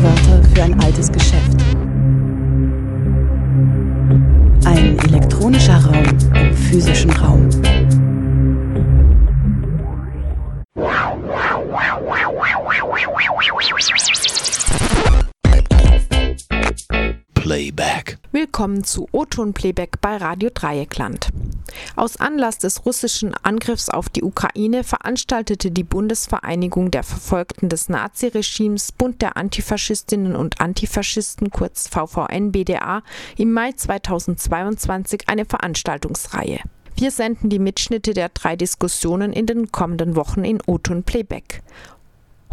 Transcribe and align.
Wörter 0.00 0.42
für 0.54 0.62
ein 0.62 0.80
altes 0.80 1.10
Geschäft. 1.10 1.51
Willkommen 19.32 19.46
zu 19.46 19.52
O-Ton 19.52 19.54
Playback 19.54 20.00
bei 20.02 20.18
Radio 20.18 20.50
Dreieckland. 20.52 21.28
Aus 21.96 22.18
Anlass 22.18 22.58
des 22.58 22.84
russischen 22.84 23.34
Angriffs 23.42 23.88
auf 23.88 24.10
die 24.10 24.22
Ukraine 24.22 24.84
veranstaltete 24.84 25.70
die 25.70 25.84
Bundesvereinigung 25.84 26.90
der 26.90 27.02
Verfolgten 27.02 27.70
des 27.70 27.88
Naziregimes 27.88 28.92
Bund 28.92 29.22
der 29.22 29.38
Antifaschistinnen 29.38 30.36
und 30.36 30.60
Antifaschisten 30.60 31.50
kurz 31.50 31.88
VVN-BDA 31.88 33.02
im 33.38 33.52
Mai 33.52 33.72
2022 33.72 35.28
eine 35.28 35.46
Veranstaltungsreihe. 35.46 36.60
Wir 36.94 37.10
senden 37.10 37.48
die 37.48 37.58
Mitschnitte 37.58 38.12
der 38.12 38.28
drei 38.28 38.54
Diskussionen 38.54 39.32
in 39.32 39.46
den 39.46 39.72
kommenden 39.72 40.14
Wochen 40.14 40.44
in 40.44 40.58
O-Ton 40.66 41.04
Playback. 41.04 41.62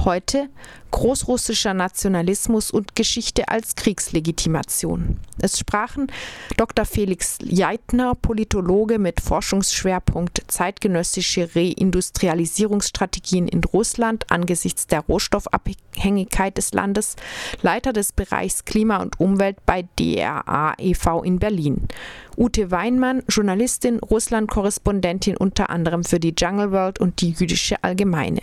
Heute 0.06 0.48
Großrussischer 0.92 1.74
Nationalismus 1.74 2.72
und 2.72 2.96
Geschichte 2.96 3.50
als 3.50 3.76
Kriegslegitimation. 3.76 5.20
Es 5.42 5.60
sprachen 5.60 6.08
Dr. 6.56 6.86
Felix 6.86 7.38
Leitner, 7.42 8.16
Politologe 8.16 8.98
mit 8.98 9.20
Forschungsschwerpunkt 9.20 10.42
zeitgenössische 10.48 11.50
Reindustrialisierungsstrategien 11.54 13.50
in 13.50 13.62
Russland 13.66 14.26
angesichts 14.32 14.88
der 14.88 15.02
Rohstoffabhängigkeit 15.02 16.58
des 16.58 16.74
Landes, 16.74 17.18
Leiter 17.62 17.92
des 17.92 18.14
Bereichs 18.14 18.64
Klima 18.64 19.02
und 19.02 19.20
Umwelt 19.20 19.58
bei 19.66 19.86
DRA 20.00 20.76
e.V. 20.80 21.24
in 21.24 21.40
Berlin. 21.40 21.90
Ute 22.38 22.72
Weinmann, 22.72 23.24
Journalistin, 23.28 24.00
Russland-Korrespondentin 24.00 25.36
unter 25.36 25.70
anderem 25.70 26.06
für 26.06 26.22
die 26.22 26.34
Jungle 26.38 26.72
World 26.72 27.00
und 27.00 27.20
die 27.20 27.32
Jüdische 27.32 27.84
Allgemeine. 27.84 28.42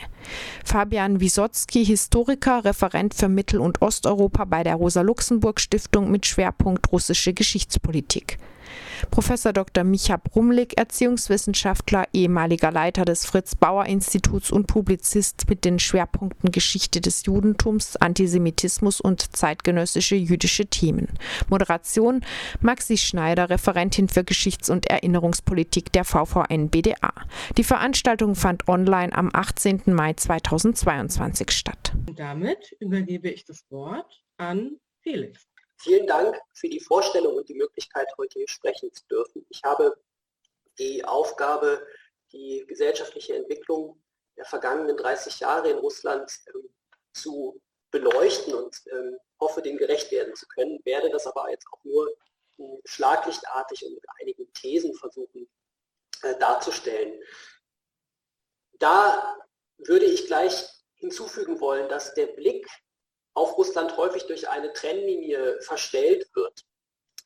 Fabian 0.65 1.21
Wisotzki, 1.21 1.85
Historiker 1.85 2.65
Referent 2.65 3.15
für 3.15 3.29
Mittel- 3.29 3.61
und 3.61 3.83
Osteuropa 3.83 4.45
bei 4.45 4.63
der 4.63 4.75
Rosa-Luxemburg-Stiftung 4.75 6.11
mit 6.11 6.27
Schwerpunkt 6.27 6.93
russische 6.93 7.33
Geschichtspolitik. 7.33 8.39
Professor 9.11 9.53
Dr. 9.53 9.85
Micha 9.85 10.17
Brumlik, 10.17 10.79
Erziehungswissenschaftler, 10.79 12.05
ehemaliger 12.13 12.71
Leiter 12.71 13.05
des 13.05 13.25
Fritz-Bauer-Instituts 13.27 14.51
und 14.51 14.67
Publizist 14.67 15.49
mit 15.49 15.65
den 15.65 15.79
Schwerpunkten 15.79 16.51
Geschichte 16.51 17.01
des 17.01 17.27
Judentums, 17.27 17.97
Antisemitismus 17.97 19.01
und 19.01 19.37
zeitgenössische 19.37 20.17
jüdische 20.17 20.67
Themen. 20.67 21.09
Moderation 21.49 22.25
Maxi 22.61 22.97
Schneider, 22.97 23.51
Referentin 23.51 24.09
für 24.09 24.25
Geschichts- 24.25 24.71
und 24.71 24.87
Erinnerungspolitik 24.87 25.93
der 25.93 26.05
VVN-BDA. 26.05 27.13
Die 27.57 27.65
Veranstaltung 27.65 28.35
fand 28.35 28.69
online 28.69 29.13
am 29.13 29.31
18. 29.33 29.83
Mai 29.87 30.13
2022 30.15 31.51
statt. 31.51 31.93
Und 32.07 32.19
damit 32.19 32.73
übergebe 32.81 33.31
ich 33.31 33.45
das 33.45 33.65
Wort 33.71 34.23
an 34.37 34.77
Felix. 35.03 35.47
Vielen 35.79 36.07
Dank 36.07 36.39
für 36.55 36.69
die 36.69 36.81
Vorstellung 36.81 37.37
und 37.37 37.49
die 37.49 37.55
Möglichkeit, 37.55 38.09
heute 38.17 38.39
hier 38.39 38.49
sprechen 38.49 38.93
zu 38.93 39.07
dürfen. 39.07 39.47
Ich 39.51 39.63
habe 39.65 39.97
die 40.79 41.05
Aufgabe, 41.05 41.87
die 42.33 42.65
gesellschaftliche 42.67 43.35
Entwicklung 43.35 44.03
der 44.37 44.45
vergangenen 44.45 44.97
30 44.97 45.41
Jahre 45.41 45.71
in 45.71 45.79
Russland 45.79 46.31
ähm, 46.55 46.69
zu 47.13 47.61
beleuchten 47.91 48.55
und 48.55 48.83
ähm, 48.93 49.17
hoffe, 49.41 49.63
dem 49.63 49.77
gerecht 49.77 50.11
werden 50.11 50.35
zu 50.35 50.47
können, 50.49 50.81
werde 50.85 51.11
das 51.11 51.27
aber 51.27 51.51
jetzt 51.51 51.67
auch 51.73 51.83
nur 51.85 52.11
äh, 52.59 52.63
schlaglichtartig 52.85 53.85
und 53.87 53.95
mit 53.95 54.05
einigen 54.21 54.53
Thesen 54.55 54.95
versuchen 54.95 55.49
äh, 56.23 56.37
darzustellen. 56.39 57.23
Da 58.79 59.39
würde 59.79 60.07
ich 60.07 60.27
gleich 60.27 60.69
hinzufügen 60.95 61.61
wollen, 61.61 61.89
dass 61.89 62.15
der 62.15 62.27
Blick 62.27 62.67
auf 63.37 63.57
Russland 63.59 63.97
häufig 63.97 64.27
durch 64.27 64.49
eine 64.49 64.73
Trennlinie 64.73 65.61
verstellt 65.61 66.29
wird. 66.35 66.65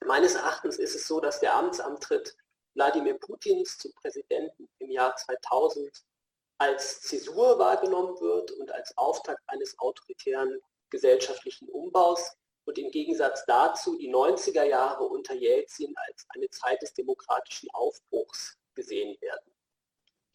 Meines 0.05 0.35
Erachtens 0.35 0.79
ist 0.79 0.95
es 0.95 1.07
so, 1.07 1.21
dass 1.21 1.41
der 1.41 1.55
Amtsantritt 1.55 2.37
Wladimir 2.75 3.15
Putins 3.15 3.79
zum 3.79 3.93
Präsidenten 3.95 4.69
im 4.79 4.91
Jahr 4.91 5.15
2000 5.15 5.91
als 6.59 7.01
Zäsur 7.03 7.59
wahrgenommen 7.59 8.21
wird 8.21 8.51
und 8.53 8.73
als 8.73 8.97
Auftakt 8.99 9.43
eines 9.47 9.79
autoritären 9.79 10.61
gesellschaftlichen 10.91 11.69
Umbaus 11.69 12.37
und 12.65 12.77
im 12.77 12.91
Gegensatz 12.91 13.45
dazu 13.47 13.97
die 13.97 14.13
90er 14.13 14.65
Jahre 14.65 15.05
unter 15.05 15.35
Jelzin 15.35 15.95
als 16.09 16.27
eine 16.31 16.51
Zeit 16.51 16.83
des 16.83 16.93
demokratischen 16.93 17.71
Aufbruchs 17.71 18.59
gesehen 18.75 19.17
werden. 19.21 19.53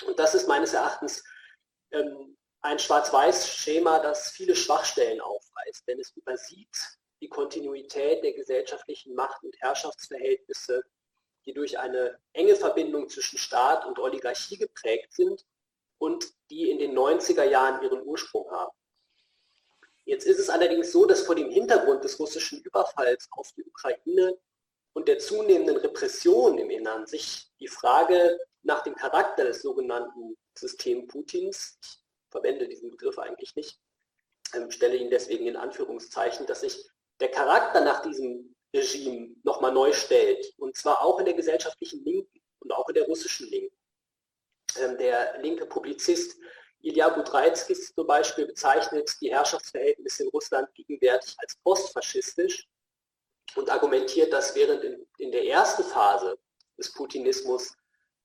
Und 0.07 0.19
das 0.19 0.35
ist 0.35 0.47
meines 0.47 0.73
Erachtens 0.73 1.23
ähm, 1.91 2.37
ein 2.65 2.79
Schwarz-Weiß-Schema, 2.79 3.99
das 3.99 4.31
viele 4.31 4.55
Schwachstellen 4.55 5.21
aufweist, 5.21 5.87
denn 5.87 5.99
es 5.99 6.11
übersieht 6.15 6.75
die 7.21 7.29
Kontinuität 7.29 8.23
der 8.23 8.33
gesellschaftlichen 8.33 9.13
Macht- 9.13 9.43
und 9.43 9.55
Herrschaftsverhältnisse, 9.59 10.83
die 11.45 11.53
durch 11.53 11.77
eine 11.77 12.17
enge 12.33 12.55
Verbindung 12.55 13.07
zwischen 13.07 13.37
Staat 13.37 13.85
und 13.85 13.99
Oligarchie 13.99 14.57
geprägt 14.57 15.13
sind 15.13 15.45
und 15.99 16.33
die 16.49 16.71
in 16.71 16.79
den 16.79 16.97
90er 16.97 17.43
Jahren 17.43 17.83
ihren 17.83 18.01
Ursprung 18.01 18.49
haben. 18.49 18.75
Jetzt 20.05 20.25
ist 20.25 20.39
es 20.39 20.49
allerdings 20.49 20.91
so, 20.91 21.05
dass 21.05 21.21
vor 21.21 21.35
dem 21.35 21.51
Hintergrund 21.51 22.03
des 22.03 22.19
russischen 22.19 22.61
Überfalls 22.61 23.27
auf 23.31 23.51
die 23.55 23.63
Ukraine 23.63 24.37
und 24.93 25.07
der 25.07 25.19
zunehmenden 25.19 25.77
Repression 25.77 26.57
im 26.57 26.71
Innern 26.71 27.05
sich 27.05 27.51
die 27.59 27.67
Frage 27.67 28.39
nach 28.63 28.81
dem 28.81 28.95
Charakter 28.95 29.43
des 29.43 29.61
sogenannten 29.61 30.35
Systems 30.55 31.07
Putins, 31.07 31.77
verwende 32.35 32.67
diesen 32.67 32.91
Begriff 32.91 33.17
eigentlich 33.17 33.55
nicht, 33.55 33.79
ähm, 34.53 34.69
stelle 34.69 34.97
ihn 34.97 35.09
deswegen 35.09 35.47
in 35.47 35.55
Anführungszeichen, 35.55 36.45
dass 36.45 36.61
sich 36.61 36.85
der 37.21 37.29
Charakter 37.29 37.81
nach 37.81 38.01
diesem 38.01 38.53
Regime 38.75 39.35
nochmal 39.43 39.71
neu 39.71 39.93
stellt. 39.93 40.53
Und 40.57 40.75
zwar 40.75 41.01
auch 41.01 41.19
in 41.19 41.25
der 41.25 41.33
gesellschaftlichen 41.33 42.03
Linken 42.03 42.41
und 42.59 42.71
auch 42.73 42.87
in 42.89 42.95
der 42.95 43.05
russischen 43.05 43.49
Linken. 43.49 43.75
Ähm, 44.79 44.97
der 44.97 45.39
linke 45.41 45.65
Publizist 45.65 46.37
Ilya 46.81 47.09
Budreitskis 47.09 47.93
zum 47.95 48.05
Beispiel 48.05 48.45
bezeichnet 48.45 49.09
die 49.21 49.31
Herrschaftsverhältnisse 49.31 50.23
in 50.23 50.29
Russland 50.29 50.67
gegenwärtig 50.75 51.35
als 51.39 51.55
postfaschistisch 51.63 52.67
und 53.55 53.69
argumentiert, 53.69 54.33
dass 54.33 54.53
während 54.55 54.83
in, 54.83 55.07
in 55.17 55.31
der 55.31 55.45
ersten 55.45 55.83
Phase 55.83 56.37
des 56.77 56.91
Putinismus 56.93 57.73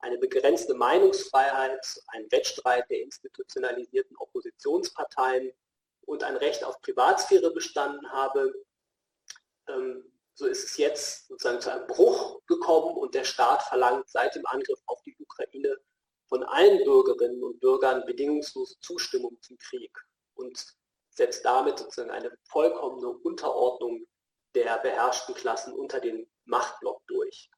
eine 0.00 0.18
begrenzte 0.18 0.74
Meinungsfreiheit, 0.74 2.02
ein 2.08 2.30
Wettstreit 2.30 2.88
der 2.90 3.02
institutionalisierten 3.02 4.16
Oppositionsparteien 4.16 5.52
und 6.06 6.24
ein 6.24 6.36
Recht 6.36 6.64
auf 6.64 6.80
Privatsphäre 6.80 7.52
bestanden 7.52 8.10
habe. 8.10 8.52
Ähm, 9.68 10.04
so 10.34 10.46
ist 10.46 10.64
es 10.64 10.76
jetzt 10.78 11.28
sozusagen 11.28 11.60
zu 11.60 11.72
einem 11.72 11.86
Bruch 11.86 12.40
gekommen 12.46 12.96
und 12.96 13.14
der 13.14 13.24
Staat 13.24 13.62
verlangt 13.64 14.08
seit 14.08 14.34
dem 14.34 14.46
Angriff 14.46 14.80
auf 14.86 15.02
die 15.02 15.14
Ukraine 15.18 15.76
von 16.28 16.42
allen 16.44 16.82
Bürgerinnen 16.84 17.42
und 17.42 17.60
Bürgern 17.60 18.04
bedingungslose 18.06 18.78
Zustimmung 18.80 19.36
zum 19.42 19.58
Krieg 19.58 19.92
und 20.34 20.64
setzt 21.10 21.44
damit 21.44 21.78
sozusagen 21.78 22.10
eine 22.10 22.32
vollkommene 22.48 23.08
Unterordnung 23.08 24.06
der 24.54 24.78
beherrschten 24.78 25.34
Klassen 25.34 25.74
unter 25.74 26.00
den 26.00 26.30
Machtblock 26.44 27.06
durch. 27.06 27.50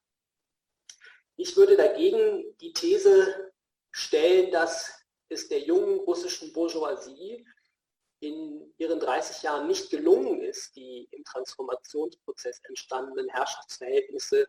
Ich 1.35 1.57
würde 1.57 1.75
dagegen 1.75 2.55
die 2.59 2.73
These 2.73 3.51
stellen, 3.91 4.51
dass 4.51 5.03
es 5.29 5.47
der 5.47 5.59
jungen 5.59 5.99
russischen 5.99 6.53
Bourgeoisie 6.53 7.45
in 8.19 8.73
ihren 8.77 8.99
30 8.99 9.43
Jahren 9.43 9.67
nicht 9.67 9.89
gelungen 9.89 10.41
ist, 10.41 10.75
die 10.75 11.07
im 11.11 11.23
Transformationsprozess 11.23 12.61
entstandenen 12.67 13.27
Herrschaftsverhältnisse 13.29 14.47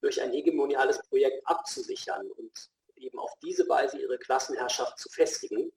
durch 0.00 0.20
ein 0.20 0.32
hegemoniales 0.32 1.00
Projekt 1.08 1.46
abzusichern 1.46 2.30
und 2.32 2.70
eben 2.96 3.18
auf 3.18 3.32
diese 3.42 3.68
Weise 3.68 3.98
ihre 3.98 4.18
Klassenherrschaft 4.18 4.98
zu 4.98 5.08
festigen. 5.08 5.72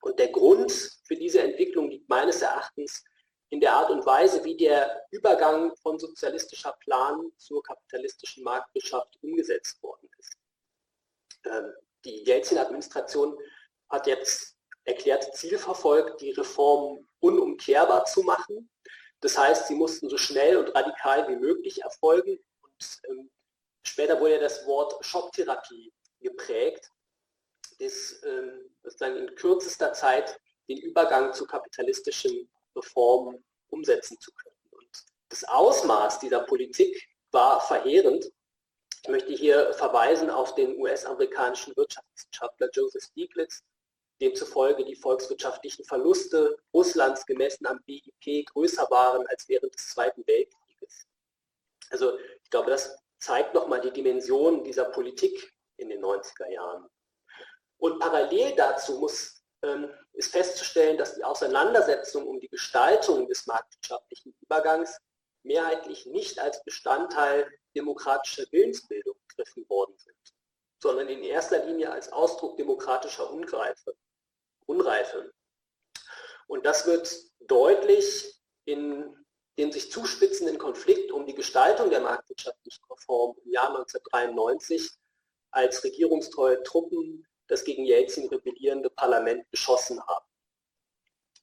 Und 0.00 0.18
der 0.18 0.28
Grund 0.28 0.70
für 1.04 1.16
diese 1.16 1.40
Entwicklung 1.40 1.88
liegt 1.90 2.08
meines 2.08 2.42
Erachtens 2.42 3.04
in 3.50 3.60
der 3.60 3.72
Art 3.72 3.90
und 3.90 4.04
Weise, 4.04 4.44
wie 4.44 4.56
der 4.56 5.06
Übergang 5.10 5.74
von 5.76 5.98
sozialistischer 5.98 6.72
Plan 6.80 7.32
zur 7.38 7.62
kapitalistischen 7.62 8.44
Marktwirtschaft 8.44 9.18
umgesetzt 9.22 9.82
worden 9.82 10.08
ist. 10.18 10.36
Ähm, 11.44 11.72
die 12.04 12.24
Jelzin-Administration 12.24 13.38
hat 13.88 14.06
jetzt 14.06 14.56
erklärt 14.84 15.34
Ziel 15.34 15.58
verfolgt, 15.58 16.20
die 16.20 16.30
Reform 16.32 17.06
unumkehrbar 17.20 18.04
zu 18.04 18.22
machen. 18.22 18.70
Das 19.20 19.36
heißt, 19.36 19.66
sie 19.66 19.74
mussten 19.74 20.08
so 20.08 20.16
schnell 20.16 20.56
und 20.56 20.74
radikal 20.74 21.28
wie 21.28 21.36
möglich 21.36 21.82
erfolgen. 21.82 22.38
Und 22.62 23.00
ähm, 23.08 23.30
später 23.82 24.20
wurde 24.20 24.34
ja 24.34 24.40
das 24.40 24.66
Wort 24.66 25.04
Schocktherapie 25.04 25.92
geprägt, 26.20 26.90
das 27.78 28.22
ähm, 28.24 28.74
sozusagen 28.82 29.16
in 29.16 29.34
kürzester 29.34 29.92
Zeit 29.92 30.38
den 30.68 30.78
Übergang 30.78 31.32
zu 31.32 31.46
kapitalistischen 31.46 32.50
Reformen 32.78 33.44
umsetzen 33.68 34.18
zu 34.20 34.32
können. 34.32 34.56
Und 34.70 34.88
das 35.28 35.44
Ausmaß 35.44 36.20
dieser 36.20 36.40
Politik 36.40 37.08
war 37.30 37.60
verheerend. 37.60 38.30
Ich 39.02 39.08
möchte 39.08 39.32
hier 39.32 39.72
verweisen 39.74 40.30
auf 40.30 40.54
den 40.54 40.76
US-amerikanischen 40.78 41.76
Wirtschaftswissenschaftler 41.76 42.68
Joseph 42.72 43.04
Stiglitz, 43.04 43.62
demzufolge 44.20 44.84
die 44.84 44.96
volkswirtschaftlichen 44.96 45.84
Verluste 45.84 46.56
Russlands 46.74 47.24
gemessen 47.26 47.66
am 47.66 47.80
BIP 47.84 48.46
größer 48.46 48.88
waren 48.90 49.26
als 49.28 49.48
während 49.48 49.74
des 49.74 49.88
Zweiten 49.88 50.26
Weltkrieges. 50.26 51.06
Also 51.90 52.18
ich 52.18 52.50
glaube, 52.50 52.70
das 52.70 52.96
zeigt 53.18 53.54
nochmal 53.54 53.80
die 53.80 53.92
Dimension 53.92 54.64
dieser 54.64 54.86
Politik 54.86 55.52
in 55.76 55.88
den 55.88 56.02
90er 56.02 56.50
Jahren. 56.50 56.88
Und 57.78 58.00
parallel 58.00 58.54
dazu 58.56 58.98
muss, 58.98 59.37
ist 60.12 60.32
festzustellen, 60.32 60.96
dass 60.96 61.14
die 61.14 61.24
Auseinandersetzung 61.24 62.26
um 62.26 62.40
die 62.40 62.48
Gestaltung 62.48 63.26
des 63.28 63.46
marktwirtschaftlichen 63.46 64.34
Übergangs 64.40 64.98
mehrheitlich 65.42 66.06
nicht 66.06 66.38
als 66.38 66.62
Bestandteil 66.64 67.50
demokratischer 67.74 68.44
Willensbildung 68.50 69.16
begriffen 69.28 69.68
worden 69.68 69.96
sind, 69.98 70.16
sondern 70.82 71.08
in 71.08 71.22
erster 71.22 71.64
Linie 71.64 71.90
als 71.90 72.12
Ausdruck 72.12 72.56
demokratischer 72.56 73.30
Ungreife. 73.30 73.94
Unreife. 74.66 75.32
Und 76.46 76.66
das 76.66 76.86
wird 76.86 77.14
deutlich 77.40 78.38
in 78.64 79.14
dem 79.58 79.72
sich 79.72 79.90
zuspitzenden 79.90 80.58
Konflikt 80.58 81.10
um 81.10 81.26
die 81.26 81.34
Gestaltung 81.34 81.90
der 81.90 82.00
marktwirtschaftlichen 82.00 82.84
Reform 82.90 83.36
im 83.44 83.52
Jahr 83.52 83.68
1993, 83.68 84.90
als 85.50 85.82
regierungstreue 85.82 86.62
Truppen 86.62 87.26
das 87.48 87.64
gegen 87.64 87.84
Jelzin 87.84 88.28
rebellierende 88.28 88.90
Parlament 88.90 89.50
beschossen 89.50 90.00
haben. 90.06 90.26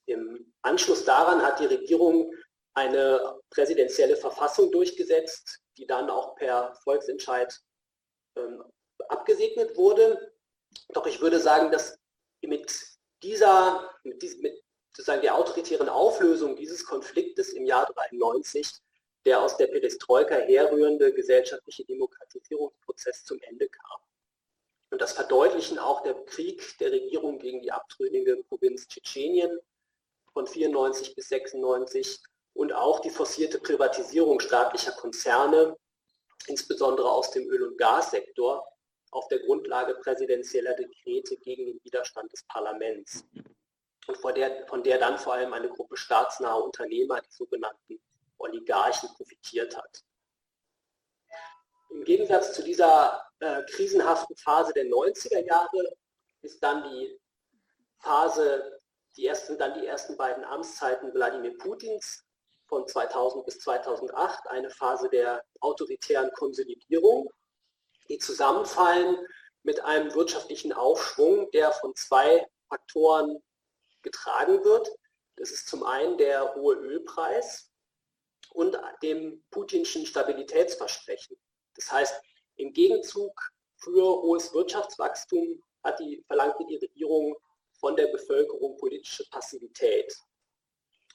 Im 0.05 0.53
Anschluss 0.61 1.03
daran 1.03 1.41
hat 1.41 1.59
die 1.59 1.65
Regierung 1.65 2.31
eine 2.73 3.39
präsidentielle 3.49 4.15
Verfassung 4.15 4.71
durchgesetzt, 4.71 5.61
die 5.77 5.87
dann 5.87 6.09
auch 6.09 6.35
per 6.35 6.75
Volksentscheid 6.83 7.59
ähm, 8.35 8.63
abgesegnet 9.09 9.75
wurde. 9.77 10.33
Doch 10.89 11.05
ich 11.07 11.21
würde 11.21 11.39
sagen, 11.39 11.71
dass 11.71 11.97
mit 12.41 12.71
dieser, 13.23 13.89
mit, 14.03 14.21
dies, 14.21 14.37
mit 14.37 14.61
sozusagen 14.95 15.21
der 15.21 15.35
autoritären 15.35 15.89
Auflösung 15.89 16.55
dieses 16.55 16.85
Konfliktes 16.85 17.49
im 17.49 17.65
Jahr 17.65 17.85
93 18.11 18.81
der 19.25 19.41
aus 19.41 19.57
der 19.57 19.67
Perestroika 19.67 20.35
herrührende 20.35 21.13
gesellschaftliche 21.13 21.83
Demokratisierungsprozess 21.85 23.25
zum 23.25 23.39
Ende 23.41 23.67
kam. 23.67 23.99
Und 24.95 25.01
das 25.01 25.11
verdeutlichen 25.11 25.77
auch 25.77 26.03
der 26.03 26.13
Krieg 26.23 26.77
der 26.77 26.89
Regierung 26.89 27.37
gegen 27.37 27.61
die 27.61 27.69
abtrünnige 27.69 28.37
Provinz 28.47 28.87
Tschetschenien 28.87 29.59
von 30.31 30.47
94 30.47 31.13
bis 31.15 31.27
96 31.27 32.23
und 32.53 32.71
auch 32.71 33.01
die 33.01 33.09
forcierte 33.09 33.59
Privatisierung 33.59 34.39
staatlicher 34.39 34.93
Konzerne, 34.93 35.75
insbesondere 36.47 37.11
aus 37.11 37.29
dem 37.31 37.45
Öl- 37.49 37.67
und 37.67 37.77
Gassektor, 37.77 38.65
auf 39.11 39.27
der 39.27 39.39
Grundlage 39.39 39.95
präsidentieller 39.95 40.73
Dekrete 40.75 41.35
gegen 41.39 41.65
den 41.65 41.83
Widerstand 41.83 42.31
des 42.31 42.45
Parlaments. 42.45 43.25
Und 44.07 44.15
von 44.15 44.33
der, 44.33 44.65
von 44.67 44.81
der 44.81 44.97
dann 44.97 45.17
vor 45.17 45.33
allem 45.33 45.51
eine 45.51 45.67
Gruppe 45.67 45.97
staatsnaher 45.97 46.63
Unternehmer, 46.63 47.19
die 47.19 47.33
sogenannten 47.33 47.99
Oligarchen, 48.37 49.09
profitiert 49.17 49.75
hat. 49.75 50.05
Im 51.95 52.03
Gegensatz 52.03 52.53
zu 52.53 52.61
dieser 52.61 53.25
äh, 53.39 53.63
krisenhaften 53.71 54.35
Phase 54.35 54.73
der 54.73 54.85
90er 54.85 55.45
Jahre 55.45 55.95
ist 56.41 56.61
dann 56.61 56.83
die 56.83 57.17
Phase, 57.99 58.79
die 59.15 59.25
ersten, 59.25 59.57
dann 59.57 59.79
die 59.79 59.87
ersten 59.87 60.17
beiden 60.17 60.43
Amtszeiten 60.43 61.13
Wladimir 61.13 61.57
Putins 61.57 62.25
von 62.67 62.85
2000 62.85 63.45
bis 63.45 63.59
2008, 63.59 64.47
eine 64.49 64.69
Phase 64.69 65.09
der 65.09 65.41
autoritären 65.61 66.31
Konsolidierung 66.33 67.29
die 68.09 68.17
zusammenfallen 68.17 69.17
mit 69.63 69.79
einem 69.83 70.13
wirtschaftlichen 70.13 70.73
Aufschwung, 70.73 71.49
der 71.51 71.71
von 71.71 71.95
zwei 71.95 72.45
Faktoren 72.69 73.41
getragen 74.01 74.63
wird. 74.63 74.89
Das 75.37 75.51
ist 75.51 75.67
zum 75.67 75.83
einen 75.83 76.17
der 76.17 76.55
hohe 76.55 76.75
Ölpreis 76.75 77.71
und 78.51 78.77
dem 79.01 79.43
putinschen 79.49 80.05
Stabilitätsversprechen. 80.05 81.37
Das 81.75 81.91
heißt, 81.91 82.21
im 82.57 82.73
Gegenzug 82.73 83.31
für 83.77 84.21
hohes 84.21 84.53
Wirtschaftswachstum 84.53 85.61
hat 85.83 85.99
die, 85.99 86.23
verlangte 86.27 86.65
die 86.65 86.77
Regierung 86.77 87.35
von 87.79 87.95
der 87.95 88.07
Bevölkerung 88.07 88.77
politische 88.77 89.27
Passivität. 89.29 90.13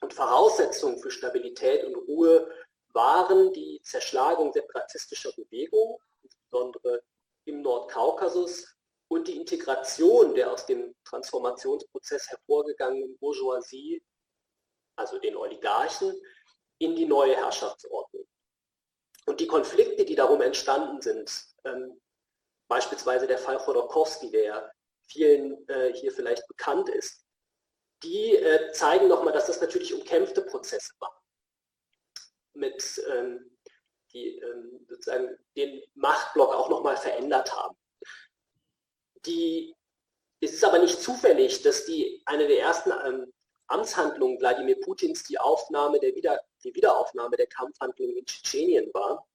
Und 0.01 0.15
Voraussetzungen 0.15 0.99
für 0.99 1.11
Stabilität 1.11 1.85
und 1.85 1.97
Ruhe 1.97 2.51
waren 2.93 3.53
die 3.53 3.81
Zerschlagung 3.83 4.53
separatistischer 4.53 5.33
Bewegungen, 5.33 5.97
insbesondere 6.23 7.03
im 7.45 7.63
Nordkaukasus, 7.63 8.77
und 9.09 9.27
die 9.27 9.37
Integration 9.37 10.35
der 10.35 10.53
aus 10.53 10.67
dem 10.67 10.95
Transformationsprozess 11.05 12.29
hervorgegangenen 12.29 13.19
Bourgeoisie, 13.19 14.01
also 14.95 15.19
den 15.19 15.37
Oligarchen, 15.37 16.15
in 16.79 16.95
die 16.95 17.07
neue 17.07 17.35
Herrschaftsordnung. 17.35 18.25
Und 19.31 19.39
die 19.39 19.47
Konflikte, 19.47 20.05
die 20.05 20.17
darum 20.17 20.41
entstanden 20.41 21.01
sind, 21.01 21.47
ähm, 21.65 22.01
beispielsweise 22.67 23.29
der 23.29 23.39
Fall 23.39 23.59
Chodorkowski, 23.59 24.29
der 24.33 24.73
vielen 25.07 25.69
äh, 25.69 25.93
hier 25.93 26.11
vielleicht 26.11 26.49
bekannt 26.49 26.89
ist, 26.89 27.25
die 28.03 28.35
äh, 28.35 28.73
zeigen 28.73 29.07
nochmal, 29.07 29.33
dass 29.33 29.47
das 29.47 29.61
natürlich 29.61 29.95
umkämpfte 29.95 30.43
Prozesse 30.43 30.93
waren. 30.99 31.15
Mit 32.55 33.01
ähm, 33.09 33.57
die 34.13 34.39
ähm, 34.39 34.85
sozusagen 34.89 35.39
den 35.55 35.81
Machtblock 35.95 36.53
auch 36.53 36.69
nochmal 36.69 36.97
verändert 36.97 37.55
haben. 37.57 37.77
Die, 39.27 39.77
es 40.41 40.55
ist 40.55 40.65
aber 40.65 40.81
nicht 40.81 41.01
zufällig, 41.01 41.63
dass 41.63 41.85
die 41.85 42.21
eine 42.27 42.49
der 42.49 42.59
ersten 42.59 42.91
ähm, 43.07 43.33
Amtshandlungen 43.71 44.41
Wladimir 44.41 44.81
Putins 44.81 45.25
die 45.25 45.39
Aufnahme 45.39 46.01
der 46.01 46.15
Wieder, 46.15 46.41
die 46.65 46.75
Wiederaufnahme 46.75 47.37
der 47.37 47.47
Kampfhandlungen 47.47 48.17
in 48.17 48.27
Tschetschenien 48.27 48.91
war. 48.93 49.27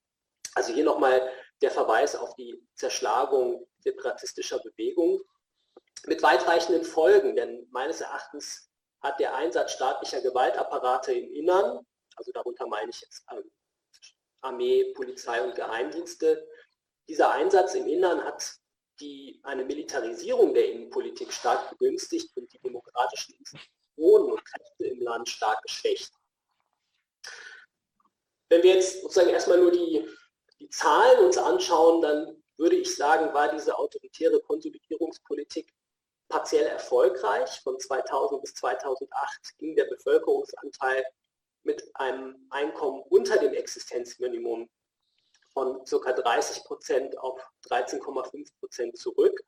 Also 0.53 0.73
hier 0.73 0.83
nochmal 0.83 1.29
der 1.61 1.71
Verweis 1.71 2.15
auf 2.15 2.35
die 2.35 2.61
Zerschlagung 2.75 3.67
separatistischer 3.79 4.59
Bewegungen 4.59 5.21
mit 6.05 6.21
weitreichenden 6.21 6.83
Folgen, 6.83 7.35
denn 7.35 7.67
meines 7.71 8.01
Erachtens 8.01 8.69
hat 9.01 9.19
der 9.19 9.35
Einsatz 9.35 9.71
staatlicher 9.73 10.21
Gewaltapparate 10.21 11.13
im 11.13 11.31
Innern, 11.33 11.85
also 12.15 12.31
darunter 12.31 12.67
meine 12.67 12.89
ich 12.89 13.01
jetzt 13.01 13.25
ähm, 13.31 13.49
Armee, 14.41 14.93
Polizei 14.93 15.41
und 15.41 15.55
Geheimdienste. 15.55 16.47
Dieser 17.07 17.31
Einsatz 17.31 17.73
im 17.75 17.87
Innern 17.87 18.23
hat 18.23 18.55
die, 18.99 19.39
eine 19.43 19.65
Militarisierung 19.65 20.53
der 20.53 20.71
Innenpolitik 20.71 21.33
stark 21.33 21.69
begünstigt 21.71 22.35
und 22.37 22.51
die 22.53 22.59
demokratischen 22.59 23.35
Institutionen 23.95 24.31
und 24.31 24.45
Kräfte 24.45 24.85
im 24.87 25.01
Land 25.01 25.29
stark 25.29 25.61
geschwächt. 25.63 26.13
Wenn 28.49 28.63
wir 28.63 28.75
jetzt 28.75 29.01
sozusagen 29.01 29.29
erstmal 29.29 29.59
nur 29.59 29.71
die, 29.71 30.07
die 30.59 30.69
Zahlen 30.69 31.25
uns 31.25 31.37
anschauen, 31.37 32.01
dann 32.01 32.43
würde 32.57 32.75
ich 32.75 32.95
sagen, 32.95 33.33
war 33.33 33.51
diese 33.51 33.77
autoritäre 33.77 34.39
Konsolidierungspolitik 34.41 35.73
partiell 36.29 36.67
erfolgreich. 36.67 37.59
Von 37.61 37.79
2000 37.79 38.41
bis 38.41 38.53
2008 38.55 39.57
ging 39.57 39.75
der 39.75 39.85
Bevölkerungsanteil 39.85 41.03
mit 41.63 41.83
einem 41.95 42.47
Einkommen 42.51 43.01
unter 43.09 43.37
dem 43.37 43.53
Existenzminimum 43.53 44.69
von 45.51 45.83
ca. 45.85 46.13
30 46.13 46.63
Prozent 46.65 47.17
auf 47.17 47.41
13,5 47.69 48.59
Prozent 48.59 48.97
zurück. 48.97 49.41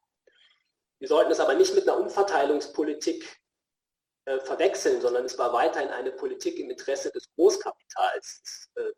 Wir 1.00 1.08
sollten 1.08 1.32
es 1.32 1.39
aber 1.39 1.54
nicht 1.54 1.75
mit 1.75 1.88
einer 1.88 2.00
Umverteilungspolitik 2.00 3.39
äh, 4.27 4.41
verwechseln, 4.41 5.00
sondern 5.00 5.24
es 5.24 5.38
war 5.38 5.53
weiterhin 5.53 5.88
eine 5.88 6.12
Politik 6.12 6.60
im 6.60 6.69
Interesse 6.69 7.10
des 7.12 7.31
Großkapitals. 7.36 8.41
Es, 8.43 8.69
äh, 8.75 8.91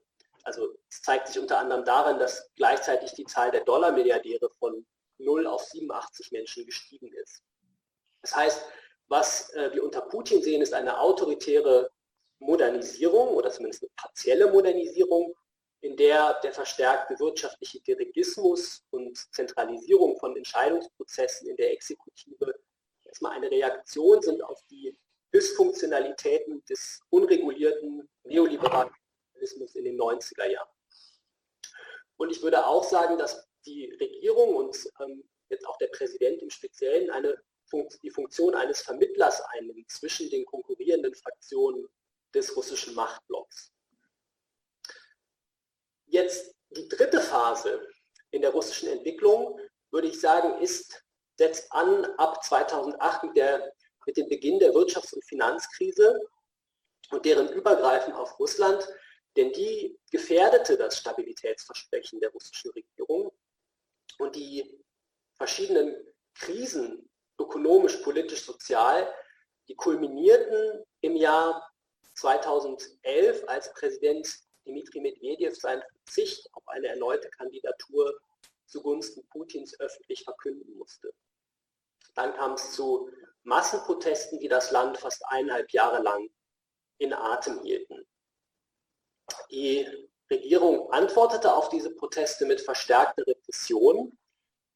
also 0.44 0.76
es 0.90 1.04
zeigt 1.04 1.28
sich 1.28 1.38
unter 1.38 1.60
anderem 1.60 1.86
darin, 1.86 2.18
dass 2.18 2.50
gleichzeitig 2.56 3.14
die 3.14 3.26
Zahl 3.26 3.52
der 3.52 3.64
Dollarmilliardäre 3.64 4.50
von 4.58 4.84
0 5.20 5.46
auf 5.46 5.62
87 5.66 6.32
Menschen 6.32 6.66
gestiegen 6.66 7.14
ist. 7.14 7.44
Das 8.24 8.36
heißt, 8.36 8.66
was 9.08 9.52
äh, 9.52 9.72
wir 9.72 9.84
unter 9.84 10.02
Putin 10.02 10.42
sehen, 10.42 10.64
ist 10.64 10.74
eine 10.74 11.00
autoritäre 11.00 11.92
Modernisierung 12.40 13.28
oder 13.28 13.52
zumindest 13.52 13.84
eine 13.84 13.92
partielle 13.98 14.52
Modernisierung, 14.52 15.36
in 15.82 15.96
der 15.96 16.40
der 16.42 16.54
verstärkte 16.54 17.20
wirtschaftliche 17.20 17.80
Dirigismus 17.82 18.84
und 18.90 19.16
Zentralisierung 19.32 20.18
von 20.18 20.36
Entscheidungsprozessen 20.36 21.50
in 21.50 21.56
der 21.56 21.72
Exekutive 21.72 22.56
erstmal 23.06 23.34
eine 23.34 23.52
Reaktion 23.52 24.24
sind 24.24 24.42
auf 24.44 24.60
die 24.72 24.98
Dysfunktionalitäten 25.34 26.64
des 26.66 27.00
unregulierten 27.10 28.10
neoliberalen 28.24 28.92
Kapitalismus 28.92 29.76
in 29.76 29.86
den 29.86 30.00
90er 30.00 30.48
Jahren. 30.48 30.70
Und 32.18 32.32
ich 32.32 32.42
würde 32.42 32.66
auch 32.66 32.84
sagen, 32.84 33.18
dass 33.18 33.48
die 33.66 33.92
Regierung 34.00 34.56
und 34.56 34.76
ähm, 35.02 35.24
jetzt 35.50 35.66
auch 35.68 35.78
der 35.78 35.88
Präsident 35.88 36.42
im 36.42 36.50
Speziellen 36.50 37.10
eine 37.12 37.42
die 38.04 38.10
Funktion 38.10 38.56
eines 38.56 38.82
Vermittlers 38.82 39.42
einnimmt 39.42 39.92
zwischen 39.92 40.30
den 40.30 40.46
konkurrierenden 40.46 41.14
Fraktionen 41.14 41.88
des 42.34 42.56
russischen 42.56 42.96
Machtblocks. 42.96 43.72
Jetzt 46.06 46.56
die 46.72 46.88
dritte 46.88 47.22
Phase 47.22 47.88
in 48.32 48.42
der 48.42 48.52
russischen 48.52 48.90
Entwicklung, 48.90 49.60
würde 49.92 50.08
ich 50.08 50.20
sagen, 50.20 50.62
ist, 50.62 51.04
setzt 51.38 51.72
an 51.72 52.06
ab 52.18 52.44
2008 52.44 53.24
mit, 53.24 53.38
der, 53.38 53.72
mit 54.06 54.18
dem 54.18 54.28
Beginn 54.28 54.60
der 54.60 54.74
Wirtschafts- 54.74 55.14
und 55.14 55.26
Finanzkrise 55.26 56.20
und 57.12 57.26
deren 57.26 57.50
Übergreifen 57.50 58.14
auf 58.14 58.40
Russland, 58.40 58.88
denn 59.36 59.52
die 59.54 59.98
gefährdete 60.12 60.78
das 60.78 60.98
Stabilitätsversprechen 60.98 62.20
der 62.20 62.32
russischen 62.32 62.72
Regierung 62.72 63.32
und 64.18 64.36
die 64.36 64.84
verschiedenen 65.36 65.96
Krisen, 66.34 67.10
ökonomisch, 67.40 67.98
politisch, 67.98 68.44
sozial, 68.44 69.14
die 69.68 69.76
kulminierten 69.76 70.84
im 71.02 71.16
Jahr 71.16 71.70
2011, 72.16 73.44
als 73.48 73.72
Präsident 73.74 74.28
Dmitri 74.66 75.00
Medvedev 75.00 75.56
seinen 75.56 75.84
Verzicht 76.04 76.50
auf 76.54 76.68
eine 76.68 76.88
erneute 76.88 77.30
Kandidatur 77.30 78.20
zugunsten 78.66 79.26
Putins 79.28 79.80
öffentlich 79.80 80.24
verkünden 80.24 80.78
musste. 80.78 81.14
Dann 82.16 82.34
kam 82.34 82.54
es 82.54 82.74
zu 82.74 83.10
Massenprotesten, 83.50 84.40
die 84.40 84.48
das 84.48 84.72
Land 84.72 84.98
fast 84.98 85.26
eineinhalb 85.28 85.72
Jahre 85.72 86.02
lang 86.02 86.30
in 87.00 87.14
Atem 87.14 87.62
hielten. 87.64 88.06
Die 89.52 89.88
Regierung 90.30 90.92
antwortete 90.92 91.54
auf 91.54 91.70
diese 91.70 91.94
Proteste 91.96 92.46
mit 92.46 92.62
verstärkter 92.62 93.26
Repression, 93.28 94.18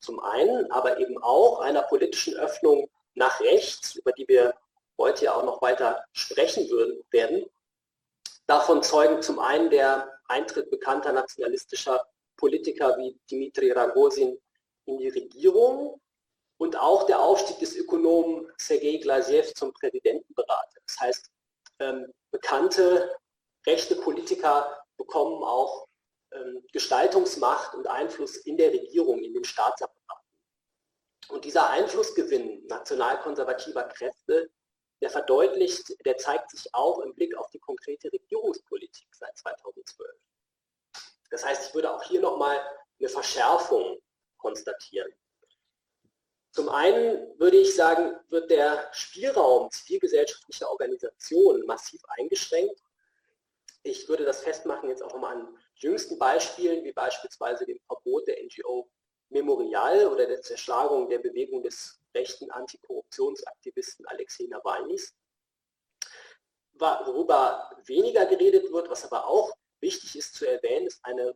zum 0.01 0.19
einen, 0.19 0.69
aber 0.71 0.99
eben 0.99 1.17
auch 1.23 1.59
einer 1.59 1.83
politischen 1.83 2.35
Öffnung 2.35 2.89
nach 3.13 3.39
rechts, 3.39 3.95
über 3.95 4.11
die 4.11 4.27
wir 4.27 4.53
heute 4.97 5.25
ja 5.25 5.35
auch 5.35 5.45
noch 5.45 5.61
weiter 5.61 6.03
sprechen 6.11 6.69
würden, 6.69 7.03
werden. 7.11 7.45
Davon 8.47 8.83
zeugen 8.83 9.21
zum 9.21 9.39
einen 9.39 9.69
der 9.69 10.19
Eintritt 10.27 10.69
bekannter 10.69 11.13
nationalistischer 11.13 12.05
Politiker 12.35 12.97
wie 12.97 13.17
Dmitri 13.29 13.71
Ragozin 13.71 14.37
in 14.85 14.97
die 14.97 15.09
Regierung 15.09 16.01
und 16.63 16.77
auch 16.77 17.05
der 17.07 17.19
Aufstieg 17.19 17.59
des 17.59 17.75
Ökonomen 17.75 18.49
Sergei 18.57 18.95
Glasiev 18.95 19.53
zum 19.53 19.73
Präsidentenberater. 19.73 20.79
Das 20.87 20.97
heißt, 20.97 21.31
ähm, 21.79 22.13
bekannte 22.31 23.13
rechte 23.67 23.97
Politiker 23.97 24.81
bekommen 24.95 25.43
auch 25.43 25.89
ähm, 26.31 26.65
Gestaltungsmacht 26.71 27.75
und 27.75 27.87
Einfluss 27.87 28.37
in 28.37 28.55
der 28.55 28.71
Regierung, 28.71 29.21
in 29.21 29.33
den 29.33 29.43
Staatsapparaten. 29.43 30.25
Und 31.27 31.43
dieser 31.43 31.69
Einflussgewinn 31.69 32.65
nationalkonservativer 32.67 33.83
Kräfte, 33.83 34.49
der 35.01 35.09
verdeutlicht, 35.09 35.93
der 36.05 36.15
zeigt 36.15 36.49
sich 36.49 36.73
auch 36.73 36.99
im 36.99 37.13
Blick 37.13 37.35
auf 37.35 37.49
die 37.49 37.59
konkrete 37.59 38.09
Regierungspolitik 38.09 39.09
seit 39.13 39.37
2012. 39.37 40.09
Das 41.29 41.45
heißt, 41.45 41.67
ich 41.67 41.75
würde 41.75 41.93
auch 41.93 42.03
hier 42.03 42.21
nochmal 42.21 42.57
eine 43.01 43.09
Verschärfung 43.09 44.01
konstatieren. 44.37 45.11
Zum 46.53 46.69
einen 46.69 47.39
würde 47.39 47.57
ich 47.57 47.75
sagen, 47.75 48.15
wird 48.29 48.51
der 48.51 48.87
Spielraum 48.93 49.71
zivilgesellschaftlicher 49.71 50.69
Organisationen 50.69 51.65
massiv 51.65 51.99
eingeschränkt. 52.09 52.79
Ich 53.81 54.07
würde 54.07 54.23
das 54.23 54.41
festmachen 54.41 54.87
jetzt 54.89 55.01
auch 55.01 55.17
mal 55.17 55.35
an 55.35 55.57
jüngsten 55.73 56.19
Beispielen, 56.19 56.83
wie 56.83 56.93
beispielsweise 56.93 57.65
dem 57.65 57.79
Verbot 57.87 58.27
der 58.27 58.37
NGO 58.43 58.87
Memorial 59.29 60.05
oder 60.05 60.27
der 60.27 60.43
Zerschlagung 60.43 61.09
der 61.09 61.17
Bewegung 61.17 61.63
des 61.63 61.99
rechten 62.13 62.51
Antikorruptionsaktivisten 62.51 64.05
Alexei 64.05 64.45
Nawalnys. 64.47 65.15
Worüber 66.73 67.71
weniger 67.85 68.27
geredet 68.27 68.71
wird, 68.71 68.91
was 68.91 69.05
aber 69.05 69.25
auch 69.25 69.51
wichtig 69.79 70.15
ist 70.15 70.35
zu 70.35 70.45
erwähnen, 70.45 70.85
ist 70.85 71.03
eine 71.03 71.35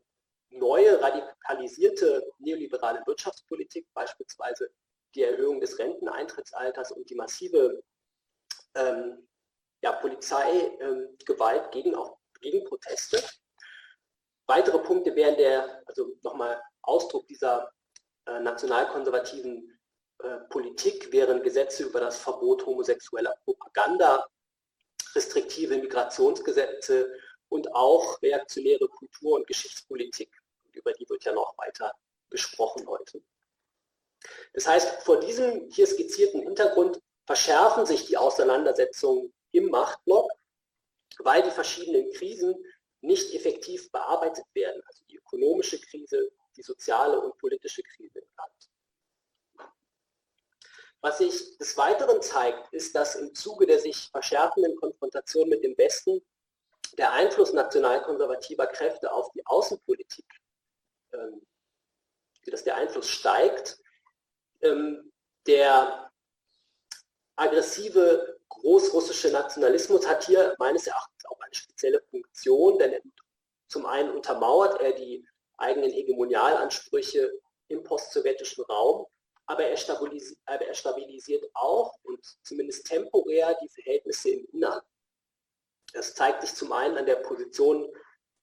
neue 0.49 1.01
radikalisierte 1.01 2.31
neoliberale 2.37 3.01
Wirtschaftspolitik, 3.07 3.87
beispielsweise 3.95 4.69
die 5.17 5.23
Erhöhung 5.23 5.59
des 5.59 5.77
Renteneintrittsalters 5.79 6.91
und 6.91 7.09
die 7.09 7.15
massive 7.15 7.83
ähm, 8.75 9.27
ja, 9.81 9.91
Polizeigewalt 9.93 11.65
ähm, 11.65 11.71
gegen, 11.71 11.95
auch, 11.95 12.17
gegen 12.39 12.63
Proteste. 12.65 13.21
Weitere 14.45 14.79
Punkte 14.79 15.15
wären 15.15 15.35
der, 15.35 15.83
also 15.87 16.15
nochmal 16.21 16.61
Ausdruck 16.83 17.27
dieser 17.27 17.69
äh, 18.27 18.39
nationalkonservativen 18.39 19.77
äh, 20.19 20.37
Politik, 20.49 21.11
wären 21.11 21.43
Gesetze 21.43 21.83
über 21.83 21.99
das 21.99 22.19
Verbot 22.19 22.65
homosexueller 22.65 23.35
Propaganda, 23.43 24.25
restriktive 25.15 25.77
Migrationsgesetze 25.77 27.11
und 27.49 27.73
auch 27.73 28.21
reaktionäre 28.21 28.87
Kultur- 28.87 29.37
und 29.37 29.47
Geschichtspolitik. 29.47 30.29
Über 30.73 30.93
die 30.93 31.09
wird 31.09 31.25
ja 31.25 31.33
noch 31.33 31.57
weiter 31.57 31.91
gesprochen 32.29 32.87
heute. 32.87 33.21
Das 34.53 34.67
heißt, 34.67 35.03
vor 35.03 35.19
diesem 35.19 35.69
hier 35.69 35.87
skizzierten 35.87 36.41
Hintergrund 36.41 36.99
verschärfen 37.25 37.85
sich 37.85 38.05
die 38.05 38.17
Auseinandersetzungen 38.17 39.33
im 39.51 39.69
Machtblock, 39.69 40.31
weil 41.19 41.43
die 41.43 41.51
verschiedenen 41.51 42.11
Krisen 42.13 42.55
nicht 43.01 43.33
effektiv 43.33 43.91
bearbeitet 43.91 44.45
werden. 44.53 44.81
Also 44.87 45.03
die 45.09 45.17
ökonomische 45.17 45.79
Krise, 45.79 46.31
die 46.55 46.63
soziale 46.63 47.19
und 47.19 47.37
politische 47.37 47.83
Krise 47.83 48.19
im 48.19 48.27
Land. 48.35 49.71
Was 51.01 51.19
sich 51.19 51.57
des 51.57 51.77
Weiteren 51.77 52.21
zeigt, 52.21 52.73
ist, 52.73 52.95
dass 52.95 53.15
im 53.15 53.33
Zuge 53.35 53.67
der 53.67 53.79
sich 53.79 54.09
verschärfenden 54.09 54.75
Konfrontation 54.77 55.47
mit 55.47 55.63
dem 55.63 55.77
Westen 55.77 56.25
der 56.97 57.11
Einfluss 57.11 57.53
nationalkonservativer 57.53 58.67
Kräfte 58.67 59.11
auf 59.11 59.31
die 59.31 59.45
Außenpolitik, 59.45 60.25
ähm, 61.13 61.45
dass 62.47 62.63
der 62.63 62.77
Einfluss 62.77 63.09
steigt 63.09 63.77
ähm, 64.67 65.11
der 65.45 66.11
aggressive 67.35 68.39
großrussische 68.49 69.31
Nationalismus 69.31 70.07
hat 70.07 70.25
hier 70.25 70.55
meines 70.59 70.87
Erachtens 70.87 71.25
auch 71.25 71.39
eine 71.39 71.53
spezielle 71.53 72.01
Funktion, 72.09 72.77
denn 72.79 72.99
zum 73.69 73.85
einen 73.85 74.11
untermauert 74.11 74.79
er 74.81 74.93
die 74.93 75.27
eigenen 75.57 75.91
Hegemonialansprüche 75.91 77.31
im 77.67 77.83
postsowjetischen 77.83 78.63
Raum, 78.65 79.05
aber 79.45 79.65
er, 79.65 79.77
stabilisiert, 79.77 80.39
aber 80.45 80.65
er 80.65 80.73
stabilisiert 80.73 81.43
auch 81.53 81.95
und 82.03 82.23
zumindest 82.43 82.85
temporär 82.87 83.55
die 83.61 83.69
Verhältnisse 83.69 84.31
im 84.31 84.45
Innern. 84.53 84.81
Das 85.93 86.13
zeigt 86.15 86.41
sich 86.41 86.53
zum 86.53 86.71
einen 86.73 86.97
an 86.97 87.05
der 87.05 87.17
Position 87.17 87.91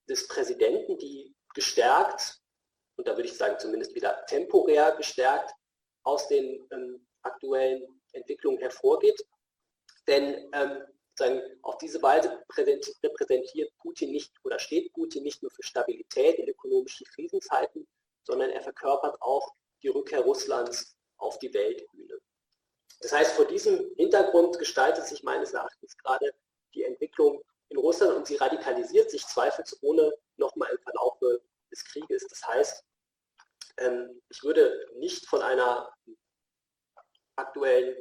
des 0.08 0.28
Präsidenten, 0.28 0.98
die 0.98 1.34
gestärkt, 1.54 2.40
und 2.96 3.08
da 3.08 3.16
würde 3.16 3.28
ich 3.28 3.36
sagen 3.36 3.58
zumindest 3.58 3.94
wieder 3.94 4.24
temporär 4.26 4.92
gestärkt, 4.96 5.52
aus 6.04 6.28
den 6.28 6.66
ähm, 6.70 7.06
aktuellen 7.22 8.00
Entwicklungen 8.12 8.58
hervorgeht. 8.58 9.24
Denn 10.06 10.50
ähm, 10.52 10.82
auf 11.62 11.78
diese 11.78 12.02
Weise 12.02 12.44
repräsentiert 13.02 13.72
Putin 13.78 14.10
nicht 14.10 14.32
oder 14.42 14.58
steht 14.58 14.92
Putin 14.92 15.22
nicht 15.22 15.42
nur 15.42 15.50
für 15.50 15.62
Stabilität 15.62 16.38
in 16.38 16.48
ökonomischen 16.48 17.06
Krisenzeiten, 17.06 17.86
sondern 18.24 18.50
er 18.50 18.62
verkörpert 18.62 19.20
auch 19.20 19.54
die 19.82 19.88
Rückkehr 19.88 20.20
Russlands 20.20 20.96
auf 21.18 21.38
die 21.38 21.52
Weltbühne. 21.54 22.18
Das 23.00 23.12
heißt, 23.12 23.32
vor 23.32 23.44
diesem 23.44 23.94
Hintergrund 23.96 24.58
gestaltet 24.58 25.06
sich 25.06 25.22
meines 25.22 25.52
Erachtens 25.52 25.96
gerade 25.98 26.34
die 26.74 26.84
Entwicklung 26.84 27.42
in 27.68 27.78
Russland 27.78 28.16
und 28.16 28.26
sie 28.26 28.36
radikalisiert 28.36 29.10
sich 29.10 29.26
zweifelsohne 29.26 30.12
nochmal 30.36 30.70
im 30.70 30.78
Verlauf 30.78 31.18
des 31.70 31.84
Krieges. 31.84 32.26
Das 32.28 32.46
heißt, 32.46 32.84
ich 34.30 34.42
würde 34.42 34.86
nicht 34.98 35.26
von 35.26 35.42
einer 35.42 35.92
aktuellen 37.36 37.96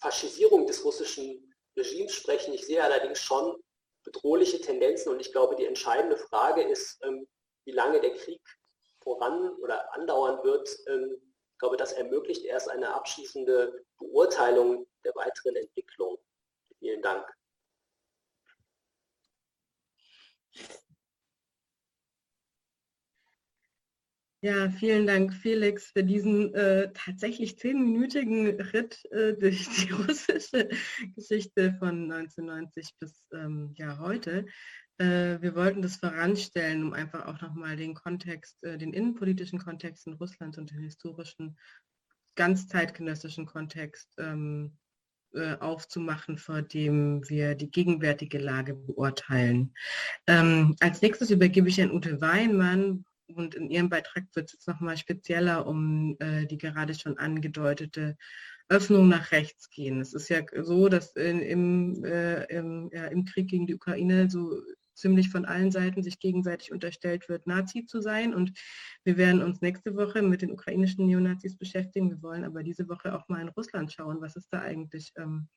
Faschisierung 0.00 0.66
des 0.66 0.84
russischen 0.84 1.54
Regimes 1.76 2.14
sprechen. 2.14 2.54
Ich 2.54 2.66
sehe 2.66 2.82
allerdings 2.82 3.20
schon 3.20 3.62
bedrohliche 4.04 4.60
Tendenzen 4.60 5.12
und 5.12 5.20
ich 5.20 5.32
glaube, 5.32 5.56
die 5.56 5.66
entscheidende 5.66 6.16
Frage 6.16 6.62
ist, 6.62 6.98
ähm, 7.04 7.28
wie 7.64 7.72
lange 7.72 8.00
der 8.00 8.14
Krieg 8.14 8.40
voran 9.02 9.50
oder 9.56 9.92
andauern 9.94 10.42
wird. 10.44 10.68
Ähm, 10.86 11.20
ich 11.52 11.58
glaube, 11.58 11.76
das 11.76 11.92
ermöglicht 11.92 12.44
erst 12.44 12.70
eine 12.70 12.94
abschließende 12.94 13.84
Beurteilung 13.98 14.86
der 15.04 15.14
weiteren 15.14 15.56
Entwicklung. 15.56 16.16
Vielen 16.78 17.02
Dank. 17.02 17.26
Ja, 24.40 24.70
vielen 24.70 25.08
Dank, 25.08 25.34
Felix, 25.34 25.90
für 25.90 26.04
diesen 26.04 26.54
äh, 26.54 26.92
tatsächlich 26.94 27.58
zehnminütigen 27.58 28.60
Ritt 28.60 29.04
äh, 29.10 29.34
durch 29.40 29.68
die 29.68 29.90
russische 29.90 30.68
Geschichte 31.16 31.74
von 31.80 32.10
1990 32.12 32.94
bis 33.00 33.26
ähm, 33.32 33.72
ja, 33.74 33.98
heute. 33.98 34.46
Äh, 34.98 35.40
wir 35.40 35.56
wollten 35.56 35.82
das 35.82 35.96
voranstellen, 35.96 36.84
um 36.84 36.92
einfach 36.92 37.26
auch 37.26 37.40
nochmal 37.40 37.74
den 37.74 37.94
Kontext, 37.94 38.62
äh, 38.62 38.78
den 38.78 38.92
innenpolitischen 38.92 39.58
Kontext 39.58 40.06
in 40.06 40.12
Russland 40.12 40.56
und 40.56 40.70
den 40.70 40.82
historischen, 40.82 41.58
ganz 42.36 42.68
zeitgenössischen 42.68 43.44
Kontext 43.44 44.14
ähm, 44.18 44.78
äh, 45.34 45.56
aufzumachen, 45.56 46.38
vor 46.38 46.62
dem 46.62 47.28
wir 47.28 47.56
die 47.56 47.72
gegenwärtige 47.72 48.38
Lage 48.38 48.74
beurteilen. 48.74 49.74
Ähm, 50.28 50.76
als 50.78 51.02
nächstes 51.02 51.30
übergebe 51.30 51.68
ich 51.68 51.82
an 51.82 51.90
Ute 51.90 52.20
Weinmann 52.20 53.04
und 53.34 53.54
in 53.54 53.70
ihrem 53.70 53.88
Beitrag 53.88 54.24
wird 54.34 54.52
es 54.52 54.66
nochmal 54.66 54.96
spezieller 54.96 55.66
um 55.66 56.16
äh, 56.20 56.46
die 56.46 56.58
gerade 56.58 56.94
schon 56.94 57.18
angedeutete 57.18 58.16
Öffnung 58.68 59.08
nach 59.08 59.32
rechts 59.32 59.70
gehen. 59.70 60.00
Es 60.00 60.12
ist 60.12 60.28
ja 60.28 60.42
so, 60.62 60.88
dass 60.88 61.16
in, 61.16 61.40
im, 61.40 62.04
äh, 62.04 62.44
im, 62.44 62.90
ja, 62.92 63.06
im 63.06 63.24
Krieg 63.24 63.48
gegen 63.48 63.66
die 63.66 63.74
Ukraine 63.74 64.28
so 64.28 64.62
ziemlich 64.94 65.30
von 65.30 65.44
allen 65.44 65.70
Seiten 65.70 66.02
sich 66.02 66.18
gegenseitig 66.18 66.72
unterstellt 66.72 67.28
wird, 67.28 67.46
Nazi 67.46 67.86
zu 67.86 68.00
sein. 68.00 68.34
Und 68.34 68.52
wir 69.04 69.16
werden 69.16 69.42
uns 69.42 69.60
nächste 69.62 69.94
Woche 69.96 70.22
mit 70.22 70.42
den 70.42 70.50
ukrainischen 70.50 71.06
Neonazis 71.06 71.56
beschäftigen. 71.56 72.10
Wir 72.10 72.22
wollen 72.22 72.44
aber 72.44 72.62
diese 72.62 72.88
Woche 72.88 73.14
auch 73.14 73.26
mal 73.28 73.40
in 73.40 73.48
Russland 73.48 73.92
schauen, 73.92 74.20
was 74.20 74.36
es 74.36 74.48
da 74.48 74.60
eigentlich 74.60 75.12
ähm, 75.16 75.48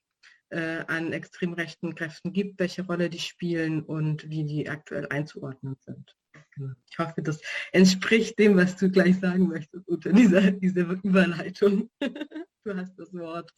äh, 0.52 0.84
an 0.88 1.14
extrem 1.14 1.54
rechten 1.54 1.96
Kräften 1.96 2.34
gibt, 2.34 2.60
welche 2.60 2.86
Rolle 2.86 3.10
die 3.10 3.20
spielen 3.20 3.84
und 3.84 4.30
wie 4.30 4.44
die 4.44 4.70
aktuell 4.70 5.08
einzuordnen 5.10 5.76
sind. 5.80 6.16
Genau. 6.56 6.74
Ich 6.90 7.00
hoffe, 7.00 7.22
das 7.22 7.40
entspricht 7.72 8.38
dem, 8.38 8.58
was 8.58 8.76
du 8.76 8.90
gleich 8.90 9.20
sagen 9.20 9.48
möchtest 9.48 9.88
unter 9.88 10.12
dieser, 10.12 10.52
dieser 10.52 10.82
Überleitung. 11.04 11.90
du 12.00 12.76
hast 12.76 12.96
das 12.98 13.14
Wort. 13.14 13.52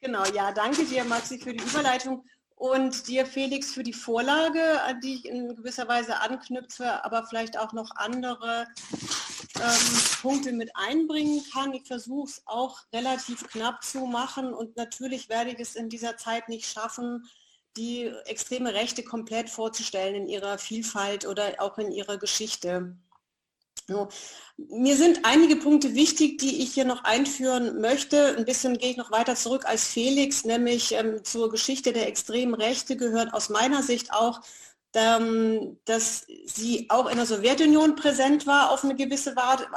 Genau, 0.00 0.24
ja, 0.34 0.52
danke 0.52 0.84
dir, 0.84 1.04
Maxi, 1.04 1.38
für 1.38 1.52
die 1.52 1.64
Überleitung 1.64 2.24
und 2.54 3.06
dir, 3.06 3.26
Felix, 3.26 3.72
für 3.72 3.82
die 3.82 3.92
Vorlage, 3.92 4.82
an 4.82 5.00
die 5.00 5.14
ich 5.14 5.26
in 5.26 5.54
gewisser 5.54 5.88
Weise 5.88 6.20
anknüpfe, 6.20 7.04
aber 7.04 7.26
vielleicht 7.26 7.58
auch 7.58 7.72
noch 7.72 7.90
andere 7.96 8.66
ähm, 9.62 10.00
Punkte 10.22 10.52
mit 10.52 10.70
einbringen 10.74 11.42
kann. 11.52 11.72
Ich 11.74 11.86
versuche 11.86 12.28
es 12.28 12.42
auch 12.46 12.78
relativ 12.92 13.46
knapp 13.48 13.82
zu 13.82 14.06
machen 14.06 14.52
und 14.54 14.76
natürlich 14.76 15.28
werde 15.28 15.50
ich 15.50 15.60
es 15.60 15.76
in 15.76 15.88
dieser 15.88 16.16
Zeit 16.16 16.48
nicht 16.48 16.66
schaffen, 16.66 17.24
die 17.76 18.10
extreme 18.24 18.72
Rechte 18.74 19.02
komplett 19.02 19.50
vorzustellen 19.50 20.14
in 20.14 20.28
ihrer 20.28 20.58
Vielfalt 20.58 21.26
oder 21.26 21.54
auch 21.58 21.78
in 21.78 21.92
ihrer 21.92 22.16
Geschichte. 22.16 22.96
So. 23.88 24.08
Mir 24.56 24.96
sind 24.96 25.20
einige 25.24 25.56
Punkte 25.56 25.94
wichtig, 25.94 26.38
die 26.38 26.62
ich 26.62 26.74
hier 26.74 26.84
noch 26.84 27.04
einführen 27.04 27.80
möchte. 27.80 28.36
Ein 28.36 28.44
bisschen 28.44 28.78
gehe 28.78 28.90
ich 28.90 28.96
noch 28.96 29.12
weiter 29.12 29.36
zurück 29.36 29.64
als 29.64 29.86
Felix, 29.86 30.44
nämlich 30.44 30.92
ähm, 30.92 31.22
zur 31.22 31.50
Geschichte 31.50 31.92
der 31.92 32.08
extremen 32.08 32.54
Rechte 32.54 32.96
gehört 32.96 33.32
aus 33.32 33.48
meiner 33.48 33.82
Sicht 33.82 34.12
auch, 34.12 34.40
dass 34.96 36.26
sie 36.46 36.86
auch 36.88 37.10
in 37.10 37.16
der 37.16 37.26
Sowjetunion 37.26 37.96
präsent 37.96 38.46
war 38.46 38.70
auf 38.70 38.82
eine 38.82 38.94
gewisse 38.94 39.36
Art, 39.36 39.68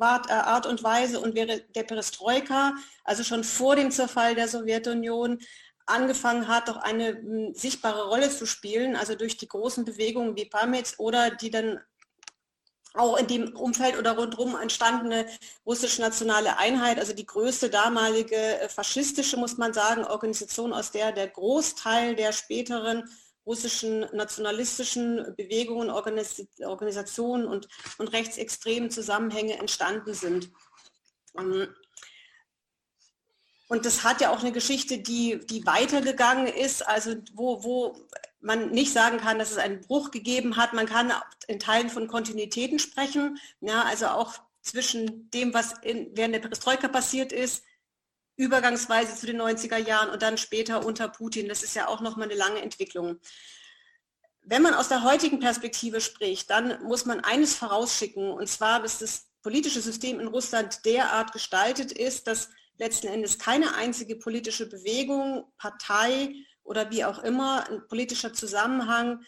Art 0.00 0.66
und 0.66 0.82
Weise 0.82 1.20
und 1.20 1.36
während 1.36 1.64
der 1.76 1.84
Perestroika, 1.84 2.74
also 3.04 3.22
schon 3.22 3.44
vor 3.44 3.76
dem 3.76 3.92
Zerfall 3.92 4.34
der 4.34 4.48
Sowjetunion, 4.48 5.38
angefangen 5.86 6.48
hat, 6.48 6.68
doch 6.68 6.78
eine 6.78 7.52
sichtbare 7.54 8.08
Rolle 8.08 8.30
zu 8.30 8.46
spielen, 8.46 8.96
also 8.96 9.14
durch 9.14 9.36
die 9.36 9.46
großen 9.46 9.84
Bewegungen 9.84 10.34
wie 10.34 10.46
PAMITS 10.46 10.98
oder 10.98 11.30
die 11.30 11.50
dann 11.50 11.78
auch 12.94 13.16
in 13.16 13.26
dem 13.26 13.56
Umfeld 13.56 13.98
oder 13.98 14.16
rundherum 14.16 14.56
entstandene 14.56 15.26
russische 15.66 16.00
nationale 16.00 16.58
Einheit, 16.58 16.98
also 16.98 17.12
die 17.12 17.26
größte 17.26 17.68
damalige 17.68 18.36
äh, 18.36 18.68
faschistische, 18.68 19.36
muss 19.36 19.56
man 19.56 19.72
sagen, 19.72 20.04
Organisation, 20.04 20.72
aus 20.72 20.92
der 20.92 21.12
der 21.12 21.28
Großteil 21.28 22.14
der 22.14 22.32
späteren 22.32 23.04
russischen 23.46 24.00
nationalistischen 24.12 25.34
Bewegungen, 25.36 25.90
Organisationen 25.90 27.46
und, 27.46 27.68
und 27.98 28.08
rechtsextremen 28.08 28.90
Zusammenhänge 28.90 29.58
entstanden 29.58 30.14
sind. 30.14 30.50
Ähm, 31.38 31.68
und 33.68 33.86
das 33.86 34.04
hat 34.04 34.20
ja 34.20 34.30
auch 34.30 34.40
eine 34.40 34.52
Geschichte, 34.52 34.98
die, 34.98 35.40
die 35.46 35.66
weitergegangen 35.66 36.46
ist, 36.46 36.86
also 36.86 37.14
wo, 37.32 37.64
wo 37.64 37.96
man 38.40 38.70
nicht 38.70 38.92
sagen 38.92 39.18
kann, 39.18 39.38
dass 39.38 39.50
es 39.50 39.56
einen 39.56 39.80
Bruch 39.80 40.10
gegeben 40.10 40.56
hat. 40.56 40.74
Man 40.74 40.86
kann 40.86 41.12
in 41.48 41.58
Teilen 41.58 41.88
von 41.88 42.06
Kontinuitäten 42.06 42.78
sprechen, 42.78 43.38
ja, 43.60 43.82
also 43.82 44.08
auch 44.08 44.34
zwischen 44.60 45.30
dem, 45.30 45.54
was 45.54 45.74
in, 45.82 46.10
während 46.14 46.34
der 46.34 46.40
Perestroika 46.40 46.88
passiert 46.88 47.32
ist, 47.32 47.64
übergangsweise 48.36 49.14
zu 49.14 49.26
den 49.26 49.40
90er 49.40 49.78
Jahren 49.78 50.10
und 50.10 50.22
dann 50.22 50.38
später 50.38 50.84
unter 50.84 51.08
Putin. 51.08 51.48
Das 51.48 51.62
ist 51.62 51.74
ja 51.74 51.88
auch 51.88 52.00
nochmal 52.00 52.28
eine 52.28 52.38
lange 52.38 52.60
Entwicklung. 52.60 53.20
Wenn 54.42 54.62
man 54.62 54.74
aus 54.74 54.88
der 54.88 55.02
heutigen 55.02 55.40
Perspektive 55.40 56.00
spricht, 56.00 56.50
dann 56.50 56.82
muss 56.84 57.06
man 57.06 57.20
eines 57.20 57.54
vorausschicken, 57.54 58.30
und 58.30 58.48
zwar, 58.48 58.82
dass 58.82 58.98
das 58.98 59.28
politische 59.42 59.80
System 59.80 60.20
in 60.20 60.28
Russland 60.28 60.84
derart 60.84 61.32
gestaltet 61.32 61.92
ist, 61.92 62.26
dass 62.26 62.50
letzten 62.76 63.06
Endes 63.06 63.38
keine 63.38 63.74
einzige 63.74 64.16
politische 64.16 64.68
Bewegung, 64.68 65.44
Partei 65.58 66.34
oder 66.62 66.90
wie 66.90 67.04
auch 67.04 67.20
immer 67.20 67.68
ein 67.70 67.86
politischer 67.86 68.32
Zusammenhang 68.32 69.24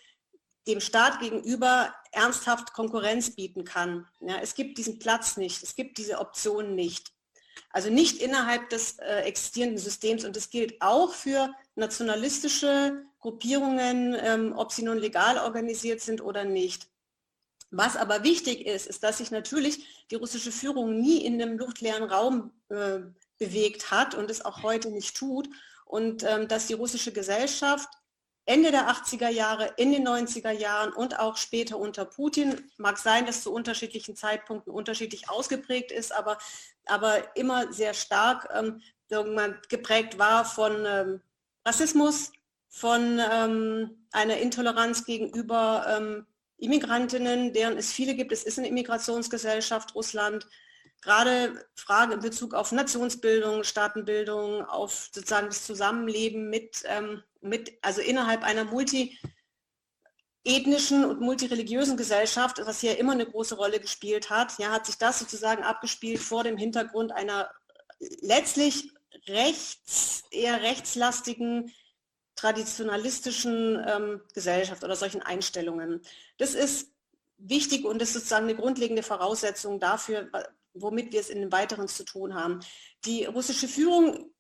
dem 0.67 0.81
Staat 0.81 1.21
gegenüber 1.21 1.95
ernsthaft 2.11 2.73
Konkurrenz 2.73 3.35
bieten 3.37 3.65
kann. 3.65 4.07
Ja, 4.21 4.39
es 4.43 4.55
gibt 4.55 4.79
diesen 4.79 4.99
Platz 4.99 5.37
nicht, 5.37 5.63
es 5.63 5.77
gibt 5.77 5.99
diese 5.99 6.19
Option 6.19 6.75
nicht. 6.75 7.13
Also 7.77 7.91
nicht 7.91 8.23
innerhalb 8.23 8.71
des 8.71 8.99
äh, 9.01 9.19
existierenden 9.25 9.77
Systems 9.77 10.25
und 10.25 10.35
das 10.35 10.49
gilt 10.49 10.81
auch 10.81 11.13
für 11.13 11.55
nationalistische 11.75 13.05
Gruppierungen, 13.21 14.17
ähm, 14.19 14.55
ob 14.57 14.73
sie 14.73 14.83
nun 14.83 14.97
legal 14.97 15.37
organisiert 15.37 16.01
sind 16.01 16.23
oder 16.23 16.45
nicht. 16.45 16.89
Was 17.71 17.99
aber 17.99 18.25
wichtig 18.25 18.65
ist, 18.65 18.87
ist, 18.87 19.03
dass 19.03 19.19
sich 19.19 19.31
natürlich 19.31 20.07
die 20.11 20.15
russische 20.15 20.53
Führung 20.53 20.99
nie 20.99 21.23
in 21.23 21.35
einem 21.35 21.59
luftleeren 21.59 22.05
Raum 22.05 22.51
äh, 22.71 23.01
bewegt 23.37 23.91
hat 23.91 24.15
und 24.15 24.31
es 24.31 24.43
auch 24.43 24.63
heute 24.63 24.89
nicht 24.91 25.15
tut 25.15 25.47
und 25.85 26.23
ähm, 26.23 26.49
dass 26.49 26.69
die 26.69 26.73
russische 26.73 27.13
Gesellschaft 27.13 27.91
Ende 28.47 28.71
der 28.71 28.89
80er 28.89 29.29
Jahre, 29.29 29.75
in 29.77 29.91
den 29.91 30.07
90er 30.07 30.53
Jahren 30.53 30.93
und 30.93 31.19
auch 31.19 31.37
später 31.37 31.79
unter 31.79 32.05
Putin, 32.05 32.71
mag 32.79 32.97
sein, 32.97 33.27
dass 33.27 33.43
zu 33.43 33.53
unterschiedlichen 33.53 34.15
Zeitpunkten 34.15 34.73
unterschiedlich 34.73 35.29
ausgeprägt 35.29 35.91
ist, 35.91 36.13
aber, 36.13 36.39
aber 36.87 37.37
immer 37.37 37.73
sehr 37.73 37.95
stark 37.95 38.49
ähm, 38.55 38.81
geprägt 39.69 40.19
war 40.19 40.45
von 40.45 40.85
ähm, 40.87 41.21
Rassismus, 41.65 42.33
von 42.69 43.21
ähm, 43.33 44.07
einer 44.13 44.39
Intoleranz 44.39 45.05
gegenüber 45.05 45.87
ähm, 45.89 46.27
Immigrantinnen, 46.59 47.53
deren 47.53 47.77
es 47.77 47.93
viele 47.93 48.15
gibt. 48.15 48.33
Es 48.33 48.43
ist 48.43 48.59
eine 48.59 48.69
Immigrationsgesellschaft 48.69 49.95
Russland 49.95 50.47
gerade 51.07 51.65
Fragen 51.75 52.13
in 52.13 52.21
Bezug 52.21 52.53
auf 52.53 52.73
Nationsbildung, 52.73 53.63
Staatenbildung, 53.65 54.65
auf 54.65 55.09
sozusagen 55.13 55.47
das 55.47 55.65
Zusammenleben 55.65 56.51
mit, 56.51 56.83
ähm, 56.87 57.23
mit 57.41 57.73
also 57.83 58.01
innerhalb 58.01 58.43
einer 58.43 58.71
multiethnischen 60.47 61.05
und 61.05 61.21
multireligiösen 61.21 61.97
Gesellschaft, 61.97 62.61
was 62.65 62.81
hier 62.81 62.99
immer 62.99 63.13
eine 63.13 63.27
große 63.27 63.57
Rolle 63.57 63.81
gespielt 63.81 64.31
hat, 64.31 64.59
ja, 64.59 64.71
hat 64.71 64.87
sich 64.87 64.97
das 64.97 65.19
sozusagen 65.19 65.65
abgespielt 65.65 66.21
vor 66.21 66.45
dem 66.45 66.57
Hintergrund 66.57 67.11
einer 67.11 67.51
letztlich 68.21 68.93
rechts, 69.27 70.23
eher 70.31 70.63
rechtslastigen, 70.63 71.73
traditionalistischen 72.37 73.85
ähm, 73.89 74.21
Gesellschaft 74.35 74.85
oder 74.85 74.95
solchen 74.95 75.23
Einstellungen. 75.23 76.01
Das 76.39 76.55
ist 76.55 76.93
wichtig 77.39 77.85
und 77.85 78.01
ist 78.01 78.13
sozusagen 78.13 78.45
eine 78.45 78.55
grundlegende 78.55 79.03
Voraussetzung 79.03 79.81
dafür, 79.81 80.31
womit 80.75 81.13
wir 81.13 81.21
es 81.21 81.31
in 81.31 81.41
den 81.41 81.51
weiteren 81.51 81.89
zu 81.89 82.05
tun 82.05 82.35
haben. 82.35 82.61
Die 83.05 83.25
russische 83.25 83.67
Führung 83.67 84.31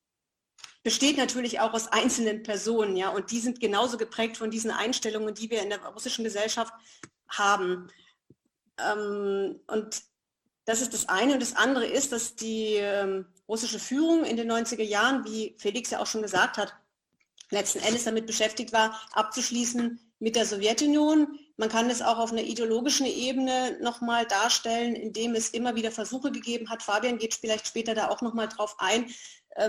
besteht 0.86 1.16
natürlich 1.16 1.58
auch 1.58 1.74
aus 1.74 1.88
einzelnen 1.88 2.44
Personen, 2.44 2.96
ja, 2.96 3.08
und 3.08 3.32
die 3.32 3.40
sind 3.40 3.58
genauso 3.58 3.96
geprägt 3.96 4.36
von 4.36 4.52
diesen 4.52 4.70
Einstellungen, 4.70 5.34
die 5.34 5.50
wir 5.50 5.60
in 5.60 5.68
der 5.68 5.84
russischen 5.84 6.22
Gesellschaft 6.22 6.72
haben. 7.26 7.88
Ähm, 8.78 9.58
und 9.66 10.02
das 10.64 10.80
ist 10.80 10.94
das 10.94 11.08
eine. 11.08 11.32
Und 11.32 11.42
das 11.42 11.56
andere 11.56 11.86
ist, 11.88 12.12
dass 12.12 12.36
die 12.36 12.74
ähm, 12.74 13.26
russische 13.48 13.80
Führung 13.80 14.24
in 14.24 14.36
den 14.36 14.48
90er 14.48 14.84
Jahren, 14.84 15.24
wie 15.24 15.56
Felix 15.58 15.90
ja 15.90 15.98
auch 15.98 16.06
schon 16.06 16.22
gesagt 16.22 16.56
hat, 16.56 16.72
letzten 17.50 17.80
Endes 17.80 18.04
damit 18.04 18.28
beschäftigt 18.28 18.72
war, 18.72 18.96
abzuschließen 19.10 19.98
mit 20.20 20.36
der 20.36 20.46
Sowjetunion, 20.46 21.36
man 21.56 21.68
kann 21.68 21.90
es 21.90 22.00
auch 22.00 22.18
auf 22.18 22.30
einer 22.30 22.42
ideologischen 22.42 23.06
Ebene 23.06 23.76
nochmal 23.80 24.24
darstellen, 24.26 24.94
indem 24.94 25.34
es 25.34 25.50
immer 25.50 25.74
wieder 25.74 25.90
Versuche 25.90 26.30
gegeben 26.30 26.70
hat. 26.70 26.84
Fabian 26.84 27.18
geht 27.18 27.34
vielleicht 27.34 27.66
später 27.66 27.94
da 27.94 28.08
auch 28.08 28.22
nochmal 28.22 28.48
drauf 28.48 28.76
ein, 28.78 29.10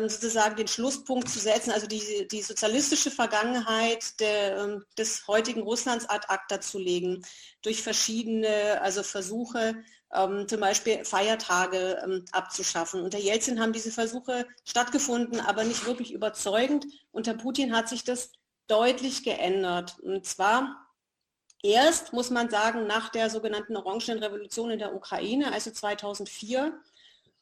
sozusagen 0.08 0.56
den 0.56 0.68
Schlusspunkt 0.68 1.30
zu 1.30 1.40
setzen, 1.40 1.72
also 1.72 1.88
die, 1.88 2.28
die 2.30 2.42
sozialistische 2.42 3.12
Vergangenheit 3.12 4.20
der, 4.20 4.58
ähm, 4.58 4.86
des 4.98 5.28
heutigen 5.28 5.62
Russlands 5.62 6.10
ad 6.10 6.26
acta 6.28 6.60
zu 6.60 6.78
legen, 6.78 7.24
durch 7.62 7.82
verschiedene 7.82 8.82
also 8.82 9.04
Versuche, 9.04 9.84
ähm, 10.14 10.48
zum 10.48 10.60
Beispiel 10.60 11.06
Feiertage 11.06 12.02
ähm, 12.04 12.26
abzuschaffen. 12.32 13.02
Unter 13.02 13.18
Jelzin 13.18 13.60
haben 13.60 13.74
diese 13.74 13.92
Versuche 13.92 14.46
stattgefunden, 14.66 15.40
aber 15.40 15.64
nicht 15.64 15.86
wirklich 15.86 16.14
überzeugend. 16.14 16.86
Unter 17.12 17.34
Putin 17.34 17.76
hat 17.76 17.90
sich 17.90 18.04
das 18.04 18.32
deutlich 18.68 19.24
geändert. 19.24 20.00
Und 20.00 20.26
zwar 20.26 20.88
erst, 21.64 22.14
muss 22.14 22.30
man 22.30 22.50
sagen, 22.50 22.88
nach 22.88 23.10
der 23.10 23.30
sogenannten 23.30 23.76
Orangenen 23.76 24.20
Revolution 24.20 24.72
in 24.72 24.80
der 24.80 24.94
Ukraine, 24.94 25.54
also 25.54 25.72
2004, 25.72 26.78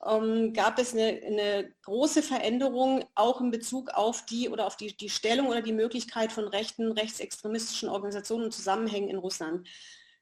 ähm, 0.06 0.54
gab 0.54 0.80
es 0.80 0.94
eine, 0.94 1.22
eine, 1.26 1.74
große 1.84 2.22
Veränderung 2.22 3.06
auch 3.16 3.42
in 3.42 3.52
Bezug 3.52 3.90
auf 3.90 4.26
die 4.26 4.50
oder 4.50 4.68
auf 4.68 4.78
die, 4.78 4.96
die 4.96 5.10
Stellung 5.10 5.48
oder 5.48 5.62
die 5.62 5.74
Möglichkeit 5.74 6.32
von 6.32 6.48
rechten, 6.48 6.92
rechtsextremistischen 6.92 7.90
Organisationen 7.90 8.46
und 8.46 8.54
Zusammenhängen 8.54 9.10
in 9.10 9.18
Russland. 9.18 9.68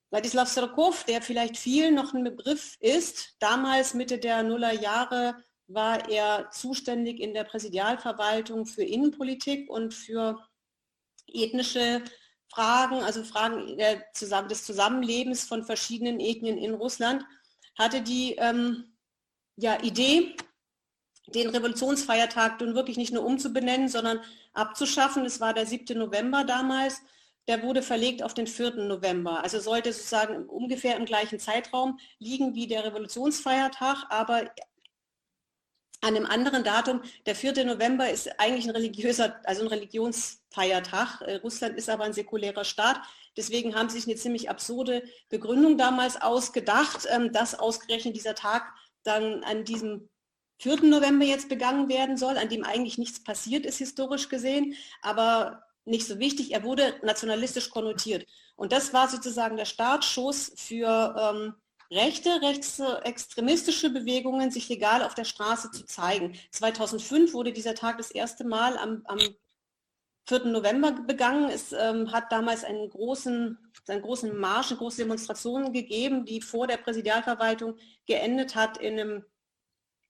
Wladislav 0.10 0.48
Sirkov, 0.48 1.04
der 1.06 1.22
vielleicht 1.22 1.58
vielen 1.58 1.96
noch 1.96 2.14
ein 2.14 2.24
Begriff 2.24 2.78
ist, 2.80 3.36
damals 3.40 3.94
Mitte 3.94 4.20
der 4.20 4.44
Nullerjahre 4.44 5.36
war 5.68 6.10
er 6.10 6.50
zuständig 6.52 7.20
in 7.20 7.34
der 7.34 7.44
Präsidialverwaltung 7.44 8.66
für 8.66 8.84
Innenpolitik 8.84 9.70
und 9.70 9.94
für 9.94 10.40
ethnische 11.28 12.04
Fragen, 12.48 12.98
also 12.98 13.24
Fragen 13.24 13.78
des 13.78 14.64
Zusammenlebens 14.66 15.46
von 15.46 15.64
verschiedenen 15.64 16.20
Ethnien 16.20 16.58
in 16.58 16.76
Russland, 16.76 17.26
hatte 17.76 18.02
die 18.02 18.36
ähm, 18.36 18.93
ja, 19.56 19.82
Idee, 19.82 20.36
den 21.28 21.50
Revolutionsfeiertag 21.50 22.60
nun 22.60 22.76
wirklich 22.76 22.98
nicht 22.98 23.14
nur 23.14 23.26
umzubenennen, 23.26 23.88
sondern 23.88 24.20
abzuschaffen. 24.54 25.26
Es 25.26 25.40
war 25.40 25.54
der 25.54 25.66
7. 25.66 25.98
November 25.98 26.44
damals. 26.44 27.02
Der 27.48 27.62
wurde 27.64 27.82
verlegt 27.82 28.24
auf 28.24 28.34
den 28.34 28.48
4. 28.48 28.76
November. 28.76 29.44
Also 29.44 29.60
sollte 29.60 29.92
sozusagen 29.92 30.46
ungefähr 30.46 30.96
im 30.96 31.06
gleichen 31.06 31.40
Zeitraum 31.40 32.00
liegen 32.20 32.56
wie 32.56 32.68
der 32.68 32.86
Revolutionsfeiertag, 32.86 34.06
aber 34.10 34.50
an 36.04 36.16
einem 36.16 36.26
anderen 36.26 36.64
Datum. 36.64 37.02
Der 37.26 37.36
4. 37.36 37.66
November 37.66 38.10
ist 38.10 38.40
eigentlich 38.40 38.66
ein 38.66 38.72
religiöser, 38.72 39.40
also 39.46 39.62
ein 39.62 39.68
Religionsfeiertag. 39.68 41.22
Äh, 41.22 41.36
Russland 41.38 41.78
ist 41.78 41.90
aber 41.90 42.04
ein 42.04 42.14
säkulärer 42.14 42.66
Staat. 42.66 43.00
Deswegen 43.38 43.74
haben 43.74 43.90
sie 43.90 44.00
sich 44.00 44.08
eine 44.08 44.18
ziemlich 44.18 44.50
absurde 44.50 45.04
Begründung 45.30 45.78
damals 45.78 46.22
ausgedacht, 46.22 47.08
ähm, 47.10 47.32
dass 47.32 47.58
ausgerechnet 47.58 48.16
dieser 48.16 48.36
Tag 48.36 48.74
dann 49.04 49.44
an 49.44 49.66
diesem 49.66 50.10
4. 50.60 50.84
November 50.84 51.26
jetzt 51.26 51.50
begangen 51.50 51.90
werden 51.90 52.18
soll, 52.18 52.38
an 52.38 52.50
dem 52.50 52.64
eigentlich 52.64 52.98
nichts 52.98 53.24
passiert 53.24 53.66
ist, 53.66 53.78
historisch 53.78 54.30
gesehen, 54.30 54.76
aber 55.02 55.64
nicht 55.86 56.08
so 56.08 56.20
wichtig. 56.20 56.54
Er 56.54 56.64
wurde 56.64 56.96
nationalistisch 57.04 57.70
konnotiert. 57.70 58.26
Und 58.56 58.72
das 58.72 58.94
war 58.94 59.10
sozusagen 59.10 59.58
der 59.58 59.66
Startschuss 59.66 60.54
für 60.56 61.16
ähm, 61.20 61.54
rechte, 61.92 62.42
rechtsextremistische 62.42 63.90
Bewegungen, 63.90 64.52
sich 64.52 64.70
legal 64.70 65.04
auf 65.04 65.16
der 65.16 65.26
Straße 65.26 65.72
zu 65.72 65.86
zeigen. 65.86 66.38
2005 66.52 67.34
wurde 67.34 67.52
dieser 67.52 67.76
Tag 67.76 67.98
das 67.98 68.12
erste 68.12 68.46
Mal 68.46 68.78
am, 68.78 69.02
am 69.06 69.20
4. 70.28 70.46
November 70.46 70.92
begangen. 70.92 71.50
Es 71.50 71.74
ähm, 71.74 72.12
hat 72.12 72.32
damals 72.32 72.64
einen 72.64 72.90
großen, 72.90 73.58
einen 73.88 74.02
großen 74.02 74.38
Marsch, 74.38 74.72
eine 74.72 74.78
große 74.78 75.04
Demonstrationen 75.04 75.74
gegeben, 75.74 76.26
die 76.26 76.42
vor 76.42 76.68
der 76.68 76.78
Präsidialverwaltung 76.78 77.78
geendet 78.06 78.56
hat 78.56 78.78
in 78.78 79.00
einem 79.00 79.26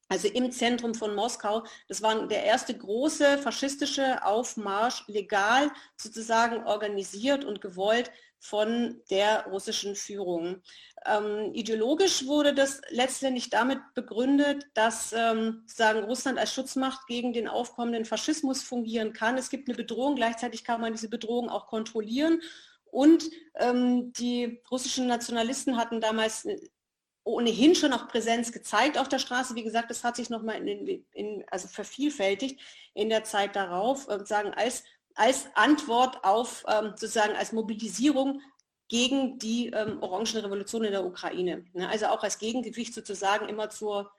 also 0.10 0.28
im 0.28 0.52
Zentrum 0.52 0.94
von 0.94 1.16
Moskau. 1.16 1.64
Das 1.88 2.02
war 2.04 2.28
der 2.28 2.44
erste 2.44 2.78
große 2.78 3.40
faschistische 3.40 4.24
Aufmarsch, 4.24 5.08
legal 5.08 5.72
sozusagen 5.98 6.66
organisiert 6.66 7.44
und 7.44 7.62
gewollt 7.62 8.12
von 8.40 9.02
der 9.10 9.48
russischen 9.48 9.96
Führung. 9.96 10.62
Ähm, 11.06 11.54
ideologisch 11.54 12.26
wurde 12.28 12.54
das 12.54 12.82
letztendlich 12.90 13.50
damit 13.50 13.80
begründet, 13.94 14.68
dass 14.74 15.14
ähm, 15.14 15.64
sagen, 15.66 16.04
Russland 16.04 16.40
als 16.40 16.54
Schutzmacht 16.54 17.08
gegen 17.08 17.34
den 17.34 17.48
aufkommenden 17.48 18.06
Faschismus 18.06 18.62
fungieren 18.62 19.14
kann. 19.14 19.38
Es 19.38 19.50
gibt 19.50 19.68
eine 19.68 19.76
Bedrohung, 19.76 20.16
gleichzeitig 20.16 20.64
kann 20.64 20.82
man 20.82 20.94
diese 20.94 21.10
Bedrohung 21.10 21.50
auch 21.50 21.68
kontrollieren. 21.68 22.42
Und 22.86 23.30
ähm, 23.56 24.14
die 24.14 24.62
russischen 24.70 25.08
Nationalisten 25.08 25.78
hatten 25.78 26.00
damals 26.00 26.46
äh, 26.46 26.58
ohnehin 27.26 27.76
schon 27.76 27.94
auch 27.94 28.08
Präsenz 28.08 28.52
gezeigt 28.52 28.98
auf 28.98 29.10
der 29.10 29.20
Straße. 29.20 29.56
Wie 29.56 29.64
gesagt, 29.64 29.90
das 29.90 30.04
hat 30.04 30.16
sich 30.16 30.30
nochmal 30.30 30.68
in, 30.68 31.04
in, 31.12 31.44
also 31.50 31.68
vervielfältigt 31.68 32.60
in 32.94 33.10
der 33.10 33.24
Zeit 33.24 33.56
darauf, 33.56 34.08
äh, 34.10 34.26
sagen, 34.26 34.54
als 34.54 34.84
als 35.16 35.48
Antwort 35.56 36.24
auf 36.24 36.64
ähm, 36.68 36.94
sozusagen 36.96 37.36
als 37.36 37.52
Mobilisierung 37.52 38.42
gegen 38.94 39.40
die 39.40 39.70
ähm, 39.70 40.04
Orangen 40.04 40.38
Revolution 40.38 40.84
in 40.84 40.92
der 40.92 41.04
Ukraine. 41.04 41.66
Ne? 41.74 41.90
Also 41.90 42.06
auch 42.06 42.22
als 42.22 42.38
Gegengewicht 42.38 42.94
sozusagen 42.94 43.50
immer 43.50 43.72
zur 43.72 44.12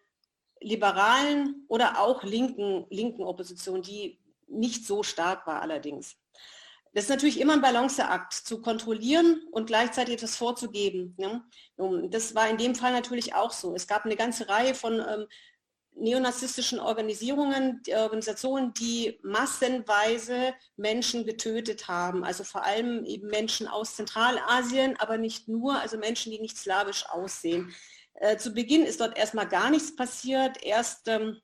liberalen 0.60 1.64
oder 1.68 2.00
auch 2.00 2.24
linken, 2.24 2.84
linken 2.90 3.22
Opposition, 3.22 3.82
die 3.82 4.18
nicht 4.48 4.84
so 4.84 5.04
stark 5.04 5.46
war 5.46 5.62
allerdings. 5.62 6.16
Das 6.92 7.04
ist 7.04 7.10
natürlich 7.10 7.38
immer 7.38 7.52
ein 7.52 7.60
Balanceakt, 7.60 8.32
zu 8.32 8.60
kontrollieren 8.60 9.42
und 9.52 9.68
gleichzeitig 9.68 10.14
etwas 10.14 10.36
vorzugeben. 10.36 11.14
Ne? 11.18 11.44
Das 12.10 12.34
war 12.34 12.48
in 12.48 12.58
dem 12.58 12.74
Fall 12.74 12.92
natürlich 12.92 13.32
auch 13.32 13.52
so. 13.52 13.76
Es 13.76 13.86
gab 13.86 14.04
eine 14.04 14.16
ganze 14.16 14.48
Reihe 14.48 14.74
von 14.74 14.94
ähm, 14.94 15.26
neonazistischen 15.96 16.80
Organisierungen, 16.80 17.82
die 17.86 17.94
Organisationen, 17.94 18.74
die 18.74 19.18
massenweise 19.22 20.54
Menschen 20.76 21.24
getötet 21.24 21.88
haben. 21.88 22.24
Also 22.24 22.44
vor 22.44 22.64
allem 22.64 23.04
eben 23.04 23.28
Menschen 23.28 23.68
aus 23.68 23.96
Zentralasien, 23.96 24.96
aber 24.98 25.18
nicht 25.18 25.48
nur, 25.48 25.80
also 25.80 25.96
Menschen, 25.96 26.32
die 26.32 26.40
nicht 26.40 26.58
slawisch 26.58 27.06
aussehen. 27.08 27.74
Äh, 28.14 28.36
zu 28.36 28.52
Beginn 28.52 28.84
ist 28.84 29.00
dort 29.00 29.16
erstmal 29.16 29.48
gar 29.48 29.70
nichts 29.70 29.94
passiert. 29.94 30.62
Erst 30.62 31.08
ähm, 31.08 31.40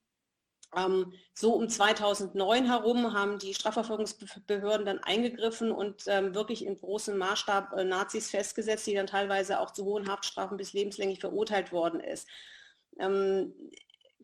ähm, 0.76 1.12
so 1.34 1.54
um 1.54 1.68
2009 1.68 2.66
herum 2.66 3.12
haben 3.12 3.38
die 3.38 3.54
Strafverfolgungsbehörden 3.54 4.86
dann 4.86 4.98
eingegriffen 5.00 5.72
und 5.72 6.04
ähm, 6.06 6.34
wirklich 6.34 6.64
in 6.64 6.78
großem 6.78 7.18
Maßstab 7.18 7.72
äh, 7.72 7.84
Nazis 7.84 8.30
festgesetzt, 8.30 8.86
die 8.86 8.94
dann 8.94 9.06
teilweise 9.06 9.60
auch 9.60 9.72
zu 9.72 9.84
hohen 9.84 10.08
Haftstrafen 10.08 10.56
bis 10.56 10.72
lebenslänglich 10.72 11.20
verurteilt 11.20 11.72
worden 11.72 12.00
ist. 12.00 12.28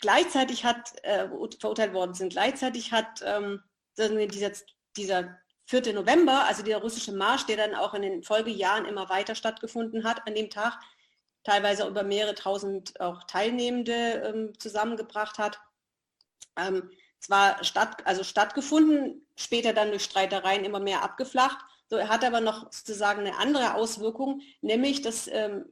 Gleichzeitig 0.00 0.64
hat, 0.64 0.92
äh, 1.04 1.28
verurteilt 1.58 1.94
worden 1.94 2.14
sind. 2.14 2.30
Gleichzeitig 2.30 2.92
hat 2.92 3.22
ähm, 3.24 3.62
dieser, 3.98 4.52
dieser 4.96 5.38
4. 5.66 5.94
November, 5.94 6.44
also 6.44 6.62
der 6.62 6.78
russische 6.78 7.12
Marsch, 7.12 7.46
der 7.46 7.56
dann 7.56 7.74
auch 7.74 7.94
in 7.94 8.02
den 8.02 8.22
Folgejahren 8.22 8.84
immer 8.84 9.08
weiter 9.08 9.34
stattgefunden 9.34 10.04
hat, 10.04 10.26
an 10.26 10.34
dem 10.34 10.50
Tag 10.50 10.78
teilweise 11.44 11.86
über 11.86 12.02
mehrere 12.02 12.34
tausend 12.34 13.00
auch 13.00 13.22
Teilnehmende 13.24 13.92
ähm, 13.92 14.58
zusammengebracht 14.58 15.38
hat. 15.38 15.60
Ähm, 16.56 16.90
zwar 17.20 17.62
statt, 17.64 18.04
also 18.04 18.24
stattgefunden, 18.24 19.26
später 19.36 19.72
dann 19.72 19.90
durch 19.90 20.04
Streitereien 20.04 20.64
immer 20.64 20.80
mehr 20.80 21.02
abgeflacht. 21.02 21.58
So, 21.88 21.96
er 21.96 22.08
hat 22.08 22.24
aber 22.24 22.40
noch 22.40 22.72
sozusagen 22.72 23.20
eine 23.20 23.38
andere 23.38 23.74
Auswirkung, 23.74 24.40
nämlich 24.60 25.02
dass 25.02 25.28
ähm, 25.28 25.66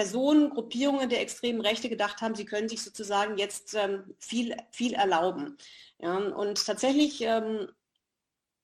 Personen, 0.00 0.48
Gruppierungen 0.48 1.10
der 1.10 1.20
extremen 1.20 1.60
Rechte 1.60 1.90
gedacht 1.90 2.22
haben, 2.22 2.34
sie 2.34 2.46
können 2.46 2.70
sich 2.70 2.82
sozusagen 2.82 3.36
jetzt 3.36 3.74
ähm, 3.74 4.14
viel, 4.18 4.56
viel 4.70 4.94
erlauben. 4.94 5.58
Ja, 5.98 6.16
und 6.16 6.64
tatsächlich 6.64 7.20
ähm, 7.20 7.68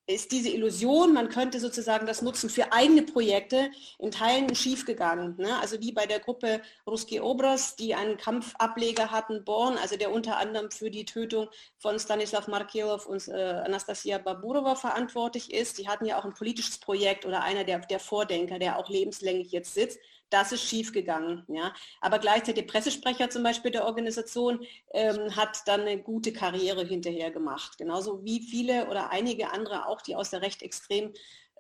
ist 0.07 0.33
diese 0.33 0.49
Illusion, 0.49 1.13
man 1.13 1.29
könnte 1.29 1.61
sozusagen 1.61 2.07
das 2.07 2.23
nutzen 2.23 2.49
für 2.49 2.73
eigene 2.73 3.03
Projekte, 3.03 3.71
in 3.99 4.11
Teilen 4.13 4.55
schiefgegangen. 4.55 5.37
Ne? 5.37 5.59
Also 5.61 5.79
wie 5.81 5.93
bei 5.93 6.07
der 6.07 6.21
Gruppe 6.21 6.63
Ruski 6.87 7.21
Obras, 7.21 7.77
die 7.77 7.95
einen 7.95 8.17
Kampfableger 8.17 9.11
hatten, 9.11 9.45
Born, 9.45 9.77
also 9.77 9.97
der 9.99 10.13
unter 10.13 10.39
anderem 10.39 10.71
für 10.71 10.91
die 10.91 11.05
Tötung 11.05 11.49
von 11.77 11.99
Stanislav 11.99 12.49
Markelov 12.49 13.05
und 13.05 13.29
äh, 13.29 13.63
Anastasia 13.65 14.17
Baburova 14.17 14.77
verantwortlich 14.77 15.53
ist. 15.53 15.77
Die 15.77 15.89
hatten 15.89 16.07
ja 16.07 16.19
auch 16.19 16.25
ein 16.25 16.33
politisches 16.33 16.79
Projekt 16.79 17.27
oder 17.27 17.43
einer 17.43 17.65
der, 17.65 17.81
der 17.81 18.01
Vordenker, 18.01 18.59
der 18.59 18.79
auch 18.79 18.89
lebenslänglich 18.89 19.51
jetzt 19.51 19.75
sitzt. 19.75 19.99
Das 20.31 20.51
ist 20.51 20.63
schiefgegangen. 20.63 21.45
Ja. 21.49 21.73
Aber 22.01 22.19
gleichzeitig 22.19 22.67
der 22.67 22.73
Pressesprecher 22.73 23.31
zum 23.31 23.43
Beispiel 23.43 23.71
der 23.71 23.85
Organisation 23.85 24.67
ähm, 24.93 25.37
hat 25.37 25.61
dann 25.67 25.83
eine 25.83 26.03
gute 26.03 26.33
Karriere 26.33 26.85
hinterher 26.85 27.31
gemacht. 27.31 27.79
Genauso 27.79 28.25
wie 28.25 28.41
viele 28.41 28.89
oder 28.89 29.11
einige 29.11 29.53
andere 29.53 29.87
auch, 29.87 30.03
die 30.03 30.17
aus 30.17 30.31
der 30.31 30.43
recht 30.43 30.63
extremen 30.63 31.13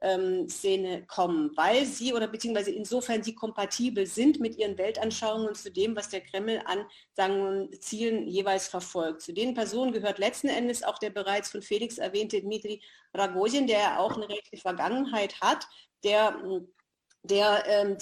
ähm, 0.02 0.48
Szene 0.48 1.06
kommen, 1.06 1.56
weil 1.56 1.86
sie 1.86 2.12
oder 2.12 2.28
beziehungsweise 2.28 2.70
insofern 2.70 3.22
sie 3.22 3.34
kompatibel 3.34 4.04
sind 4.06 4.40
mit 4.40 4.58
ihren 4.58 4.76
Weltanschauungen 4.76 5.48
und 5.48 5.56
zu 5.56 5.70
dem, 5.70 5.96
was 5.96 6.10
der 6.10 6.20
Kreml 6.20 6.60
an 6.66 6.84
sagen, 7.14 7.70
Zielen 7.80 8.26
jeweils 8.26 8.68
verfolgt. 8.68 9.22
Zu 9.22 9.32
den 9.32 9.54
Personen 9.54 9.92
gehört 9.92 10.18
letzten 10.18 10.48
Endes 10.48 10.82
auch 10.82 10.98
der 10.98 11.10
bereits 11.10 11.50
von 11.50 11.62
Felix 11.62 11.98
erwähnte 11.98 12.40
Dmitri 12.40 12.82
Ragozin, 13.14 13.66
der 13.66 14.00
auch 14.00 14.16
eine 14.16 14.28
rechte 14.28 14.56
Vergangenheit 14.58 15.40
hat, 15.40 15.66
der 16.04 16.36
der 17.22 17.64
ähm, 17.66 17.96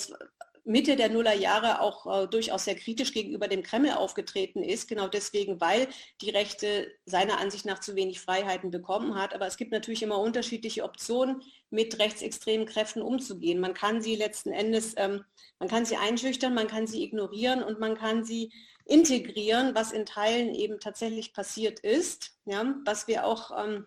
Mitte 0.64 0.96
der 0.96 1.11
Nullerjahre 1.11 1.81
auch 1.81 2.24
äh, 2.24 2.27
durchaus 2.27 2.64
sehr 2.64 2.74
kritisch 2.74 3.12
gegenüber 3.12 3.48
dem 3.48 3.62
Kreml 3.62 3.90
aufgetreten 3.90 4.62
ist, 4.62 4.88
genau 4.88 5.09
deswegen, 5.09 5.61
weil 5.61 5.88
die 6.22 6.31
Rechte 6.31 6.90
seiner 7.05 7.38
Ansicht 7.38 7.66
nach 7.66 7.81
zu 7.81 7.94
wenig 7.96 8.20
Freiheiten 8.20 8.70
bekommen 8.70 9.14
hat. 9.14 9.35
Aber 9.35 9.46
es 9.46 9.59
gibt 9.59 9.72
natürlich 9.72 10.03
immer 10.03 10.18
unterschiedliche 10.18 10.85
Optionen, 10.85 11.42
mit 11.70 11.98
rechtsextremen 11.98 12.66
Kräften 12.66 13.03
umzugehen. 13.03 13.61
Man 13.61 13.74
kann 13.74 14.00
sie 14.00 14.16
letzten 14.16 14.53
Endes, 14.53 14.94
ähm, 14.96 15.24
man 15.59 15.68
kann 15.68 15.85
sie 15.85 15.96
einschüchtern, 15.96 16.55
man 16.55 16.68
kann 16.68 16.87
sie 16.87 17.03
ignorieren 17.03 17.62
und 17.62 17.81
man 17.81 17.96
kann 17.96 18.24
sie 18.24 18.53
integrieren, 18.87 19.74
was 19.74 19.92
in 19.92 20.07
Teilen 20.07 20.55
eben 20.55 20.79
tatsächlich 20.79 21.33
passiert 21.33 21.81
ist, 21.81 22.38
ja, 22.44 22.74
was 22.85 23.09
wir 23.09 23.27
auch, 23.27 23.50
ähm, 23.62 23.87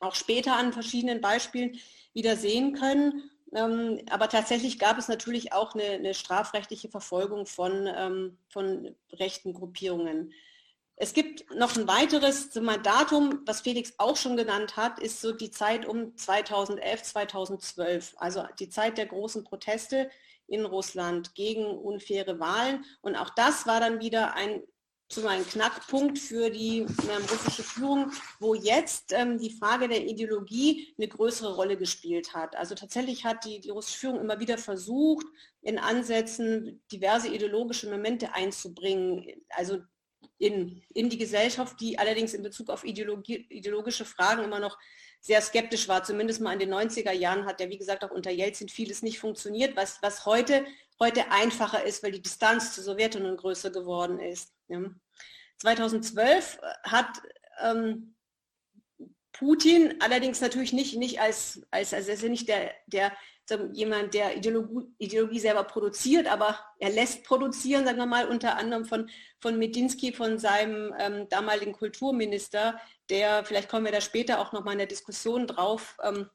auch 0.00 0.14
später 0.14 0.56
an 0.56 0.72
verschiedenen 0.72 1.20
Beispielen 1.20 1.78
wieder 2.14 2.36
sehen 2.36 2.74
können. 2.74 3.30
Ähm, 3.54 4.00
aber 4.10 4.28
tatsächlich 4.28 4.78
gab 4.78 4.98
es 4.98 5.08
natürlich 5.08 5.52
auch 5.52 5.74
eine, 5.74 5.84
eine 5.84 6.14
strafrechtliche 6.14 6.88
Verfolgung 6.88 7.46
von, 7.46 7.86
ähm, 7.86 8.38
von 8.48 8.94
rechten 9.12 9.52
Gruppierungen. 9.52 10.32
Es 10.96 11.14
gibt 11.14 11.50
noch 11.54 11.76
ein 11.76 11.88
weiteres 11.88 12.50
Datum, 12.50 13.40
was 13.44 13.62
Felix 13.62 13.94
auch 13.98 14.16
schon 14.16 14.36
genannt 14.36 14.76
hat, 14.76 15.00
ist 15.00 15.20
so 15.20 15.32
die 15.32 15.50
Zeit 15.50 15.84
um 15.84 16.16
2011, 16.16 17.02
2012, 17.02 18.14
also 18.18 18.44
die 18.58 18.68
Zeit 18.68 18.98
der 18.98 19.06
großen 19.06 19.42
Proteste 19.42 20.10
in 20.46 20.64
Russland 20.64 21.34
gegen 21.34 21.64
unfaire 21.64 22.38
Wahlen. 22.38 22.84
Und 23.00 23.16
auch 23.16 23.30
das 23.30 23.66
war 23.66 23.80
dann 23.80 24.00
wieder 24.00 24.34
ein 24.34 24.62
so 25.12 25.26
ein 25.26 25.46
Knackpunkt 25.46 26.18
für 26.18 26.50
die 26.50 26.80
ähm, 26.80 27.24
russische 27.30 27.62
Führung, 27.62 28.12
wo 28.40 28.54
jetzt 28.54 29.12
ähm, 29.12 29.38
die 29.38 29.50
Frage 29.50 29.88
der 29.88 30.04
Ideologie 30.06 30.94
eine 30.98 31.08
größere 31.08 31.54
Rolle 31.54 31.76
gespielt 31.76 32.34
hat. 32.34 32.56
Also 32.56 32.74
tatsächlich 32.74 33.24
hat 33.24 33.44
die, 33.44 33.60
die 33.60 33.70
russische 33.70 33.98
Führung 33.98 34.20
immer 34.20 34.40
wieder 34.40 34.58
versucht, 34.58 35.26
in 35.60 35.78
Ansätzen 35.78 36.82
diverse 36.90 37.28
ideologische 37.28 37.90
Momente 37.90 38.34
einzubringen, 38.34 39.26
also 39.50 39.80
in, 40.38 40.82
in 40.92 41.08
die 41.08 41.18
Gesellschaft, 41.18 41.80
die 41.80 41.98
allerdings 41.98 42.34
in 42.34 42.42
Bezug 42.42 42.68
auf 42.68 42.84
Ideologie, 42.84 43.46
ideologische 43.48 44.04
Fragen 44.04 44.42
immer 44.42 44.58
noch 44.58 44.76
sehr 45.20 45.40
skeptisch 45.40 45.88
war. 45.88 46.02
Zumindest 46.02 46.40
mal 46.40 46.52
in 46.52 46.58
den 46.58 46.74
90er 46.74 47.12
Jahren 47.12 47.46
hat 47.46 47.60
ja, 47.60 47.68
wie 47.68 47.78
gesagt, 47.78 48.04
auch 48.04 48.10
unter 48.10 48.32
Jelzin 48.32 48.68
vieles 48.68 49.02
nicht 49.02 49.20
funktioniert, 49.20 49.76
was, 49.76 50.02
was 50.02 50.26
heute, 50.26 50.64
heute 51.02 51.30
einfacher 51.30 51.82
ist, 51.84 52.02
weil 52.02 52.12
die 52.12 52.22
Distanz 52.22 52.74
zur 52.74 52.84
Sowjetunion 52.84 53.36
größer 53.36 53.70
geworden 53.70 54.20
ist. 54.20 54.52
Ja. 54.68 54.80
2012 55.58 56.60
hat 56.84 57.20
ähm, 57.60 58.14
Putin 59.32 59.96
allerdings 60.00 60.40
natürlich 60.40 60.72
nicht, 60.72 60.96
nicht 60.96 61.20
als, 61.20 61.62
als, 61.70 61.92
als 61.92 62.08
ist 62.08 62.22
nicht 62.22 62.48
der, 62.48 62.72
der 62.86 63.12
jemand, 63.72 64.14
der 64.14 64.36
Ideologie, 64.36 64.94
Ideologie, 64.98 65.40
selber 65.40 65.64
produziert, 65.64 66.26
aber 66.26 66.58
er 66.78 66.90
lässt 66.90 67.24
produzieren, 67.24 67.84
sagen 67.84 67.98
wir 67.98 68.06
mal, 68.06 68.28
unter 68.28 68.56
anderem 68.56 68.84
von, 68.84 69.10
von 69.40 69.58
Medinsky, 69.58 70.12
von 70.12 70.38
seinem 70.38 70.94
ähm, 70.98 71.28
damaligen 71.28 71.72
Kulturminister, 71.72 72.80
der, 73.10 73.44
vielleicht 73.44 73.68
kommen 73.68 73.84
wir 73.84 73.92
da 73.92 74.00
später 74.00 74.38
auch 74.38 74.52
nochmal 74.52 74.74
in 74.74 74.78
der 74.78 74.86
Diskussion 74.86 75.46
drauf, 75.46 75.96
ähm, 76.02 76.30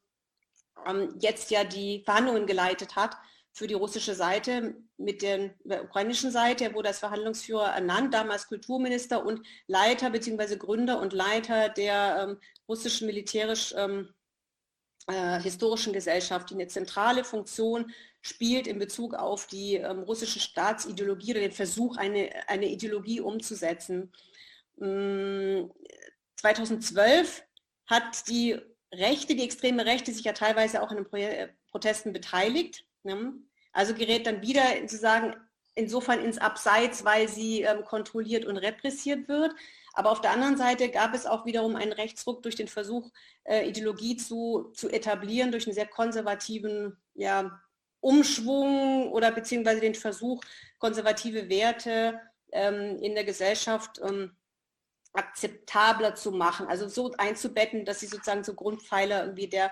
ähm, 0.86 1.15
jetzt 1.19 1.49
ja 1.49 1.63
die 1.63 2.03
Verhandlungen 2.03 2.45
geleitet 2.45 2.95
hat 2.95 3.15
für 3.58 3.65
die 3.65 3.74
russische 3.74 4.13
Seite 4.13 4.76
mit 4.98 5.24
der, 5.24 5.50
ukrainischen 5.84 6.30
Seite. 6.30 6.65
Er 6.65 6.76
wurde 6.76 6.89
als 6.89 7.00
Verhandlungsführer 7.00 7.74
ernannt, 7.74 8.13
damals 8.13 8.48
Kulturminister 8.48 9.26
und 9.26 9.41
Leiter 9.65 10.12
bzw. 10.12 10.58
Gründer 10.58 11.02
und 11.02 11.12
Leiter 11.12 11.67
der 11.70 12.20
ähm, 12.22 12.38
russischen 12.70 13.08
militärisch 13.08 13.74
ähm, 13.76 14.13
äh, 15.08 15.41
historischen 15.41 15.91
Gesellschaft, 15.91 16.52
die 16.52 16.54
eine 16.54 16.67
zentrale 16.67 17.24
Funktion 17.24 17.91
spielt 18.22 18.67
in 18.67 18.78
Bezug 18.78 19.15
auf 19.15 19.48
die 19.48 19.78
ähm, 19.78 20.04
russische 20.04 20.39
Staatsideologie 20.39 21.32
oder 21.32 21.41
den 21.41 21.52
Versuch, 21.52 21.98
eine, 21.98 22.30
eine 22.48 22.67
Ideologie 22.67 23.22
umzusetzen. 23.22 24.13
Ähm, 24.80 25.72
2012 26.36 27.43
hat 27.88 28.28
die 28.28 28.60
Rechte, 28.93 29.36
die 29.36 29.43
extreme 29.43 29.84
Rechte, 29.88 30.13
sich 30.13 30.26
ja 30.26 30.34
teilweise 30.34 30.84
auch 30.84 30.91
in 30.91 30.98
den 30.98 31.06
Pro 31.08 31.17
Protesten 31.72 32.13
beteiligt. 32.13 32.86
Ne? 33.02 33.34
Also 33.78 33.94
gerät 33.94 34.26
dann 34.26 34.42
wieder 34.42 34.63
sozusagen 34.82 35.36
insofern 35.76 36.20
ins 36.20 36.40
Abseits, 36.40 37.06
weil 37.06 37.30
sie 37.30 37.62
ähm, 37.62 37.84
kontrolliert 37.86 38.44
und 38.46 38.58
repressiert 38.58 39.28
wird. 39.28 39.54
Aber 39.94 40.10
auf 40.10 40.20
der 40.20 40.32
anderen 40.32 40.58
Seite 40.58 40.90
gab 40.90 41.13
es 41.13 41.28
auch 41.28 41.46
wiederum 41.46 41.76
einen 41.76 41.92
Rechtsruck 41.92 42.42
durch 42.42 42.56
den 42.56 42.68
Versuch, 42.68 43.12
äh, 43.44 43.70
Ideologie 43.70 44.18
zu, 44.18 44.72
zu 44.74 44.90
etablieren, 44.90 45.52
durch 45.52 45.68
einen 45.68 45.76
sehr 45.76 45.86
konservativen 45.86 46.98
ja, 47.13 47.52
Umschwung 48.00 49.12
oder 49.12 49.30
beziehungsweise 49.30 49.82
den 49.82 49.94
Versuch, 49.94 50.44
konservative 50.80 51.48
Werte 51.48 52.20
ähm, 52.52 52.98
in 53.00 53.13
der 53.13 53.26
Gesellschaft 53.26 54.02
ähm, 54.04 54.36
akzeptabler 55.13 56.16
zu 56.16 56.32
machen, 56.32 56.66
also 56.66 56.88
so 56.88 57.13
einzubetten, 57.20 57.86
dass 57.86 58.00
sie 58.00 58.08
sozusagen 58.08 58.44
so 58.44 58.56
Grundpfeiler 58.56 59.22
irgendwie 59.22 59.50
der 59.50 59.72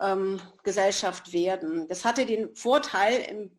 ähm, 0.00 0.40
Gesellschaft 0.62 1.32
werden. 1.32 1.88
Das 1.88 2.04
hatte 2.04 2.26
den 2.26 2.54
Vorteil 2.54 3.20
im, 3.30 3.50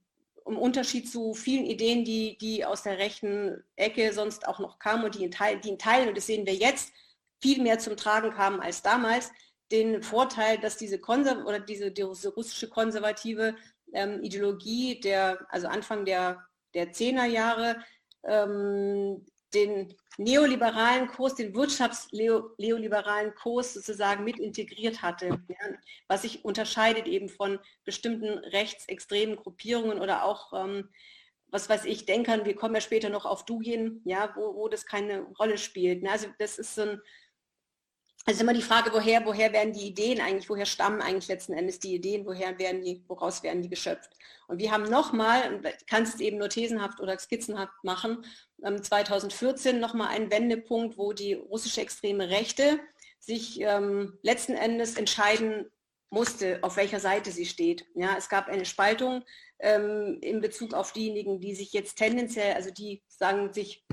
im, 0.45 0.58
Unterschied 0.58 1.10
zu 1.10 1.34
vielen 1.34 1.65
Ideen, 1.65 2.06
die, 2.06 2.38
die 2.38 2.65
aus 2.65 2.84
der 2.84 2.97
rechten 2.97 3.63
Ecke 3.76 4.13
sonst 4.13 4.47
auch 4.47 4.60
noch 4.60 4.80
kamen 4.80 5.06
und 5.06 5.15
die 5.15 5.23
in, 5.23 5.32
Teil, 5.32 5.60
die 5.60 5.69
in 5.69 5.80
Teilen, 5.80 6.10
und 6.10 6.17
das 6.17 6.28
sehen 6.28 6.45
wir 6.45 6.56
jetzt, 6.56 6.91
viel 7.39 7.62
mehr 7.62 7.80
zum 7.80 7.97
Tragen 7.97 8.32
kamen 8.32 8.62
als 8.62 8.82
damals, 8.82 9.32
den 9.71 10.02
Vorteil, 10.02 10.58
dass 10.58 10.78
diese, 10.78 11.00
Konser 11.00 11.45
oder 11.45 11.60
diese, 11.60 11.91
diese 11.91 12.30
russische 12.30 12.69
konservative 12.69 13.56
ähm, 13.93 14.23
Ideologie 14.23 15.00
der, 15.00 15.45
also 15.50 15.67
Anfang 15.67 16.06
der, 16.06 16.45
der 16.73 16.91
10er 16.93 17.26
Jahre, 17.26 17.78
ähm, 18.23 19.26
den 19.58 19.96
neoliberalen 20.17 21.08
Kurs, 21.08 21.36
den 21.36 21.56
wirtschaftsneoliberalen 21.56 23.34
Kurs 23.36 23.74
sozusagen 23.74 24.24
mit 24.24 24.39
integriert 24.39 25.02
hatte, 25.02 25.28
ja, 25.28 25.78
was 26.08 26.24
sich 26.24 26.43
unterscheidet 26.43 27.08
eben 27.08 27.30
von 27.30 27.60
bestimmten 27.86 28.38
rechtsextremen 28.39 29.36
Gruppierungen 29.36 30.00
oder 30.00 30.24
auch, 30.24 30.54
ähm, 30.54 30.89
was 31.50 31.70
weiß 31.70 31.86
ich, 31.86 32.06
Denkern, 32.06 32.46
wir 32.46 32.56
kommen 32.56 32.76
ja 32.76 32.82
später 32.82 33.10
noch 33.10 33.26
auf 33.26 33.46
Dugin, 33.46 34.02
ja, 34.06 34.34
wo, 34.36 34.56
wo 34.56 34.67
das 34.67 34.86
keine 34.86 35.22
Rolle 35.39 35.58
spielt. 35.58 36.04
Ne? 36.04 36.12
Also 36.12 36.28
das 36.39 36.60
ist 36.60 36.76
so 36.76 36.82
ein, 36.82 37.02
also 38.28 38.42
immer 38.42 38.54
die 38.54 38.62
Frage, 38.62 38.92
woher, 38.92 39.26
woher 39.26 39.54
werden 39.54 39.72
die 39.72 39.88
Ideen 39.88 40.20
eigentlich, 40.20 40.50
woher 40.50 40.66
stammen 40.66 41.02
eigentlich 41.02 41.30
letzten 41.30 41.54
Endes 41.54 41.80
die 41.80 41.96
Ideen, 41.96 42.26
woher 42.26 42.60
werden 42.60 42.82
die, 42.82 43.02
woraus 43.08 43.42
werden 43.42 43.62
die 43.62 43.70
geschöpft? 43.70 44.10
Und 44.50 44.60
wir 44.60 44.70
haben 44.70 44.84
nochmal, 44.84 45.62
kannst 45.90 46.16
es 46.16 46.20
eben 46.20 46.38
nur 46.38 46.50
thesenhaft 46.50 47.00
oder 47.00 47.18
skizzenhaft 47.18 47.84
machen, 47.84 48.26
2014 48.62 49.76
ähm, 49.76 49.82
nochmal 49.82 50.10
einen 50.10 50.30
Wendepunkt, 50.30 50.98
wo 50.98 51.13
die 51.13 51.34
russische 51.36 51.80
extreme 51.80 52.30
Rechte 52.30 52.82
sich 53.20 53.62
ähm, 53.62 54.18
letzten 54.24 54.56
Endes 54.56 54.96
entscheiden 54.96 55.72
musste, 56.10 56.60
auf 56.63 56.76
welcher 56.76 57.00
Seite 57.00 57.32
sie 57.32 57.46
steht. 57.46 57.86
Ja, 57.96 58.16
es 58.18 58.28
gab 58.28 58.50
eine 58.50 58.66
Spaltung 58.66 59.24
ähm, 59.60 60.18
in 60.22 60.42
Bezug 60.42 60.74
auf 60.74 60.92
diejenigen, 60.92 61.40
die 61.40 61.56
sich 61.56 61.72
jetzt 61.72 61.96
tendenziell, 61.96 62.56
also 62.56 62.72
die 62.72 63.04
sagen 63.08 63.54
sich 63.54 63.86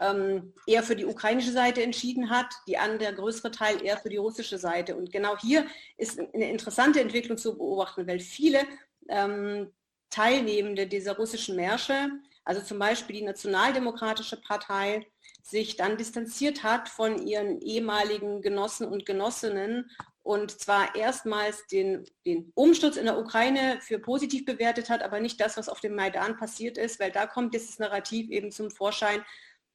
ähm, 0.00 0.52
eher 0.66 0.82
für 0.82 0.96
die 0.96 1.04
ukrainische 1.04 1.52
Seite 1.52 1.82
entschieden 1.82 2.30
hat, 2.30 2.46
die 2.66 2.78
andere, 2.78 2.98
der 2.98 3.12
größere 3.12 3.50
Teil 3.50 3.84
eher 3.84 3.98
für 3.98 4.08
die 4.08 4.16
russische 4.16 4.58
Seite. 4.58 4.96
Und 4.96 5.12
genau 5.12 5.36
hier 5.38 5.66
ist 5.96 6.18
eine 6.18 6.50
interessante 6.50 7.00
Entwicklung 7.00 7.38
zu 7.38 7.56
beobachten, 7.56 8.06
weil 8.06 8.20
viele 8.20 8.60
ähm, 9.08 9.72
Teilnehmende 10.10 10.86
dieser 10.86 11.16
russischen 11.16 11.56
Märsche, 11.56 12.10
also 12.44 12.62
zum 12.62 12.78
Beispiel 12.78 13.16
die 13.16 13.24
Nationaldemokratische 13.24 14.40
Partei, 14.40 15.06
sich 15.42 15.76
dann 15.76 15.96
distanziert 15.96 16.62
hat 16.62 16.88
von 16.88 17.26
ihren 17.26 17.60
ehemaligen 17.60 18.42
Genossen 18.42 18.86
und 18.86 19.06
Genossinnen 19.06 19.90
und 20.28 20.50
zwar 20.60 20.94
erstmals 20.94 21.66
den, 21.68 22.04
den 22.26 22.52
Umsturz 22.54 22.98
in 22.98 23.06
der 23.06 23.18
Ukraine 23.18 23.78
für 23.80 23.98
positiv 23.98 24.44
bewertet 24.44 24.90
hat, 24.90 25.02
aber 25.02 25.20
nicht 25.20 25.40
das, 25.40 25.56
was 25.56 25.70
auf 25.70 25.80
dem 25.80 25.94
Maidan 25.94 26.36
passiert 26.36 26.76
ist, 26.76 27.00
weil 27.00 27.10
da 27.10 27.26
kommt 27.26 27.54
dieses 27.54 27.78
Narrativ 27.78 28.28
eben 28.28 28.50
zum 28.52 28.70
Vorschein, 28.70 29.24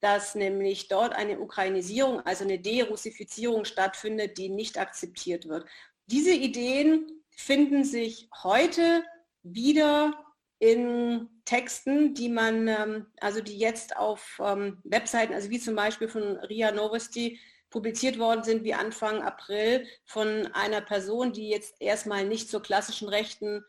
dass 0.04 0.36
nämlich 0.36 0.90
dort 0.90 1.14
eine 1.14 1.40
Ukrainisierung, 1.40 2.20
also 2.26 2.44
eine 2.44 2.60
Derussifizierung 2.60 3.64
stattfindet, 3.64 4.38
die 4.38 4.50
nicht 4.50 4.78
akzeptiert 4.78 5.48
wird. 5.48 5.66
Diese 6.08 6.34
Ideen 6.34 7.24
finden 7.30 7.86
sich 7.86 8.28
heute 8.44 9.06
wieder 9.44 10.14
in 10.60 11.30
Texten, 11.46 12.14
die 12.14 12.28
man, 12.28 12.68
ähm, 12.68 13.06
also 13.22 13.40
die 13.40 13.58
jetzt 13.58 13.96
auf 13.96 14.42
ähm, 14.44 14.82
Webseiten, 14.84 15.34
also 15.34 15.50
wie 15.50 15.60
zum 15.60 15.76
Beispiel 15.76 16.10
von 16.10 16.36
RIA 16.38 16.74
Novosti 16.74 17.40
publiziert 17.70 18.20
worden 18.20 18.44
sind, 18.44 18.66
wie 18.66 18.74
Anfang 18.74 19.22
April 19.22 19.88
von 20.04 20.48
einer 20.48 20.82
Person, 20.82 21.32
die 21.32 21.48
jetzt 21.48 21.76
erstmal 21.80 22.26
nicht 22.26 22.50
zur 22.50 22.62
klassischen 22.62 23.08
rechten 23.08 23.64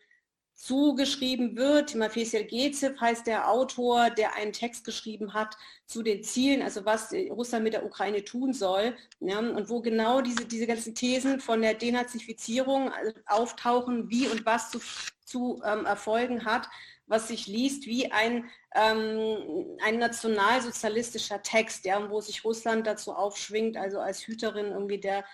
zugeschrieben 0.54 1.56
wird. 1.56 1.94
Mafesiel 1.94 2.44
Gezev 2.44 3.00
heißt 3.00 3.26
der 3.26 3.50
Autor, 3.50 4.10
der 4.10 4.34
einen 4.34 4.52
Text 4.52 4.84
geschrieben 4.84 5.34
hat 5.34 5.56
zu 5.86 6.02
den 6.02 6.22
Zielen, 6.22 6.62
also 6.62 6.84
was 6.84 7.12
Russland 7.30 7.64
mit 7.64 7.74
der 7.74 7.84
Ukraine 7.84 8.24
tun 8.24 8.52
soll. 8.52 8.96
Ja, 9.20 9.38
und 9.38 9.68
wo 9.68 9.80
genau 9.80 10.20
diese, 10.20 10.46
diese 10.46 10.66
ganzen 10.66 10.94
Thesen 10.94 11.40
von 11.40 11.60
der 11.60 11.74
Denazifizierung 11.74 12.92
also 12.92 13.12
auftauchen, 13.26 14.08
wie 14.08 14.28
und 14.28 14.46
was 14.46 14.70
zu, 14.70 14.80
zu 15.24 15.60
ähm, 15.64 15.86
erfolgen 15.86 16.44
hat, 16.44 16.68
was 17.06 17.28
sich 17.28 17.46
liest 17.46 17.86
wie 17.86 18.10
ein, 18.12 18.48
ähm, 18.74 19.76
ein 19.82 19.98
nationalsozialistischer 19.98 21.42
Text, 21.42 21.84
ja, 21.84 22.10
wo 22.10 22.20
sich 22.20 22.44
Russland 22.44 22.86
dazu 22.86 23.12
aufschwingt, 23.12 23.76
also 23.76 24.00
als 24.00 24.26
Hüterin 24.26 24.66
irgendwie 24.66 24.98
der, 24.98 25.24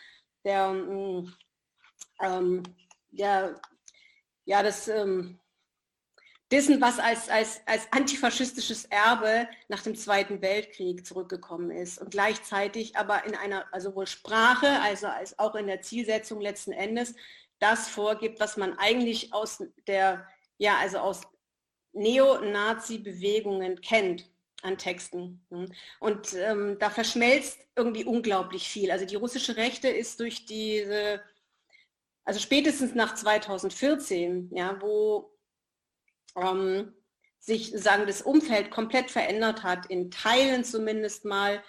der, 0.45 0.73
mm, 0.73 1.33
ähm, 2.23 2.63
der 3.13 3.61
ja, 4.45 4.63
das 4.63 4.89
ähm, 4.89 5.39
dessen, 6.51 6.81
was 6.81 6.99
als, 6.99 7.29
als, 7.29 7.61
als 7.67 7.87
antifaschistisches 7.93 8.87
Erbe 8.87 9.49
nach 9.69 9.83
dem 9.83 9.95
Zweiten 9.95 10.43
Weltkrieg 10.43 11.07
zurückgekommen 11.07 11.71
ist 11.71 11.99
und 12.01 12.11
gleichzeitig 12.11 12.97
aber 12.97 13.25
in 13.25 13.37
einer, 13.37 13.67
also 13.73 13.95
wohl 13.95 14.07
Sprache, 14.07 14.81
also 14.83 15.07
als 15.07 15.39
auch 15.39 15.55
in 15.55 15.67
der 15.67 15.83
Zielsetzung 15.83 16.41
letzten 16.41 16.73
Endes, 16.73 17.15
das 17.61 17.89
vorgibt, 17.89 18.41
was 18.41 18.57
man 18.57 18.77
eigentlich 18.79 19.33
aus 19.33 19.63
der, 19.87 20.27
ja, 20.59 20.79
also 20.79 20.99
aus 20.99 21.21
Neonazi-Bewegungen 21.93 23.81
kennt 23.81 24.31
an 24.63 24.79
Texten. 24.79 25.45
Und 26.01 26.35
ähm, 26.35 26.79
da 26.79 26.91
verschmelzt 26.91 27.61
irgendwie 27.77 28.05
unglaublich 28.05 28.69
viel. 28.69 28.91
Also 28.91 29.07
die 29.07 29.17
russische 29.17 29.57
Rechte 29.57 29.89
ist 29.89 30.21
durch 30.21 30.47
diese, 30.47 31.21
also 32.31 32.39
spätestens 32.39 32.95
nach 32.95 33.17
2014, 33.17 34.53
ja, 34.55 34.81
wo 34.81 35.37
ähm, 36.37 36.95
sich 37.41 37.73
sagen 37.75 38.07
das 38.07 38.23
Umfeld 38.23 38.71
komplett 38.71 39.11
verändert 39.11 39.65
hat, 39.65 39.87
in 39.87 40.13
Teilen 40.13 40.63
zumindest 40.63 41.25
mal 41.25 41.61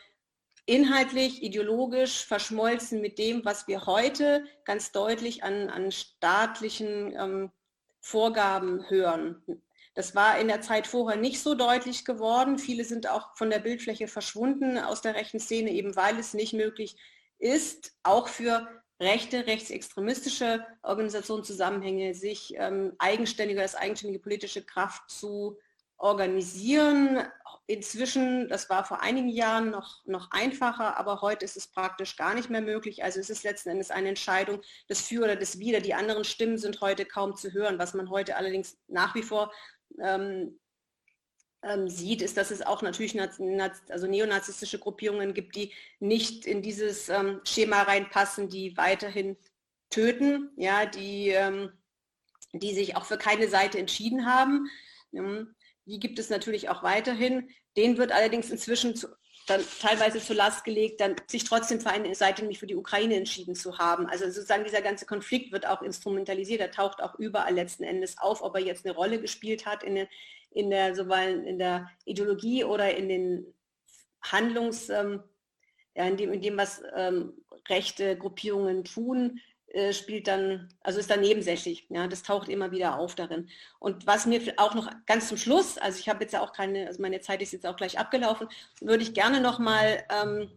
inhaltlich, 0.67 1.41
ideologisch 1.41 2.27
verschmolzen 2.27 3.01
mit 3.01 3.17
dem, 3.17 3.43
was 3.43 3.67
wir 3.67 3.87
heute 3.87 4.45
ganz 4.63 4.91
deutlich 4.91 5.43
an, 5.43 5.71
an 5.71 5.91
staatlichen 5.91 7.15
ähm, 7.17 7.51
Vorgaben 7.99 8.87
hören. 8.87 9.43
Das 9.95 10.13
war 10.13 10.37
in 10.37 10.47
der 10.47 10.61
Zeit 10.61 10.85
vorher 10.85 11.19
nicht 11.19 11.41
so 11.41 11.55
deutlich 11.55 12.05
geworden. 12.05 12.59
Viele 12.59 12.85
sind 12.85 13.09
auch 13.09 13.35
von 13.35 13.49
der 13.49 13.57
Bildfläche 13.57 14.07
verschwunden 14.07 14.77
aus 14.77 15.01
der 15.01 15.15
rechten 15.15 15.39
Szene, 15.39 15.71
eben 15.71 15.95
weil 15.95 16.19
es 16.19 16.35
nicht 16.35 16.53
möglich 16.53 16.97
ist, 17.39 17.95
auch 18.03 18.27
für 18.27 18.80
rechte, 19.01 19.47
rechtsextremistische 19.47 20.65
Organisationszusammenhänge 20.83 22.13
sich 22.13 22.53
ähm, 22.55 22.93
eigenständiger 22.99 23.61
als 23.61 23.75
eigenständige 23.75 24.21
politische 24.21 24.63
Kraft 24.63 25.09
zu 25.09 25.57
organisieren. 25.97 27.19
Inzwischen, 27.67 28.47
das 28.47 28.69
war 28.69 28.85
vor 28.85 29.01
einigen 29.01 29.29
Jahren 29.29 29.71
noch, 29.71 30.05
noch 30.05 30.29
einfacher, 30.31 30.97
aber 30.97 31.21
heute 31.21 31.45
ist 31.45 31.57
es 31.57 31.67
praktisch 31.67 32.15
gar 32.15 32.35
nicht 32.35 32.49
mehr 32.49 32.61
möglich. 32.61 33.03
Also 33.03 33.19
es 33.19 33.29
ist 33.29 33.43
letzten 33.43 33.69
Endes 33.69 33.91
eine 33.91 34.09
Entscheidung 34.09 34.61
des 34.89 35.01
Für 35.01 35.23
oder 35.23 35.35
des 35.35 35.57
Wider. 35.59 35.79
Die 35.79 35.93
anderen 35.93 36.23
Stimmen 36.23 36.57
sind 36.57 36.81
heute 36.81 37.05
kaum 37.05 37.35
zu 37.35 37.53
hören. 37.53 37.79
Was 37.79 37.93
man 37.93 38.09
heute 38.09 38.35
allerdings 38.35 38.77
nach 38.87 39.15
wie 39.15 39.23
vor 39.23 39.51
ähm, 39.99 40.59
ähm, 41.63 41.87
sieht, 41.87 42.21
ist, 42.21 42.37
dass 42.37 42.51
es 42.51 42.61
auch 42.61 42.81
natürlich 42.81 43.19
also 43.19 44.07
neonazistische 44.07 44.79
Gruppierungen 44.79 45.33
gibt, 45.33 45.55
die 45.55 45.71
nicht 45.99 46.45
in 46.45 46.61
dieses 46.61 47.09
ähm, 47.09 47.41
Schema 47.43 47.83
reinpassen, 47.83 48.49
die 48.49 48.75
weiterhin 48.77 49.37
töten, 49.89 50.49
ja, 50.57 50.85
die, 50.85 51.29
ähm, 51.29 51.71
die 52.53 52.73
sich 52.73 52.95
auch 52.95 53.05
für 53.05 53.17
keine 53.17 53.47
Seite 53.47 53.77
entschieden 53.77 54.25
haben. 54.25 54.69
Ähm, 55.13 55.55
die 55.85 55.99
gibt 55.99 56.19
es 56.19 56.29
natürlich 56.29 56.69
auch 56.69 56.83
weiterhin. 56.83 57.49
Den 57.77 57.97
wird 57.97 58.11
allerdings 58.11 58.49
inzwischen 58.49 58.95
zu, 58.95 59.07
dann 59.47 59.61
teilweise 59.79 60.19
zur 60.19 60.35
Last 60.35 60.63
gelegt, 60.63 61.01
dann 61.01 61.15
sich 61.27 61.43
trotzdem 61.43 61.81
für 61.81 61.89
eine 61.89 62.13
Seite, 62.15 62.41
nämlich 62.41 62.59
für 62.59 62.67
die 62.67 62.75
Ukraine 62.75 63.15
entschieden 63.15 63.55
zu 63.55 63.77
haben. 63.77 64.07
Also 64.07 64.25
sozusagen 64.25 64.63
dieser 64.63 64.81
ganze 64.81 65.05
Konflikt 65.05 65.51
wird 65.51 65.67
auch 65.67 65.81
instrumentalisiert, 65.81 66.61
er 66.61 66.71
taucht 66.71 67.01
auch 67.01 67.15
überall 67.15 67.53
letzten 67.53 67.83
Endes 67.83 68.17
auf, 68.17 68.41
ob 68.41 68.55
er 68.55 68.61
jetzt 68.61 68.85
eine 68.85 68.95
Rolle 68.95 69.19
gespielt 69.19 69.65
hat 69.65 69.83
in 69.83 69.95
der, 69.95 70.07
in 70.51 70.69
der 70.69 70.97
in 71.45 71.57
der 71.57 71.89
Ideologie 72.05 72.63
oder 72.63 72.95
in 72.95 73.09
den 73.09 73.53
Handlungs, 74.21 74.89
ähm, 74.89 75.23
ja, 75.95 76.05
in, 76.05 76.17
dem, 76.17 76.33
in 76.33 76.41
dem, 76.41 76.57
was 76.57 76.81
ähm, 76.95 77.33
rechte 77.67 78.17
Gruppierungen 78.17 78.83
tun, 78.83 79.39
äh, 79.67 79.93
spielt 79.93 80.27
dann, 80.27 80.69
also 80.81 80.99
ist 80.99 81.09
dann 81.09 81.21
nebensächlich. 81.21 81.85
Ja, 81.89 82.07
das 82.07 82.23
taucht 82.23 82.49
immer 82.49 82.71
wieder 82.71 82.99
auf 82.99 83.15
darin. 83.15 83.49
Und 83.79 84.05
was 84.05 84.25
mir 84.25 84.41
auch 84.57 84.75
noch 84.75 84.89
ganz 85.05 85.29
zum 85.29 85.37
Schluss, 85.37 85.77
also 85.77 85.99
ich 85.99 86.09
habe 86.09 86.23
jetzt 86.23 86.33
ja 86.33 86.41
auch 86.41 86.53
keine, 86.53 86.87
also 86.87 87.01
meine 87.01 87.21
Zeit 87.21 87.41
ist 87.41 87.53
jetzt 87.53 87.65
auch 87.65 87.75
gleich 87.77 87.97
abgelaufen, 87.97 88.47
würde 88.81 89.03
ich 89.03 89.13
gerne 89.13 89.39
noch 89.39 89.59
mal 89.59 90.03
ähm, 90.09 90.51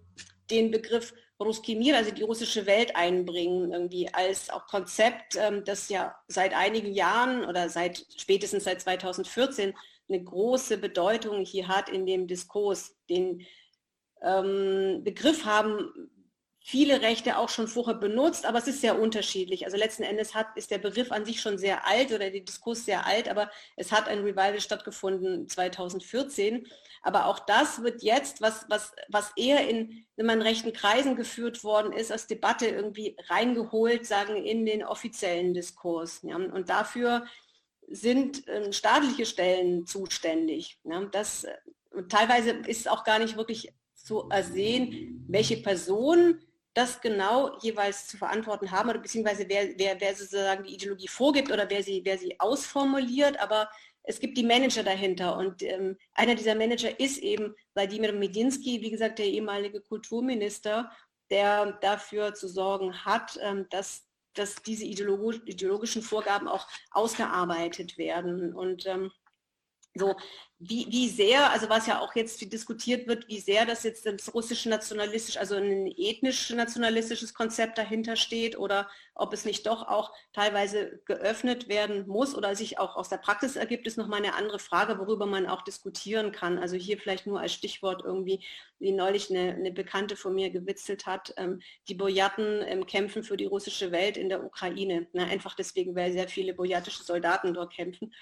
den 0.50 0.70
Begriff 0.70 1.14
Ruski 1.40 1.74
Mir, 1.74 1.96
also 1.96 2.10
die 2.12 2.22
russische 2.22 2.66
Welt 2.66 2.94
einbringen, 2.94 3.72
irgendwie 3.72 4.08
als 4.12 4.50
auch 4.50 4.66
Konzept, 4.66 5.36
ähm, 5.36 5.64
das 5.64 5.88
ja 5.88 6.14
seit 6.28 6.54
einigen 6.54 6.92
Jahren 6.92 7.44
oder 7.44 7.68
seit 7.68 8.06
spätestens 8.16 8.64
seit 8.64 8.80
2014 8.80 9.74
eine 10.08 10.22
große 10.22 10.78
Bedeutung 10.78 11.44
hier 11.44 11.68
hat 11.68 11.88
in 11.88 12.06
dem 12.06 12.26
Diskurs. 12.26 12.96
Den 13.08 13.46
ähm, 14.22 15.02
Begriff 15.02 15.44
haben 15.44 16.10
viele 16.66 17.02
Rechte 17.02 17.36
auch 17.36 17.50
schon 17.50 17.68
vorher 17.68 17.94
benutzt, 17.94 18.46
aber 18.46 18.56
es 18.56 18.66
ist 18.66 18.80
sehr 18.80 18.98
unterschiedlich. 18.98 19.66
Also 19.66 19.76
letzten 19.76 20.02
Endes 20.02 20.34
hat, 20.34 20.46
ist 20.56 20.70
der 20.70 20.78
Begriff 20.78 21.12
an 21.12 21.26
sich 21.26 21.42
schon 21.42 21.58
sehr 21.58 21.86
alt 21.86 22.08
oder 22.08 22.30
der 22.30 22.40
Diskurs 22.40 22.86
sehr 22.86 23.06
alt, 23.06 23.28
aber 23.28 23.50
es 23.76 23.92
hat 23.92 24.08
ein 24.08 24.20
Revival 24.20 24.62
stattgefunden 24.62 25.46
2014. 25.46 26.66
Aber 27.02 27.26
auch 27.26 27.38
das 27.40 27.82
wird 27.82 28.02
jetzt, 28.02 28.40
was, 28.40 28.64
was, 28.70 28.94
was 29.08 29.32
eher 29.36 29.68
in, 29.68 30.06
in 30.16 30.24
meinen 30.24 30.40
rechten 30.40 30.72
Kreisen 30.72 31.16
geführt 31.16 31.64
worden 31.64 31.92
ist, 31.92 32.10
als 32.10 32.28
Debatte 32.28 32.66
irgendwie 32.66 33.14
reingeholt, 33.28 34.06
sagen, 34.06 34.34
in 34.34 34.64
den 34.64 34.82
offiziellen 34.84 35.52
Diskurs. 35.52 36.22
Ja. 36.22 36.36
Und 36.36 36.70
dafür 36.70 37.26
sind 37.88 38.48
äh, 38.48 38.72
staatliche 38.72 39.26
Stellen 39.26 39.84
zuständig. 39.86 40.78
Ja. 40.84 41.04
Das, 41.12 41.46
teilweise 42.08 42.52
ist 42.52 42.88
auch 42.88 43.04
gar 43.04 43.18
nicht 43.18 43.36
wirklich 43.36 43.70
zu 43.92 44.30
ersehen, 44.30 45.26
welche 45.28 45.58
Person 45.58 46.40
das 46.74 47.00
genau 47.00 47.56
jeweils 47.60 48.08
zu 48.08 48.16
verantworten 48.18 48.70
haben 48.70 48.90
oder 48.90 48.98
beziehungsweise 48.98 49.48
wer, 49.48 49.78
wer, 49.78 50.00
wer 50.00 50.14
sozusagen 50.14 50.64
die 50.64 50.74
Ideologie 50.74 51.08
vorgibt 51.08 51.50
oder 51.50 51.70
wer 51.70 51.82
sie, 51.82 52.02
wer 52.04 52.18
sie 52.18 52.38
ausformuliert, 52.40 53.38
aber 53.38 53.68
es 54.02 54.20
gibt 54.20 54.36
die 54.36 54.44
Manager 54.44 54.82
dahinter 54.82 55.36
und 55.36 55.62
ähm, 55.62 55.96
einer 56.12 56.34
dieser 56.34 56.54
Manager 56.54 56.98
ist 57.00 57.18
eben 57.18 57.54
Wladimir 57.74 58.12
Medinsky, 58.12 58.82
wie 58.82 58.90
gesagt, 58.90 59.18
der 59.18 59.26
ehemalige 59.26 59.80
Kulturminister, 59.80 60.90
der 61.30 61.72
dafür 61.80 62.34
zu 62.34 62.48
sorgen 62.48 63.04
hat, 63.04 63.38
ähm, 63.40 63.66
dass, 63.70 64.06
dass 64.34 64.56
diese 64.56 64.84
ideologischen 64.84 66.02
Vorgaben 66.02 66.48
auch 66.48 66.68
ausgearbeitet 66.90 67.96
werden. 67.96 68.52
Und 68.52 68.84
ähm, 68.86 69.10
so, 69.94 70.16
wie, 70.58 70.86
wie 70.88 71.08
sehr, 71.08 71.50
also 71.50 71.68
was 71.68 71.86
ja 71.86 72.00
auch 72.00 72.14
jetzt 72.14 72.40
diskutiert 72.52 73.06
wird, 73.06 73.28
wie 73.28 73.40
sehr 73.40 73.66
das 73.66 73.82
jetzt 73.82 74.06
das 74.06 74.32
russische 74.32 74.68
nationalistisch, 74.68 75.36
also 75.36 75.56
ein 75.56 75.92
ethnisch 75.96 76.50
nationalistisches 76.50 77.34
Konzept 77.34 77.76
dahinter 77.76 78.16
steht 78.16 78.56
oder 78.58 78.88
ob 79.14 79.32
es 79.32 79.44
nicht 79.44 79.66
doch 79.66 79.86
auch 79.86 80.12
teilweise 80.32 81.00
geöffnet 81.04 81.68
werden 81.68 82.06
muss 82.08 82.34
oder 82.34 82.56
sich 82.56 82.78
auch 82.78 82.96
aus 82.96 83.08
der 83.08 83.18
Praxis 83.18 83.56
ergibt, 83.56 83.86
ist 83.86 83.98
nochmal 83.98 84.20
eine 84.20 84.34
andere 84.34 84.58
Frage, 84.58 84.98
worüber 84.98 85.26
man 85.26 85.46
auch 85.46 85.62
diskutieren 85.62 86.32
kann. 86.32 86.58
Also 86.58 86.76
hier 86.76 86.98
vielleicht 86.98 87.26
nur 87.26 87.40
als 87.40 87.52
Stichwort 87.52 88.02
irgendwie, 88.04 88.44
wie 88.78 88.92
neulich 88.92 89.30
eine, 89.30 89.54
eine 89.54 89.72
Bekannte 89.72 90.16
von 90.16 90.34
mir 90.34 90.50
gewitzelt 90.50 91.06
hat, 91.06 91.34
ähm, 91.36 91.60
die 91.88 91.94
Boyaten 91.94 92.62
ähm, 92.66 92.86
kämpfen 92.86 93.22
für 93.22 93.36
die 93.36 93.46
russische 93.46 93.92
Welt 93.92 94.16
in 94.16 94.28
der 94.28 94.44
Ukraine. 94.44 95.06
Na, 95.12 95.24
einfach 95.24 95.54
deswegen, 95.54 95.94
weil 95.94 96.12
sehr 96.12 96.28
viele 96.28 96.54
boyatische 96.54 97.02
Soldaten 97.02 97.54
dort 97.54 97.72
kämpfen. 97.72 98.12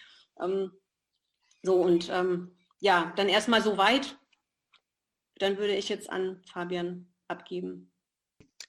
Ähm, 0.40 0.72
so 1.62 1.77
und 1.81 2.09
ähm, 2.11 2.57
ja, 2.81 3.12
dann 3.16 3.29
erstmal 3.29 3.62
so 3.62 3.77
weit. 3.79 4.18
Dann 5.37 5.59
würde 5.59 5.75
ich 5.75 5.88
jetzt 5.88 6.11
an 6.11 6.42
Fabian 6.44 7.12
abgeben. 7.29 7.92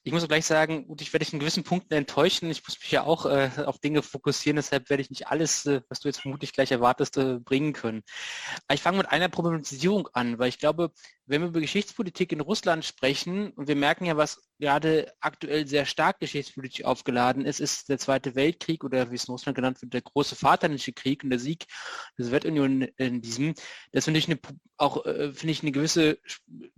Ich 0.06 0.12
muss 0.12 0.26
gleich 0.28 0.44
sagen, 0.44 0.86
gut, 0.86 1.00
ich 1.00 1.12
werde 1.12 1.24
dich 1.24 1.32
in 1.32 1.40
gewissen 1.40 1.64
Punkten 1.64 1.94
enttäuschen. 1.94 2.50
Ich 2.50 2.62
muss 2.66 2.78
mich 2.78 2.90
ja 2.90 3.04
auch 3.04 3.24
äh, 3.24 3.50
auf 3.64 3.78
Dinge 3.78 4.02
fokussieren, 4.02 4.56
deshalb 4.56 4.90
werde 4.90 5.02
ich 5.02 5.08
nicht 5.08 5.28
alles, 5.28 5.64
äh, 5.64 5.80
was 5.88 6.00
du 6.00 6.08
jetzt 6.08 6.20
vermutlich 6.20 6.52
gleich 6.52 6.72
erwartest, 6.72 7.16
äh, 7.16 7.38
bringen 7.38 7.72
können. 7.72 8.02
Aber 8.66 8.74
ich 8.74 8.82
fange 8.82 8.98
mit 8.98 9.08
einer 9.08 9.30
Problematisierung 9.30 10.08
an, 10.12 10.38
weil 10.38 10.48
ich 10.48 10.58
glaube, 10.58 10.92
wenn 11.26 11.40
wir 11.40 11.48
über 11.48 11.60
Geschichtspolitik 11.60 12.32
in 12.32 12.40
Russland 12.40 12.84
sprechen, 12.84 13.50
und 13.52 13.68
wir 13.68 13.76
merken 13.76 14.04
ja, 14.04 14.16
was 14.16 14.40
gerade 14.58 15.12
aktuell 15.20 15.66
sehr 15.66 15.84
stark 15.84 16.20
geschichtspolitisch 16.20 16.84
aufgeladen 16.84 17.44
ist, 17.44 17.60
ist 17.60 17.88
der 17.88 17.98
Zweite 17.98 18.34
Weltkrieg 18.34 18.84
oder 18.84 19.10
wie 19.10 19.16
es 19.16 19.24
in 19.24 19.32
Russland 19.32 19.56
genannt 19.56 19.82
wird, 19.82 19.92
der 19.92 20.02
große 20.02 20.36
Vaterländische 20.36 20.92
Krieg 20.92 21.24
und 21.24 21.30
der 21.30 21.38
Sieg 21.38 21.66
der 22.16 22.26
Sowjetunion 22.26 22.82
in 22.96 23.20
diesem. 23.20 23.54
Das 23.92 24.04
finde 24.04 24.18
ich 24.18 24.28
eine, 24.28 24.38
auch 24.76 25.04
äh, 25.06 25.32
finde 25.32 25.52
ich 25.52 25.62
eine 25.62 25.72
gewisse 25.72 26.18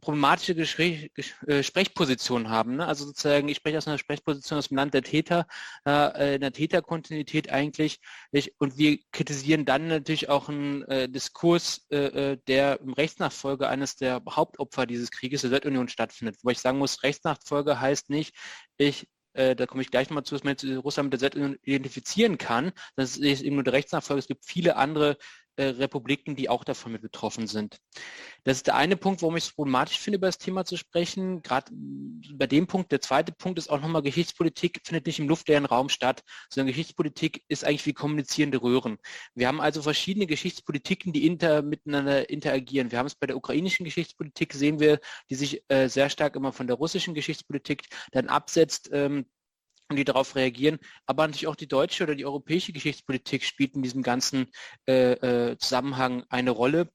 problematische 0.01 0.55
Gespräch, 0.55 1.11
äh, 1.47 1.63
Sprechposition 1.63 2.49
haben. 2.49 2.77
Ne? 2.77 2.87
Also 2.87 3.05
sozusagen, 3.05 3.49
ich 3.49 3.59
spreche 3.59 3.79
aus 3.79 3.87
einer 3.87 3.99
Sprechposition 3.99 4.59
aus 4.59 4.69
dem 4.69 4.79
Land 4.79 4.95
der 4.95 5.03
Täter, 5.03 5.47
äh, 5.87 6.37
in 6.37 6.41
der 6.41 6.53
Täterkontinuität 6.53 7.51
eigentlich. 7.51 8.01
Ich, 8.33 8.55
und 8.59 8.79
wir 8.79 8.99
kritisieren 9.13 9.65
dann 9.65 9.89
natürlich 9.89 10.29
auch 10.29 10.49
einen 10.49 10.83
äh, 10.85 11.09
Diskurs, 11.09 11.87
äh, 11.91 12.33
äh 12.33 12.39
der 12.47 12.81
im 12.81 12.93
Rechtsnachfolge 12.93 13.69
eines 13.69 13.97
der 13.97 14.21
Hauptopfer 14.37 14.87
dieses 14.87 15.11
Krieges 15.11 15.41
der 15.43 15.51
Sowjetunion 15.51 15.89
stattfindet. 15.89 16.37
Wo 16.43 16.51
ich 16.51 16.61
sagen 16.61 16.79
muss, 16.79 17.03
Rechtsnachfolge 17.03 17.81
heißt 17.81 18.11
nicht, 18.11 18.35
ich 18.77 19.09
äh, 19.33 19.55
da 19.55 19.67
komme 19.67 19.83
ich 19.83 19.91
gleich 19.91 20.09
nochmal 20.09 20.25
zu, 20.25 20.35
dass 20.35 20.45
man 20.45 20.57
Russland 20.79 21.07
mit 21.07 21.13
der 21.13 21.21
Sowjetunion 21.21 21.59
identifizieren 21.63 22.39
kann. 22.39 22.73
Das 22.97 23.17
ist 23.17 23.43
eben 23.43 23.57
nur 23.57 23.65
der 23.65 23.75
Rechtsnachfolge. 23.75 24.21
Es 24.21 24.29
gibt 24.29 24.47
viele 24.47 24.77
andere 24.77 25.19
äh, 25.57 25.65
Republiken, 25.65 26.37
die 26.37 26.49
auch 26.49 26.65
davon 26.65 26.93
mit 26.93 27.03
betroffen 27.03 27.47
sind. 27.47 27.79
Das 28.45 28.59
ist 28.59 28.67
der 28.67 28.77
eine 28.77 28.97
Punkt, 28.97 29.23
warum 29.23 29.37
ich 29.37 29.45
es 29.45 29.55
problematisch 29.55 29.99
finde, 29.99 30.19
über 30.19 30.29
das 30.29 30.39
Thema 30.39 30.65
zu 30.65 30.77
sprechen. 30.77 31.43
Gerade 31.43 31.71
bei 32.35 32.47
dem 32.47 32.67
Punkt. 32.67 32.93
Der 32.93 33.01
zweite 33.01 33.33
Punkt 33.33 33.59
ist 33.59 33.69
auch 33.69 33.81
nochmal 33.81 34.03
Geschichtspolitik 34.03 34.81
findet 34.85 35.07
nicht 35.07 35.19
im 35.19 35.29
luftleeren 35.29 35.65
Raum 35.65 35.89
statt, 35.89 36.23
sondern 36.51 36.69
Geschichtspolitik 36.69 37.43
ist 37.49 37.65
eigentlich 37.65 37.87
wie 37.87 37.93
kommunizierende 37.93 38.63
Röhren. 38.63 38.99
Wir 39.35 39.49
haben 39.49 39.61
also 39.61 39.83
verschiedene 39.83 40.27
Geschichtspolitiken, 40.27 41.13
die 41.13 41.27
inter, 41.27 41.63
miteinander 41.63 42.31
interagieren. 42.31 42.91
Wir 42.91 42.99
haben 42.99 43.07
es 43.07 43.15
bei 43.15 43.27
der 43.27 43.37
ukrainischen 43.37 43.85
Geschichtspolitik, 43.85 44.53
sehen 44.53 44.81
wir, 44.81 45.01
die 45.31 45.35
sich 45.35 45.63
äh, 45.69 45.89
sehr 45.89 46.11
stark 46.11 46.37
immer 46.37 46.53
von 46.53 46.67
der 46.67 46.77
russischen 46.77 47.15
Geschichtspolitik 47.15 47.85
dann 48.13 48.29
absetzt. 48.29 48.91
Ähm, 48.93 49.27
und 49.89 49.97
die 49.97 50.05
darauf 50.05 50.35
reagieren, 50.35 50.79
aber 51.07 51.27
natürlich 51.27 51.47
auch 51.47 51.57
die 51.57 51.69
deutsche 51.69 52.05
oder 52.05 52.15
die 52.15 52.27
europäische 52.27 52.73
Geschichtspolitik 52.73 53.45
spielt 53.45 53.75
in 53.75 53.83
diesem 53.83 54.03
ganzen 54.03 54.47
äh, 54.89 55.13
äh, 55.13 55.59
Zusammenhang 55.59 56.25
eine 56.29 56.51
Rolle. 56.51 56.91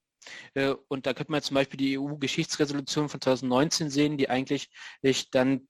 Äh, 0.53 0.75
und 0.87 1.05
da 1.05 1.13
könnte 1.13 1.31
man 1.31 1.41
zum 1.41 1.55
Beispiel 1.55 1.77
die 1.77 1.97
EU-Geschichtsresolution 1.97 3.09
von 3.09 3.21
2019 3.21 3.89
sehen, 3.89 4.17
die 4.17 4.29
eigentlich 4.29 4.69
dann 5.31 5.67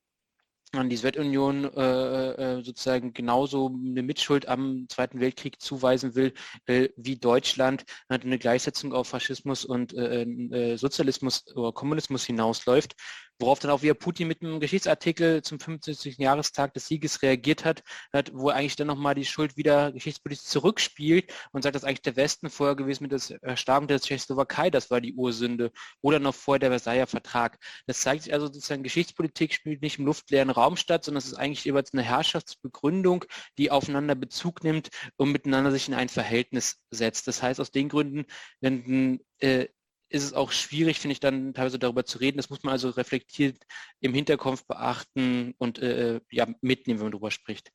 an 0.74 0.90
die 0.90 0.96
Sowjetunion 0.96 1.66
äh, 1.66 2.58
äh, 2.60 2.64
sozusagen 2.64 3.14
genauso 3.14 3.68
eine 3.68 4.04
Mitschuld 4.04 4.48
am 4.48 4.88
Zweiten 4.88 5.20
Weltkrieg 5.20 5.62
zuweisen 5.62 6.16
will, 6.16 6.34
äh, 6.66 6.90
wie 6.96 7.18
Deutschland 7.18 7.84
hat 8.10 8.24
eine 8.24 8.40
Gleichsetzung 8.40 8.94
auf 8.94 9.10
Faschismus 9.10 9.66
und 9.66 9.92
Sozialismus 9.92 11.46
oder 11.56 11.74
Kommunismus 11.74 12.26
hinausläuft. 12.26 12.96
Worauf 13.42 13.58
dann 13.58 13.72
auch 13.72 13.82
wieder 13.82 13.96
Putin 13.96 14.28
mit 14.28 14.44
einem 14.44 14.60
Geschichtsartikel 14.60 15.42
zum 15.42 15.60
50. 15.60 16.20
Jahrestag 16.20 16.76
des 16.76 16.88
Sieges 16.88 17.24
reagiert 17.24 17.66
hat, 17.66 17.82
hat 18.14 18.32
wo 18.36 18.50
er 18.50 18.56
eigentlich 18.56 18.76
dann 18.76 18.86
nochmal 18.86 19.16
die 19.16 19.26
Schuld 19.26 19.58
wieder 19.58 19.92
geschichtspolitisch 19.92 20.46
zurückspielt 20.46 21.34
und 21.52 21.64
sagt, 21.64 21.76
dass 21.76 21.84
eigentlich 21.84 22.04
der 22.04 22.16
Westen 22.16 22.52
vorher 22.52 22.76
gewesen 22.76 23.04
mit 23.04 23.12
der 23.12 23.42
Erstarkung 23.42 23.88
der 23.88 24.00
Tschechoslowakei, 24.00 24.70
das 24.70 24.92
war 24.92 25.02
die 25.02 25.16
Ursünde, 25.16 25.72
oder 26.02 26.20
noch 26.20 26.36
vorher 26.36 26.60
der 26.60 26.70
Versailler 26.70 27.08
Vertrag. 27.08 27.58
Das 27.88 28.02
zeigt 28.02 28.24
sich 28.24 28.34
also 28.34 28.46
sozusagen, 28.46 28.84
Geschichtspolitik 28.84 29.56
spielt 29.56 29.82
nicht 29.82 29.98
im 29.98 30.06
luftleeren 30.06 30.52
Raum 30.52 30.78
statt, 30.78 31.04
sondern 31.04 31.20
es 31.20 31.26
ist 31.26 31.34
eigentlich 31.36 31.66
jeweils 31.66 31.94
eine 31.94 32.04
Herrschaftsbegründung, 32.04 33.26
die 33.58 33.72
aufeinander 33.72 34.14
Bezug 34.14 34.64
nimmt 34.64 34.90
und 35.18 35.32
miteinander 35.32 35.72
sich 35.72 35.88
in 35.88 35.96
ein 35.96 36.10
Verhältnis 36.10 36.78
setzt. 36.92 37.28
Das 37.28 37.42
heißt, 37.42 37.60
aus 37.60 37.72
den 37.72 37.90
Gründen, 37.90 38.26
wenn 38.60 39.20
äh, 39.40 39.68
ist 40.12 40.24
es 40.24 40.34
auch 40.34 40.52
schwierig, 40.52 41.00
finde 41.00 41.14
ich, 41.14 41.20
dann 41.20 41.54
teilweise 41.54 41.80
darüber 41.80 42.06
zu 42.06 42.18
reden. 42.18 42.38
Das 42.38 42.50
muss 42.50 42.64
man 42.64 42.74
also 42.74 42.90
reflektiert 42.90 43.58
im 44.02 44.14
Hinterkopf 44.14 44.66
beachten 44.68 45.54
und 45.58 45.80
äh, 45.80 46.20
ja, 46.30 46.48
mitnehmen, 46.62 47.00
wenn 47.00 47.06
man 47.06 47.12
darüber 47.14 47.32
spricht. 47.32 47.72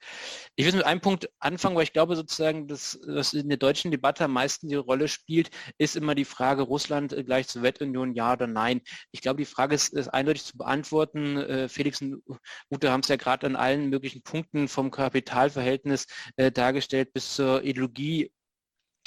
Ich 0.54 0.66
will 0.66 0.74
mit 0.74 0.84
einem 0.84 1.00
Punkt 1.00 1.30
anfangen, 1.38 1.76
weil 1.76 1.84
ich 1.84 1.92
glaube 1.92 2.14
sozusagen, 2.14 2.68
dass 2.68 2.98
was 3.06 3.32
in 3.32 3.48
der 3.48 3.58
deutschen 3.58 3.90
Debatte 3.90 4.24
am 4.24 4.32
meisten 4.32 4.68
die 4.68 4.74
Rolle 4.74 5.08
spielt, 5.08 5.50
ist 5.78 5.96
immer 5.96 6.14
die 6.14 6.24
Frage 6.24 6.62
Russland 6.62 7.14
gleich 7.24 7.48
Sowjetunion, 7.48 8.14
ja 8.14 8.34
oder 8.34 8.46
nein. 8.46 8.82
Ich 9.12 9.22
glaube, 9.22 9.38
die 9.38 9.46
Frage 9.46 9.74
ist, 9.74 9.94
ist 9.94 10.08
eindeutig 10.08 10.44
zu 10.44 10.58
beantworten. 10.58 11.38
Äh, 11.38 11.68
Felix 11.68 12.02
und 12.02 12.22
Ute 12.70 12.90
haben 12.90 13.00
es 13.00 13.08
ja 13.08 13.16
gerade 13.16 13.46
an 13.46 13.56
allen 13.56 13.88
möglichen 13.88 14.22
Punkten 14.22 14.68
vom 14.68 14.90
Kapitalverhältnis 14.90 16.06
äh, 16.36 16.52
dargestellt 16.52 17.12
bis 17.12 17.34
zur 17.34 17.64
Ideologie 17.64 18.24
äh, 18.24 18.30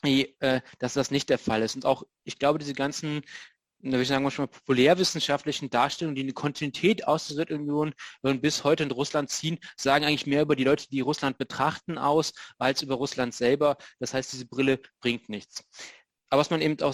dass 0.02 0.93
das 0.93 1.12
nicht 1.12 1.30
der 1.30 1.39
Fall 1.39 1.62
ist. 1.62 1.76
Und 1.76 1.86
auch, 1.86 2.04
ich 2.24 2.39
glaube, 2.39 2.60
diese 2.60 2.74
ganzen 2.74 3.22
würde 3.82 4.02
ich 4.02 4.10
sagen, 4.10 4.24
manchmal 4.24 4.50
populärwissenschaftlichen 4.50 5.70
Darstellungen, 5.70 6.16
die 6.16 6.24
eine 6.24 6.34
Kontinuität 6.34 7.08
aus 7.08 7.28
der 7.28 7.36
Sowjetunion 7.36 7.93
bis 8.41 8.66
heute 8.66 8.84
in 8.84 8.91
Russland 8.91 9.30
ziehen, 9.30 9.58
sagen 9.78 10.04
eigentlich 10.04 10.28
mehr 10.28 10.41
über 10.41 10.58
die 10.58 10.66
Leute, 10.66 10.89
die 10.89 11.00
Russland 11.00 11.38
betrachten, 11.38 11.97
aus, 11.97 12.34
als 12.58 12.82
über 12.82 12.95
Russland 12.95 13.34
selber. 13.34 13.78
Das 14.00 14.14
heißt, 14.14 14.34
diese 14.34 14.47
Brille 14.47 14.82
bringt 15.00 15.30
nichts 15.30 15.64
aber 16.30 16.41
was 16.41 16.49
man 16.51 16.61
eben 16.61 16.80
auch, 16.82 16.93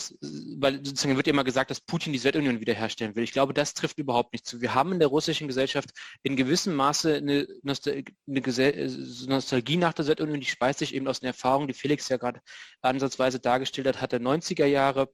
weil 0.58 0.78
sozusagen 0.86 1.18
wird 1.18 1.28
immer 1.28 1.44
gesagt, 1.44 1.70
dass 1.70 1.82
Putin 1.82 2.14
die 2.14 2.20
Sowjetunion 2.20 2.62
wiederherstellen 2.62 3.16
will. 3.16 3.24
Ich 3.24 3.34
glaube, 3.34 3.54
das 3.54 3.74
trifft 3.74 3.98
überhaupt 3.98 4.32
nicht 4.34 4.46
zu. 4.46 4.62
Wir 4.62 4.74
haben 4.74 4.94
in 4.94 5.00
der 5.00 5.10
russischen 5.10 5.48
Gesellschaft 5.48 5.90
in 6.24 6.38
gewissem 6.38 6.74
Maße 6.76 7.16
eine, 7.16 7.48
Nostal 7.62 8.04
eine 8.28 8.42
Nostalgie 9.28 9.78
nach 9.78 9.94
der 9.94 10.06
Sowjetunion, 10.06 10.40
die 10.40 10.46
speist 10.46 10.80
sich 10.80 10.96
eben 10.96 11.08
aus 11.08 11.20
den 11.20 11.28
Erfahrungen, 11.28 11.68
die 11.68 11.74
Felix 11.74 12.08
ja 12.08 12.18
gerade 12.18 12.40
ansatzweise 12.82 13.40
dargestellt 13.40 13.88
hat, 13.88 14.02
hat 14.02 14.12
der 14.14 14.22
90er 14.22 14.66
Jahre 14.66 15.10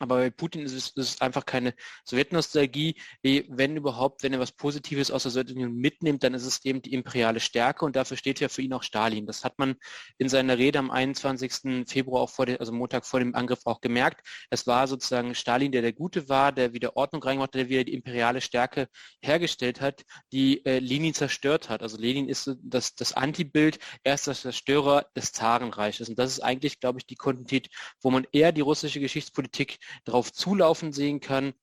aber 0.00 0.16
bei 0.16 0.30
Putin 0.30 0.62
ist 0.62 0.72
es, 0.72 0.88
ist 0.88 1.14
es 1.14 1.20
einfach 1.20 1.44
keine 1.44 1.74
Sowjetnostalgie. 2.04 2.96
Wenn 3.22 3.76
überhaupt, 3.76 4.22
wenn 4.22 4.32
er 4.32 4.40
was 4.40 4.52
Positives 4.52 5.10
aus 5.10 5.24
der 5.24 5.32
Sowjetunion 5.32 5.74
mitnimmt, 5.74 6.22
dann 6.24 6.34
ist 6.34 6.46
es 6.46 6.64
eben 6.64 6.80
die 6.82 6.92
imperiale 6.94 7.38
Stärke 7.40 7.84
und 7.84 7.96
dafür 7.96 8.16
steht 8.16 8.40
ja 8.40 8.48
für 8.48 8.62
ihn 8.62 8.72
auch 8.72 8.82
Stalin. 8.82 9.26
Das 9.26 9.44
hat 9.44 9.58
man 9.58 9.76
in 10.18 10.28
seiner 10.28 10.56
Rede 10.58 10.78
am 10.78 10.90
21. 10.90 11.86
Februar, 11.86 12.22
auch 12.22 12.30
vor 12.30 12.46
dem, 12.46 12.56
also 12.58 12.72
Montag 12.72 13.04
vor 13.04 13.20
dem 13.20 13.34
Angriff 13.34 13.60
auch 13.64 13.80
gemerkt. 13.80 14.26
Es 14.48 14.66
war 14.66 14.88
sozusagen 14.88 15.34
Stalin, 15.34 15.72
der 15.72 15.82
der 15.82 15.92
Gute 15.92 16.28
war, 16.28 16.52
der 16.52 16.72
wieder 16.72 16.96
Ordnung 16.96 17.22
reingemacht 17.22 17.48
hat, 17.48 17.54
der 17.54 17.68
wieder 17.68 17.84
die 17.84 17.94
imperiale 17.94 18.40
Stärke 18.40 18.88
hergestellt 19.22 19.80
hat, 19.80 20.04
die 20.32 20.64
äh, 20.64 20.78
Lenin 20.78 21.14
zerstört 21.14 21.68
hat. 21.68 21.82
Also 21.82 21.98
Lenin 21.98 22.28
ist 22.28 22.56
das, 22.62 22.94
das 22.94 23.12
Antibild, 23.12 23.78
er 24.02 24.14
ist 24.14 24.26
das 24.26 24.42
Zerstörer 24.42 25.06
des 25.14 25.32
Zarenreiches. 25.32 26.08
Und 26.08 26.18
das 26.18 26.30
ist 26.30 26.40
eigentlich, 26.40 26.80
glaube 26.80 26.98
ich, 26.98 27.06
die 27.06 27.16
Kontinuität, 27.16 27.68
wo 28.00 28.10
man 28.10 28.26
eher 28.32 28.52
die 28.52 28.60
russische 28.60 29.00
Geschichtspolitik 29.00 29.78
darauf 30.04 30.32
zulaufen 30.32 30.92
sehen 30.92 31.20
kann. 31.20 31.54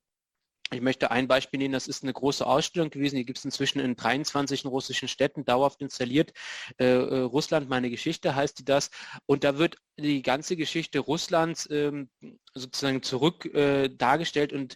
Ich 0.72 0.82
möchte 0.82 1.12
ein 1.12 1.30
Beispiel 1.30 1.60
nehmen, 1.60 1.74
das 1.74 1.88
ist 1.88 2.04
eine 2.04 2.12
große 2.12 2.46
Ausstellung 2.46 2.90
gewesen, 2.90 3.16
die 3.16 3.26
gibt 3.26 3.38
es 3.38 3.46
inzwischen 3.46 3.80
in 3.80 3.96
23 3.96 4.66
russischen 4.66 5.08
Städten 5.08 5.46
dauerhaft 5.46 5.82
installiert. 5.82 6.34
Äh, 6.78 6.88
äh, 6.88 7.20
Russland, 7.20 7.70
meine 7.70 7.90
Geschichte 7.90 8.36
heißt 8.36 8.60
die 8.60 8.66
das. 8.66 8.92
Und 9.26 9.46
da 9.46 9.58
wird 9.58 9.78
die 9.98 10.22
ganze 10.22 10.58
Geschichte 10.58 11.00
Russlands 11.00 11.70
ähm, 11.72 12.10
sozusagen 12.54 13.02
zurück 13.02 13.46
äh, 13.46 13.88
dargestellt 13.88 14.52
und 14.52 14.76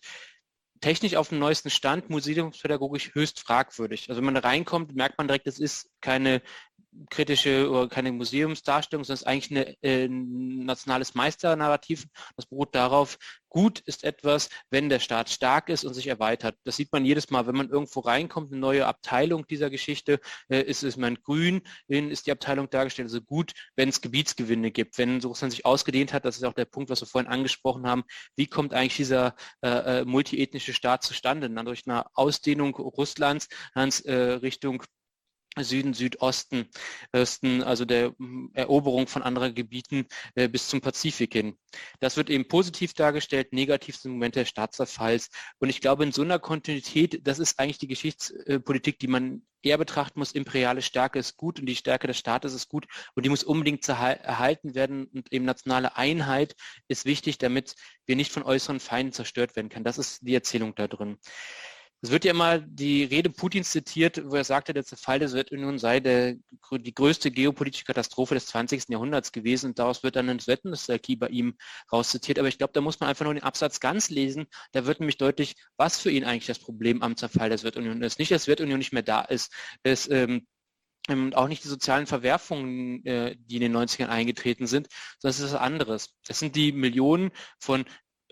technisch 0.80 1.16
auf 1.16 1.30
dem 1.30 1.39
neuesten 1.39 1.70
Stand, 1.70 2.10
museumspädagogisch 2.10 3.14
höchst 3.14 3.41
fragwürdig. 3.41 4.10
Also 4.10 4.18
wenn 4.20 4.34
man 4.34 4.38
reinkommt, 4.38 4.95
merkt 4.95 5.18
man 5.18 5.28
direkt, 5.28 5.47
es 5.47 5.60
ist 5.60 5.91
keine 5.99 6.41
kritische 7.10 7.70
oder 7.70 7.88
keine 7.88 8.12
Museumsdarstellung, 8.12 9.04
sondern 9.04 9.16
es 9.16 9.22
ist 9.22 9.28
eigentlich 9.28 9.52
ein 9.52 9.76
äh, 9.82 10.08
nationales 10.66 11.16
Meisternarrativ. 11.16 12.06
Das 12.36 12.46
beruht 12.46 12.76
darauf, 12.76 13.18
gut 13.50 13.80
ist 13.82 14.04
etwas, 14.04 14.50
wenn 14.70 14.89
der 14.89 15.00
Staat 15.00 15.30
stark 15.30 15.70
ist 15.70 15.84
und 15.84 15.94
sich 15.94 16.08
erweitert. 16.08 16.56
Das 16.64 16.78
sieht 16.78 16.92
man 16.92 17.06
jedes 17.06 17.30
Mal, 17.30 17.48
wenn 17.48 17.56
man 17.56 17.70
irgendwo 17.70 18.00
reinkommt, 18.00 18.52
eine 18.52 18.60
neue 18.60 18.88
Abteilung 18.88 19.46
dieser 19.48 19.70
Geschichte, 19.70 20.20
äh, 20.50 20.62
ist 20.62 20.84
es 20.84 20.98
mein 20.98 21.16
grün, 21.16 21.62
ist 21.88 22.28
die 22.28 22.32
Abteilung 22.32 22.70
dargestellt. 22.70 23.08
Also 23.08 23.22
gut, 23.22 23.54
wenn 23.76 23.89
es 23.89 24.02
Gebietsgewinne 24.02 24.72
gibt, 24.72 24.98
wenn 24.98 25.22
Russland 25.22 25.52
sich 25.52 25.66
ausgedehnt 25.66 26.14
hat, 26.14 26.26
das 26.26 26.38
ist 26.38 26.44
auch 26.44 26.54
der 26.54 26.66
Punkt, 26.66 26.89
was 26.89 27.02
wir 27.02 27.08
vorhin 27.08 27.32
angesprochen 27.32 27.88
haben, 27.88 28.04
wie 28.36 28.48
kommt 28.48 28.74
eigentlich 28.74 28.96
dieser 28.96 29.36
äh, 29.62 30.02
äh 30.02 30.06
multiethnische 30.06 30.74
Staat 30.74 31.04
zustande? 31.04 31.50
Dann 31.50 31.66
durch 31.66 31.84
eine 31.88 32.06
Ausdehnung 32.16 32.76
Russlands 32.76 33.48
äh, 33.76 34.14
Richtung 34.14 34.84
Süden, 35.60 35.93
Südosten, 35.93 36.70
Osten, 37.12 37.62
also 37.64 37.84
der 37.84 38.14
hm, 38.18 38.52
Eroberung 38.54 39.08
von 39.08 39.22
anderen 39.22 39.54
Gebieten 39.54 40.08
äh, 40.36 40.47
bis 40.47 40.70
zum 40.70 40.80
Pazifik 40.80 41.34
hin. 41.34 41.58
Das 41.99 42.16
wird 42.16 42.30
eben 42.30 42.47
positiv 42.47 42.93
dargestellt, 42.93 43.52
negativ 43.52 43.97
sind 43.97 44.14
Momente 44.14 44.39
des 44.39 44.49
Staatszerfalls. 44.49 45.30
Und 45.60 45.70
ich 45.70 45.82
glaube, 45.82 46.04
in 46.04 46.14
so 46.14 46.22
einer 46.22 46.39
Kontinuität, 46.39 47.28
das 47.28 47.39
ist 47.39 47.60
eigentlich 47.60 47.80
die 47.80 47.88
Geschichtspolitik, 47.88 48.99
die 48.99 49.08
man 49.08 49.41
eher 49.62 49.78
betrachten 49.78 50.20
muss, 50.20 50.32
imperiale 50.32 50.82
Stärke 50.82 51.20
ist 51.20 51.38
gut 51.38 51.60
und 51.60 51.66
die 51.66 51.76
Stärke 51.76 52.08
des 52.08 52.18
Staates 52.18 52.54
ist 52.54 52.70
gut 52.70 52.88
und 53.16 53.26
die 53.26 53.30
muss 53.30 53.43
unbedingt 53.43 53.88
erhalten 53.88 54.74
werden 54.74 55.06
und 55.06 55.32
eben 55.32 55.45
nationale 55.45 55.97
Einheit 55.97 56.56
ist 56.88 57.06
wichtig, 57.06 57.38
damit 57.38 57.76
wir 58.06 58.16
nicht 58.16 58.32
von 58.32 58.43
äußeren 58.43 58.80
Feinden 58.80 59.14
zerstört 59.14 59.56
werden 59.56 59.70
können. 59.70 59.86
Das 59.86 59.97
ist 59.97 60.26
die 60.26 60.34
Erzählung 60.34 60.76
da 60.76 60.88
drin. 60.88 61.18
Es 62.04 62.10
wird 62.10 62.26
ja 62.26 62.32
immer 62.32 62.58
die 62.58 63.04
Rede 63.04 63.30
Putins 63.30 63.70
zitiert, 63.70 64.24
wo 64.26 64.36
er 64.36 64.43
sagte, 64.43 64.74
der 64.74 64.84
Zerfall 64.84 65.20
der 65.20 65.30
Sowjetunion 65.30 65.78
sei 65.78 65.99
der, 65.99 66.36
die 66.72 66.95
größte 66.95 67.30
geopolitische 67.30 67.86
Katastrophe 67.86 68.34
des 68.34 68.47
20. 68.47 68.89
Jahrhunderts 68.89 69.32
gewesen 69.32 69.68
und 69.68 69.80
daraus 69.80 70.02
wird 70.02 70.16
dann 70.16 70.28
eine 70.28 70.39
Sowjetnostalgie 70.39 71.16
bei 71.16 71.28
ihm 71.28 71.56
rauszitiert. 71.91 72.39
Aber 72.39 72.47
ich 72.47 72.58
glaube, 72.58 72.74
da 72.74 72.82
muss 72.82 72.99
man 72.99 73.10
einfach 73.10 73.26
nur 73.26 73.36
den 73.36 73.43
Absatz 73.43 73.80
ganz 73.80 74.10
lesen. 74.10 74.47
Da 74.72 74.88
wird 74.88 74.99
nämlich 74.99 75.18
deutlich, 75.18 75.56
was 75.78 75.99
für 75.99 76.10
ihn 76.10 76.24
eigentlich 76.24 76.47
das 76.47 76.58
Problem 76.58 77.04
am 77.04 77.18
Zerfall 77.18 77.49
der 77.49 77.60
Sowjetunion 77.60 78.02
ist. 78.02 78.18
Nicht, 78.18 78.32
dass 78.32 78.43
die 78.43 78.45
Sowjetunion 78.45 78.80
nicht 78.80 78.93
mehr 78.93 79.04
da 79.04 79.22
ist. 79.22 79.54
Es, 79.84 80.10
ähm, 80.10 80.47
und 81.08 81.36
auch 81.36 81.47
nicht 81.47 81.64
die 81.64 81.68
sozialen 81.68 82.08
Verwerfungen, 82.08 83.06
äh, 83.06 83.36
die 83.38 83.56
in 83.56 83.62
den 83.62 83.76
90ern 83.76 84.08
eingetreten 84.08 84.66
sind, 84.66 84.88
sondern 85.20 85.36
es 85.36 85.39
ist 85.39 85.54
was 85.54 85.62
anderes. 85.62 86.16
Es 86.28 86.39
sind 86.39 86.56
die 86.56 86.72
Millionen 86.72 87.32
von 87.60 87.86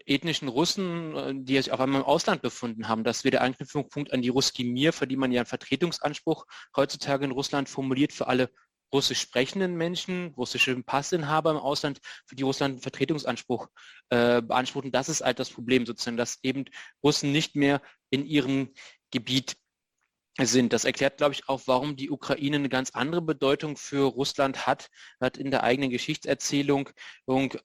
ethnischen 0.09 0.47
Russen, 0.47 1.15
äh, 1.15 1.33
die 1.35 1.57
sich 1.57 1.71
auf 1.71 1.79
einmal 1.79 2.01
im 2.01 2.07
Ausland 2.07 2.41
befunden 2.41 2.87
haben. 2.87 3.03
Das 3.03 3.23
wäre 3.23 3.31
der 3.31 3.41
Anknüpfungspunkt 3.43 4.11
an 4.11 4.21
die 4.21 4.29
Ruski 4.29 4.63
Mir, 4.63 4.91
für 4.93 5.07
die 5.07 5.17
man 5.17 5.31
ja 5.31 5.41
einen 5.41 5.47
Vertretungsanspruch 5.47 6.45
heutzutage 6.75 7.25
in 7.25 7.31
Russland 7.31 7.69
formuliert 7.69 8.13
für 8.13 8.27
alle 8.27 8.49
russisch 8.91 9.21
sprechenden 9.21 9.75
Menschen, 9.75 10.33
russische 10.35 10.75
Passinhaber 10.81 11.51
im 11.51 11.57
Ausland, 11.57 11.99
für 12.25 12.35
die 12.35 12.43
Russland 12.43 12.73
einen 12.73 12.81
Vertretungsanspruch 12.81 13.67
äh, 14.09 14.41
beansprucht. 14.41 14.85
Und 14.85 14.95
das 14.95 15.09
ist 15.09 15.21
halt 15.21 15.39
das 15.39 15.51
Problem 15.51 15.85
sozusagen, 15.85 16.17
dass 16.17 16.39
eben 16.43 16.65
Russen 17.03 17.31
nicht 17.31 17.55
mehr 17.55 17.81
in 18.09 18.25
ihrem 18.25 18.73
Gebiet 19.11 19.57
sind. 20.45 20.73
Das 20.73 20.85
erklärt, 20.85 21.17
glaube 21.17 21.33
ich, 21.33 21.47
auch, 21.49 21.61
warum 21.65 21.95
die 21.95 22.09
Ukraine 22.09 22.57
eine 22.57 22.69
ganz 22.69 22.91
andere 22.91 23.21
Bedeutung 23.21 23.77
für 23.77 24.05
Russland 24.05 24.67
hat, 24.67 24.89
hat 25.19 25.37
in 25.37 25.51
der 25.51 25.63
eigenen 25.63 25.89
Geschichtserzählung 25.89 26.89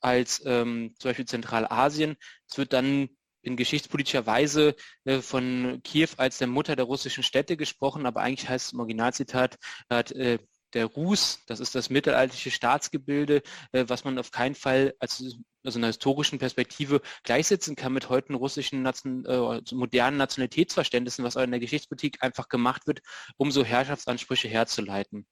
als 0.00 0.42
ähm, 0.44 0.94
zum 0.98 1.10
Beispiel 1.10 1.26
Zentralasien. 1.26 2.16
Es 2.48 2.58
wird 2.58 2.72
dann 2.72 3.08
in 3.42 3.56
geschichtspolitischer 3.56 4.26
Weise 4.26 4.74
äh, 5.04 5.20
von 5.20 5.80
Kiew 5.84 6.08
als 6.16 6.38
der 6.38 6.48
Mutter 6.48 6.76
der 6.76 6.86
russischen 6.86 7.22
Städte 7.22 7.56
gesprochen, 7.56 8.06
aber 8.06 8.22
eigentlich 8.22 8.48
heißt 8.48 8.66
es 8.66 8.72
im 8.72 8.80
Originalzitat, 8.80 9.58
hat 9.90 10.12
äh, 10.12 10.38
der 10.74 10.86
Rus, 10.86 11.40
das 11.46 11.60
ist 11.60 11.74
das 11.74 11.90
mittelalterliche 11.90 12.50
Staatsgebilde, 12.50 13.42
äh, 13.72 13.84
was 13.88 14.04
man 14.04 14.18
auf 14.18 14.30
keinen 14.30 14.54
Fall 14.54 14.94
als 14.98 15.22
also 15.64 15.78
einer 15.78 15.86
historischen 15.86 16.38
Perspektive 16.38 17.00
gleichsetzen 17.22 17.74
kann 17.74 17.94
mit 17.94 18.10
heutigen 18.10 18.34
russischen 18.34 18.82
Nation, 18.82 19.24
äh, 19.24 19.62
modernen 19.72 20.18
Nationalitätsverständnissen, 20.18 21.24
was 21.24 21.36
auch 21.36 21.42
in 21.42 21.50
der 21.50 21.60
Geschichtspolitik 21.60 22.22
einfach 22.22 22.48
gemacht 22.48 22.86
wird, 22.86 23.00
um 23.38 23.50
so 23.50 23.64
Herrschaftsansprüche 23.64 24.48
herzuleiten. 24.48 25.26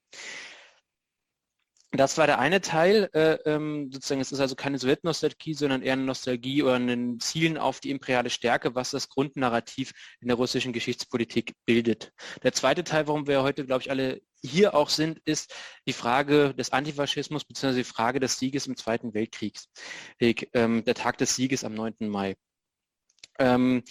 Das 1.95 2.17
war 2.17 2.27
der 2.27 2.39
eine 2.39 2.63
Teil, 2.63 3.11
äh, 3.13 3.35
ähm, 3.45 3.93
sozusagen, 3.93 4.23
es 4.23 4.33
ist 4.33 4.41
also 4.41 4.55
keine 4.55 4.79
Sowjetnostalgie, 4.79 5.53
sondern 5.53 5.83
eher 5.83 5.93
eine 5.93 6.05
Nostalgie 6.05 6.63
oder 6.63 6.77
ein 6.77 7.21
Zielen 7.21 7.59
auf 7.59 7.81
die 7.81 7.91
imperiale 7.91 8.31
Stärke, 8.31 8.75
was 8.75 8.93
das 8.93 9.11
Grundnarrativ 9.11 9.93
in 10.21 10.29
der 10.29 10.39
russischen 10.39 10.73
Geschichtspolitik 10.73 11.55
bildet. 11.67 12.13
Der 12.43 12.53
zweite 12.53 12.83
Teil, 12.83 13.09
warum 13.09 13.27
wir 13.27 13.43
heute, 13.43 13.67
glaube 13.67 13.83
ich, 13.83 13.91
alle 13.91 14.23
hier 14.43 14.75
auch 14.75 14.89
sind, 14.89 15.21
ist 15.27 15.55
die 15.87 15.93
Frage 15.93 16.55
des 16.55 16.73
Antifaschismus 16.73 17.45
bzw. 17.45 17.75
die 17.75 17.85
Frage 17.85 18.21
des 18.21 18.39
Sieges 18.39 18.67
im 18.67 18.77
Zweiten 18.77 19.13
Weltkrieg, 19.13 19.61
ähm, 20.19 20.85
der 20.85 20.95
Tag 20.95 21.19
des 21.19 21.37
Sieges 21.37 21.63
am 21.63 21.75
9. 21.75 22.09
Mai. 22.09 22.37
Ähm, 23.39 23.83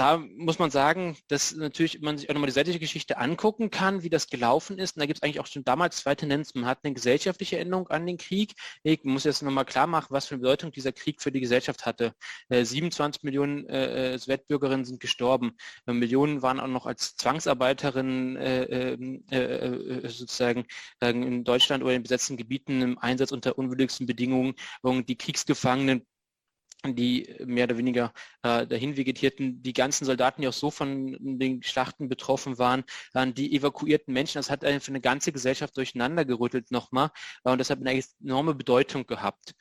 da 0.00 0.16
muss 0.16 0.58
man 0.58 0.70
sagen, 0.70 1.14
dass 1.28 1.54
natürlich 1.54 2.00
man 2.00 2.16
sich 2.16 2.30
auch 2.30 2.34
nochmal 2.34 2.46
die 2.46 2.54
seitliche 2.54 2.78
Geschichte 2.78 3.18
angucken 3.18 3.70
kann, 3.70 4.02
wie 4.02 4.08
das 4.08 4.28
gelaufen 4.28 4.78
ist. 4.78 4.96
Und 4.96 5.00
da 5.00 5.06
gibt 5.06 5.18
es 5.18 5.22
eigentlich 5.22 5.40
auch 5.40 5.46
schon 5.46 5.62
damals 5.62 5.98
zwei 5.98 6.14
Tendenzen. 6.14 6.62
Man 6.62 6.70
hat 6.70 6.78
eine 6.82 6.94
gesellschaftliche 6.94 7.58
Änderung 7.58 7.86
an 7.88 8.06
den 8.06 8.16
Krieg. 8.16 8.54
Ich 8.82 9.04
muss 9.04 9.24
jetzt 9.24 9.42
nochmal 9.42 9.66
klar 9.66 9.86
machen, 9.86 10.06
was 10.08 10.24
für 10.26 10.36
eine 10.36 10.40
Bedeutung 10.40 10.72
dieser 10.72 10.92
Krieg 10.92 11.20
für 11.20 11.30
die 11.30 11.40
Gesellschaft 11.40 11.84
hatte. 11.84 12.14
Äh, 12.48 12.64
27 12.64 13.24
Millionen 13.24 13.66
äh, 13.66 14.18
Sowjetbürgerinnen 14.18 14.86
sind 14.86 15.00
gestorben. 15.00 15.52
Äh, 15.86 15.92
Millionen 15.92 16.40
waren 16.40 16.60
auch 16.60 16.66
noch 16.66 16.86
als 16.86 17.16
Zwangsarbeiterinnen 17.16 18.36
äh, 18.36 18.62
ähm, 18.62 19.24
äh, 19.30 19.36
äh, 19.36 20.08
sozusagen 20.08 20.64
in 21.02 21.44
Deutschland 21.44 21.84
oder 21.84 21.92
in 21.92 22.02
besetzten 22.02 22.38
Gebieten 22.38 22.80
im 22.80 22.98
Einsatz 22.98 23.32
unter 23.32 23.58
unwürdigsten 23.58 24.06
Bedingungen. 24.06 24.54
Die 24.82 25.18
Kriegsgefangenen 25.18 26.06
die 26.84 27.34
mehr 27.44 27.64
oder 27.64 27.78
weniger 27.78 28.12
äh, 28.42 28.66
dahin 28.66 28.96
vegetierten, 28.96 29.62
die 29.62 29.72
ganzen 29.72 30.04
Soldaten, 30.04 30.42
die 30.42 30.48
auch 30.48 30.52
so 30.52 30.70
von 30.70 31.16
den 31.20 31.62
Schlachten 31.62 32.08
betroffen 32.08 32.58
waren, 32.58 32.84
äh, 33.14 33.30
die 33.32 33.54
evakuierten 33.54 34.12
Menschen, 34.14 34.38
das 34.38 34.50
hat 34.50 34.60
für 34.60 34.88
eine 34.88 35.00
ganze 35.00 35.32
Gesellschaft 35.32 35.76
durcheinander 35.76 36.24
gerüttelt 36.24 36.70
nochmal. 36.70 37.10
Äh, 37.44 37.50
und 37.50 37.58
das 37.58 37.70
hat 37.70 37.80
eine 37.80 38.02
enorme 38.22 38.54
Bedeutung 38.54 39.06
gehabt 39.06 39.54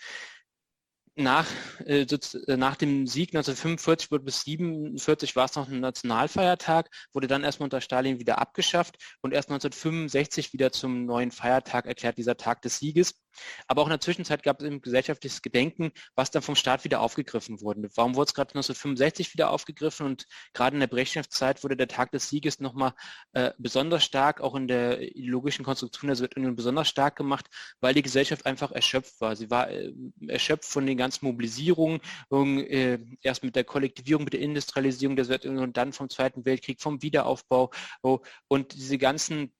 nach, 1.19 1.45
äh, 1.85 2.01
äh 2.01 2.57
nach 2.57 2.75
dem 2.75 3.05
Sieg 3.07 3.29
1945 3.29 4.11
wurde 4.11 4.23
bis 4.23 4.45
1947 4.47 5.35
war 5.35 5.45
es 5.45 5.55
noch 5.55 5.67
ein 5.67 5.79
Nationalfeiertag, 5.79 6.89
wurde 7.13 7.27
dann 7.27 7.43
erstmal 7.43 7.65
unter 7.65 7.81
Stalin 7.81 8.19
wieder 8.19 8.39
abgeschafft 8.39 8.97
und 9.21 9.33
erst 9.33 9.49
1965 9.49 10.53
wieder 10.53 10.71
zum 10.71 11.05
neuen 11.05 11.31
Feiertag 11.31 11.85
erklärt, 11.85 12.17
dieser 12.17 12.37
Tag 12.37 12.61
des 12.61 12.79
Sieges. 12.79 13.15
Aber 13.67 13.81
auch 13.81 13.85
in 13.85 13.91
der 13.91 14.01
Zwischenzeit 14.01 14.43
gab 14.43 14.61
es 14.61 14.67
ein 14.67 14.81
gesellschaftliches 14.81 15.41
Gedenken, 15.41 15.91
was 16.15 16.31
dann 16.31 16.41
vom 16.41 16.55
Staat 16.55 16.83
wieder 16.83 17.01
aufgegriffen 17.01 17.61
wurde. 17.61 17.89
Warum 17.95 18.15
wurde 18.15 18.29
es 18.29 18.33
gerade 18.33 18.49
1965 18.49 19.33
wieder 19.33 19.51
aufgegriffen 19.51 20.05
und 20.05 20.25
gerade 20.53 20.75
in 20.75 20.79
der 20.79 20.87
Brezhnev-Zeit 20.87 21.63
wurde 21.63 21.77
der 21.77 21.87
Tag 21.87 22.11
des 22.11 22.29
Sieges 22.29 22.59
nochmal 22.59 22.93
äh, 23.33 23.51
besonders 23.57 24.03
stark, 24.03 24.41
auch 24.41 24.55
in 24.55 24.67
der 24.67 25.01
ideologischen 25.01 25.63
Konstruktion 25.63 26.07
der 26.07 26.15
Sowjetunion 26.15 26.55
besonders 26.55 26.87
stark 26.87 27.15
gemacht, 27.15 27.47
weil 27.79 27.93
die 27.93 28.01
Gesellschaft 28.01 28.45
einfach 28.45 28.71
erschöpft 28.71 29.21
war. 29.21 29.35
Sie 29.35 29.49
war 29.49 29.69
äh, 29.69 29.93
erschöpft 30.27 30.65
von 30.65 30.85
den 30.85 30.97
ganzen 30.97 31.08
Mobilisierungen, 31.21 31.99
äh, 32.31 32.99
erst 33.21 33.43
mit 33.43 33.55
der 33.55 33.63
Kollektivierung, 33.63 34.23
mit 34.23 34.33
der 34.33 34.41
Industrialisierung 34.41 35.15
der 35.15 35.25
Sowjetunion 35.25 35.73
dann 35.73 35.93
vom 35.93 36.09
Zweiten 36.09 36.45
Weltkrieg, 36.45 36.81
vom 36.81 37.01
Wiederaufbau 37.01 37.71
oh, 38.01 38.19
und 38.47 38.73
diese 38.73 38.97
ganzen 38.97 39.51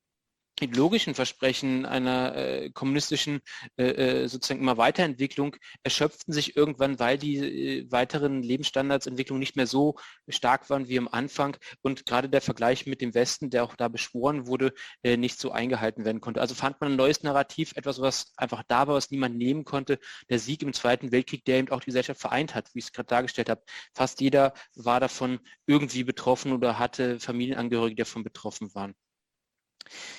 ideologischen 0.62 1.16
Versprechen 1.16 1.86
einer 1.86 2.36
äh, 2.36 2.70
kommunistischen 2.72 3.42
äh, 3.78 4.24
äh, 4.24 4.28
sozusagen 4.28 4.62
immer 4.62 4.78
Weiterentwicklung 4.78 5.56
erschöpften 5.84 6.34
sich 6.34 6.56
irgendwann, 6.56 7.00
weil 7.00 7.18
die 7.18 7.38
äh, 7.38 7.92
weiteren 7.92 8.44
Lebensstandardsentwicklungen 8.44 9.40
nicht 9.40 9.56
mehr 9.56 9.68
so 9.68 9.96
stark 10.28 10.70
waren 10.70 10.88
wie 10.88 10.98
am 10.98 11.08
Anfang 11.08 11.58
und 11.82 12.06
gerade 12.06 12.30
der 12.30 12.42
Vergleich 12.42 12.86
mit 12.86 13.02
dem 13.02 13.14
Westen, 13.14 13.50
der 13.50 13.64
auch 13.64 13.76
da 13.76 13.88
beschworen 13.88 14.48
wurde, 14.48 14.74
äh, 15.04 15.18
nicht 15.18 15.40
so 15.40 15.52
eingehalten 15.52 16.06
werden 16.06 16.22
konnte. 16.22 16.42
Also 16.42 16.56
fand 16.56 16.80
man 16.82 16.92
ein 16.92 16.98
neues 16.98 17.24
Narrativ, 17.24 17.74
etwas, 17.76 18.02
was 18.02 18.34
einfach 18.38 18.64
da 18.68 18.88
war, 18.88 18.96
was 18.96 19.12
niemand 19.12 19.38
nehmen 19.38 19.64
konnte. 19.66 20.00
Der 20.30 20.40
Sieg 20.40 20.62
im 20.64 20.74
Zweiten 20.74 21.12
Weltkrieg, 21.12 21.46
der 21.46 21.60
eben 21.60 21.70
auch 21.70 21.82
die 21.82 21.88
Gesellschaft 21.88 22.22
vereint 22.22 22.56
hat, 22.56 22.70
wie 22.74 22.80
ich 22.80 22.86
es 22.86 22.92
gerade 22.92 23.08
dargestellt 23.08 23.50
habe. 23.50 23.64
Fast 23.94 24.22
jeder 24.22 24.54
war 24.76 25.00
davon 25.00 25.40
irgendwie 25.66 26.04
betroffen 26.04 26.52
oder 26.54 26.80
hatte 26.80 27.20
Familienangehörige, 27.20 27.96
die 27.96 28.04
davon 28.04 28.24
betroffen 28.24 28.74
waren. 28.76 28.96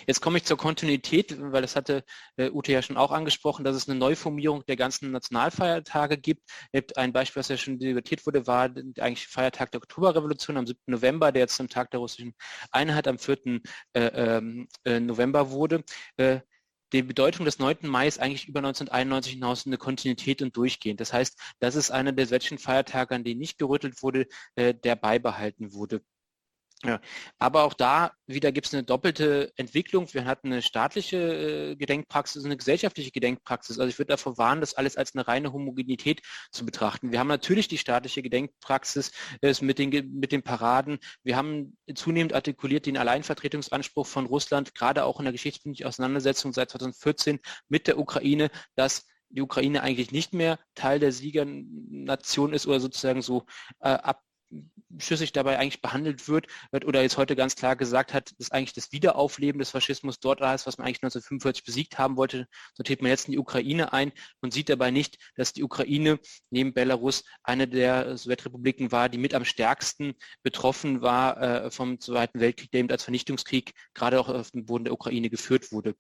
Jetzt 0.07 0.21
komme 0.21 0.39
ich 0.39 0.45
zur 0.45 0.57
Kontinuität, 0.57 1.37
weil 1.39 1.63
das 1.63 1.77
hatte 1.77 2.05
äh, 2.37 2.51
Ute 2.51 2.73
ja 2.73 2.83
schon 2.83 2.97
auch 2.97 3.13
angesprochen, 3.13 3.65
dass 3.65 3.77
es 3.77 3.89
eine 3.89 3.99
Neuformierung 3.99 4.65
der 4.67 4.77
ganzen 4.77 5.13
Nationalfeiertage 5.13 6.19
gibt. 6.19 6.43
Ein 6.97 7.13
Beispiel, 7.13 7.41
was 7.41 7.49
ja 7.49 7.57
schon 7.57 7.79
debattiert 7.79 8.27
wurde, 8.27 8.47
war 8.47 8.65
eigentlich 8.65 9.29
Feiertag 9.29 9.71
der 9.71 9.81
Oktoberrevolution 9.81 10.57
am 10.57 10.67
7. 10.67 10.79
November, 10.87 11.33
der 11.33 11.43
jetzt 11.43 11.57
zum 11.57 11.69
Tag 11.69 11.91
der 11.91 12.01
russischen 12.01 12.35
Einheit 12.71 13.07
am 13.09 13.19
4. 13.19 13.61
Äh, 13.93 14.01
ähm, 14.01 14.69
äh, 14.85 15.01
November 15.01 15.51
wurde. 15.51 15.85
Äh, 16.17 16.41
die 16.93 17.03
Bedeutung 17.03 17.45
des 17.45 17.61
9. 17.61 17.77
Mai 17.83 18.09
ist 18.09 18.19
eigentlich 18.19 18.49
über 18.49 18.59
1991 18.59 19.35
hinaus 19.35 19.65
eine 19.65 19.79
Kontinuität 19.79 20.43
und 20.43 20.57
durchgehend. 20.57 21.01
Das 21.01 21.13
heißt, 21.13 21.39
das 21.61 21.77
ist 21.77 21.93
einer 21.93 22.13
der 22.13 22.27
sowjetischen 22.27 22.59
Feiertage, 22.59 23.15
an 23.15 23.23
denen 23.23 23.39
nicht 23.39 23.59
gerüttelt 23.59 24.03
wurde, 24.03 24.27
äh, 24.57 24.75
der 24.75 24.97
beibehalten 24.97 25.73
wurde. 25.73 26.03
Ja, 26.83 26.99
aber 27.39 27.65
auch 27.65 27.75
da 27.75 28.13
wieder 28.27 28.53
gibt 28.53 28.67
es 28.69 28.73
eine 28.73 28.83
doppelte 28.83 29.53
Entwicklung. 29.57 30.13
Wir 30.15 30.25
hatten 30.25 30.47
eine 30.47 30.63
staatliche 30.63 31.73
äh, 31.73 31.77
Gedenkpraxis 31.77 32.43
und 32.43 32.47
eine 32.47 32.57
gesellschaftliche 32.57 33.11
Gedenkpraxis. 33.11 33.79
Also 33.79 33.91
ich 33.91 33.99
würde 33.99 34.13
davor 34.13 34.39
warnen, 34.39 34.63
das 34.63 34.73
alles 34.73 34.97
als 34.97 35.15
eine 35.15 35.29
reine 35.29 35.53
Homogenität 35.53 36.23
zu 36.53 36.65
betrachten. 36.65 37.13
Wir 37.13 37.19
haben 37.19 37.29
natürlich 37.29 37.69
die 37.69 37.77
staatliche 37.77 38.23
Gedenkpraxis 38.23 39.13
äh, 39.43 39.55
mit, 39.61 39.79
den, 39.79 39.91
mit 40.19 40.33
den 40.33 40.43
Paraden. 40.43 40.99
Wir 41.23 41.37
haben 41.37 41.77
zunehmend 41.95 42.33
artikuliert 42.33 42.87
den 42.87 42.97
Alleinvertretungsanspruch 42.97 44.07
von 44.07 44.25
Russland, 44.25 44.75
gerade 44.75 45.05
auch 45.05 45.19
in 45.19 45.25
der 45.25 45.33
geschichtspolitischen 45.33 45.87
Auseinandersetzung 45.87 46.55
seit 46.55 46.71
2014 46.71 47.41
mit 47.69 47.89
der 47.89 47.99
Ukraine, 47.99 48.51
dass 48.75 49.07
die 49.29 49.43
Ukraine 49.43 49.83
eigentlich 49.83 50.13
nicht 50.13 50.33
mehr 50.33 50.59
Teil 50.75 50.99
der 50.99 51.13
Siegernation 51.13 52.55
ist 52.55 52.67
oder 52.67 52.81
sozusagen 52.81 53.21
so 53.21 53.45
äh, 53.81 53.91
ab 53.91 54.23
schüssig 55.01 55.33
dabei 55.33 55.59
eigentlich 55.59 55.83
behandelt 55.83 56.29
wird 56.29 56.47
oder 56.73 57.03
jetzt 57.03 57.17
heute 57.17 57.37
ganz 57.37 57.57
klar 57.57 57.77
gesagt 57.77 58.15
hat, 58.15 58.33
dass 58.39 58.51
eigentlich 58.51 58.75
das 58.75 58.93
Wiederaufleben 58.93 59.59
des 59.59 59.71
Faschismus 59.71 60.21
dort 60.21 60.41
da 60.41 60.55
ist, 60.55 60.67
was 60.67 60.79
man 60.79 60.87
eigentlich 60.87 61.03
1945 61.03 61.65
besiegt 61.65 61.99
haben 61.99 62.17
wollte, 62.17 62.47
sortiert 62.75 63.03
man 63.03 63.11
jetzt 63.11 63.27
in 63.27 63.33
die 63.33 63.39
Ukraine 63.39 63.93
ein 63.93 64.13
und 64.41 64.53
sieht 64.53 64.69
dabei 64.69 64.91
nicht, 64.91 65.19
dass 65.37 65.53
die 65.53 65.65
Ukraine 65.65 66.19
neben 66.51 66.73
Belarus 66.73 67.25
eine 67.43 67.69
der 67.69 68.17
Sowjetrepubliken 68.17 68.93
war, 68.93 69.09
die 69.09 69.19
mit 69.19 69.35
am 69.35 69.45
stärksten 69.45 70.15
betroffen 70.43 71.03
war 71.03 71.41
äh, 71.41 71.71
vom 71.71 72.01
Zweiten 72.01 72.41
Weltkrieg, 72.41 72.71
der 72.71 72.81
eben 72.81 72.91
als 72.91 73.05
Vernichtungskrieg 73.05 73.73
gerade 73.95 74.21
auch 74.21 74.29
auf 74.29 74.51
dem 74.51 74.67
Boden 74.67 74.85
der 74.85 74.95
Ukraine 74.95 75.31
geführt 75.31 75.73
wurde. 75.73 75.95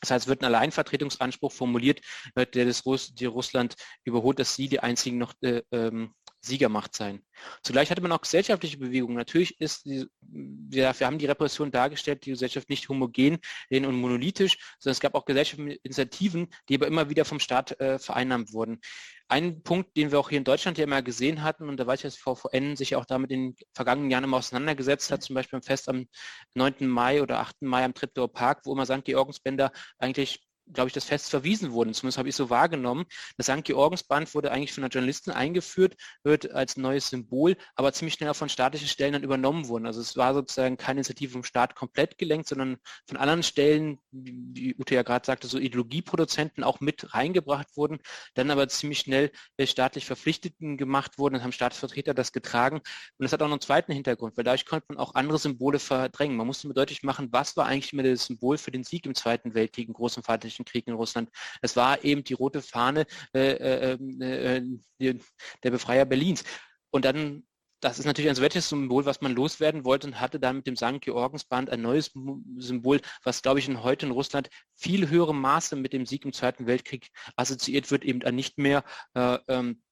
Das 0.00 0.10
heißt, 0.10 0.26
wird 0.26 0.42
ein 0.42 0.46
Alleinvertretungsanspruch 0.46 1.52
formuliert, 1.52 2.00
der 2.36 2.46
das 2.46 2.84
Russ 2.84 3.14
die 3.14 3.24
Russland 3.24 3.76
überholt, 4.04 4.38
dass 4.38 4.54
sie 4.54 4.68
die 4.68 4.80
einzigen 4.80 5.18
noch 5.18 5.32
äh, 5.40 5.62
ähm, 5.72 6.12
Siegermacht 6.46 6.94
sein. 6.94 7.22
Zugleich 7.62 7.90
hatte 7.90 8.00
man 8.00 8.12
auch 8.12 8.20
gesellschaftliche 8.20 8.78
Bewegungen. 8.78 9.16
Natürlich 9.16 9.60
ist, 9.60 9.84
die, 9.84 10.06
wir, 10.20 10.88
haben 10.88 11.18
die 11.18 11.26
Repression 11.26 11.70
dargestellt, 11.70 12.24
die 12.24 12.30
Gesellschaft 12.30 12.70
nicht 12.70 12.88
homogen 12.88 13.38
und 13.70 13.94
monolithisch, 13.94 14.58
sondern 14.78 14.92
es 14.92 15.00
gab 15.00 15.14
auch 15.14 15.24
gesellschaftliche 15.24 15.78
Initiativen, 15.82 16.48
die 16.68 16.76
aber 16.76 16.86
immer 16.86 17.10
wieder 17.10 17.24
vom 17.24 17.40
Staat 17.40 17.78
äh, 17.80 17.98
vereinnahmt 17.98 18.52
wurden. 18.52 18.80
Ein 19.28 19.62
Punkt, 19.62 19.96
den 19.96 20.12
wir 20.12 20.20
auch 20.20 20.28
hier 20.28 20.38
in 20.38 20.44
Deutschland 20.44 20.78
ja 20.78 20.84
immer 20.84 21.02
gesehen 21.02 21.42
hatten, 21.42 21.68
und 21.68 21.78
da 21.78 21.86
weiß 21.86 21.98
ich, 21.98 22.02
dass 22.04 22.14
die 22.14 22.20
VVN 22.20 22.76
sich 22.76 22.94
auch 22.94 23.04
damit 23.04 23.32
in 23.32 23.52
den 23.52 23.56
vergangenen 23.74 24.10
Jahren 24.10 24.24
immer 24.24 24.36
auseinandergesetzt 24.36 25.10
hat, 25.10 25.22
zum 25.22 25.34
Beispiel 25.34 25.56
am 25.56 25.62
Fest 25.62 25.88
am 25.88 26.06
9. 26.54 26.86
Mai 26.86 27.22
oder 27.22 27.40
8. 27.40 27.62
Mai 27.62 27.84
am 27.84 27.92
Treptower 27.92 28.32
Park, 28.32 28.60
wo 28.64 28.72
immer 28.72 28.86
St. 28.86 29.04
Georgensbänder 29.04 29.72
eigentlich 29.98 30.46
glaube 30.72 30.88
ich, 30.88 30.94
das 30.94 31.04
Fest 31.04 31.30
verwiesen 31.30 31.72
wurden. 31.72 31.94
Zumindest 31.94 32.18
habe 32.18 32.28
ich 32.28 32.36
so 32.36 32.50
wahrgenommen. 32.50 33.04
Das 33.36 33.46
St. 33.46 33.64
Georgensband 33.64 34.34
wurde 34.34 34.50
eigentlich 34.50 34.72
von 34.72 34.82
der 34.82 34.90
Journalisten 34.90 35.30
eingeführt, 35.30 35.94
wird 36.24 36.50
als 36.50 36.76
neues 36.76 37.08
Symbol, 37.08 37.56
aber 37.74 37.92
ziemlich 37.92 38.14
schnell 38.14 38.30
auch 38.30 38.36
von 38.36 38.48
staatlichen 38.48 38.88
Stellen 38.88 39.12
dann 39.12 39.22
übernommen 39.22 39.68
wurden. 39.68 39.86
Also 39.86 40.00
es 40.00 40.16
war 40.16 40.34
sozusagen 40.34 40.76
keine 40.76 40.98
Initiative 40.98 41.32
vom 41.32 41.44
Staat 41.44 41.74
komplett 41.74 42.18
gelenkt, 42.18 42.48
sondern 42.48 42.76
von 43.06 43.16
anderen 43.16 43.42
Stellen, 43.42 43.98
wie 44.10 44.74
Ute 44.78 44.94
ja 44.94 45.02
gerade 45.02 45.24
sagte, 45.24 45.46
so 45.46 45.58
Ideologieproduzenten 45.58 46.64
auch 46.64 46.80
mit 46.80 47.14
reingebracht 47.14 47.76
wurden, 47.76 47.98
dann 48.34 48.50
aber 48.50 48.68
ziemlich 48.68 48.98
schnell 48.98 49.30
staatlich 49.64 50.06
Verpflichteten 50.06 50.76
gemacht 50.76 51.18
wurden, 51.18 51.34
dann 51.34 51.42
haben 51.44 51.52
Staatsvertreter 51.52 52.14
das 52.14 52.32
getragen. 52.32 52.76
Und 52.78 53.24
das 53.24 53.32
hat 53.32 53.42
auch 53.42 53.46
noch 53.46 53.52
einen 53.52 53.60
zweiten 53.60 53.92
Hintergrund, 53.92 54.36
weil 54.36 54.44
dadurch 54.44 54.66
konnte 54.66 54.86
man 54.88 54.98
auch 54.98 55.14
andere 55.14 55.38
Symbole 55.38 55.78
verdrängen. 55.78 56.36
Man 56.36 56.46
musste 56.46 56.66
mir 56.68 56.74
deutlich 56.74 57.02
machen, 57.02 57.28
was 57.30 57.56
war 57.56 57.66
eigentlich 57.66 57.92
immer 57.92 58.02
das 58.02 58.26
Symbol 58.26 58.58
für 58.58 58.70
den 58.70 58.84
Sieg 58.84 59.06
im 59.06 59.14
Zweiten 59.14 59.54
Weltkrieg, 59.54 59.88
im 59.88 59.94
großen 59.94 60.22
Feindlichen 60.56 60.64
Krieg 60.64 60.86
in 60.86 60.94
Russland. 60.94 61.30
Es 61.62 61.76
war 61.76 62.04
eben 62.04 62.24
die 62.24 62.34
rote 62.34 62.62
Fahne 62.62 63.06
äh, 63.34 63.92
äh, 63.92 63.98
äh, 64.20 65.18
der 65.62 65.70
Befreier 65.70 66.04
Berlins. 66.04 66.44
Und 66.90 67.04
dann 67.04 67.44
das 67.80 67.98
ist 67.98 68.06
natürlich 68.06 68.30
ein 68.30 68.34
sowjetisches 68.34 68.70
Symbol, 68.70 69.04
was 69.04 69.20
man 69.20 69.34
loswerden 69.34 69.84
wollte 69.84 70.06
und 70.06 70.18
hatte 70.18 70.40
dann 70.40 70.56
mit 70.56 70.66
dem 70.66 70.76
St. 70.76 70.98
Georgensband 71.02 71.68
ein 71.68 71.82
neues 71.82 72.10
Symbol, 72.56 73.02
was, 73.22 73.42
glaube 73.42 73.58
ich, 73.58 73.68
in 73.68 73.82
heute 73.82 74.06
in 74.06 74.12
Russland 74.12 74.48
viel 74.76 75.10
höherem 75.10 75.38
Maße 75.42 75.76
mit 75.76 75.92
dem 75.92 76.06
Sieg 76.06 76.24
im 76.24 76.32
Zweiten 76.32 76.66
Weltkrieg 76.66 77.10
assoziiert 77.36 77.90
wird, 77.90 78.02
eben 78.02 78.20
nicht 78.34 78.56
mehr 78.56 78.82
äh, 79.12 79.38
ähm, 79.48 79.82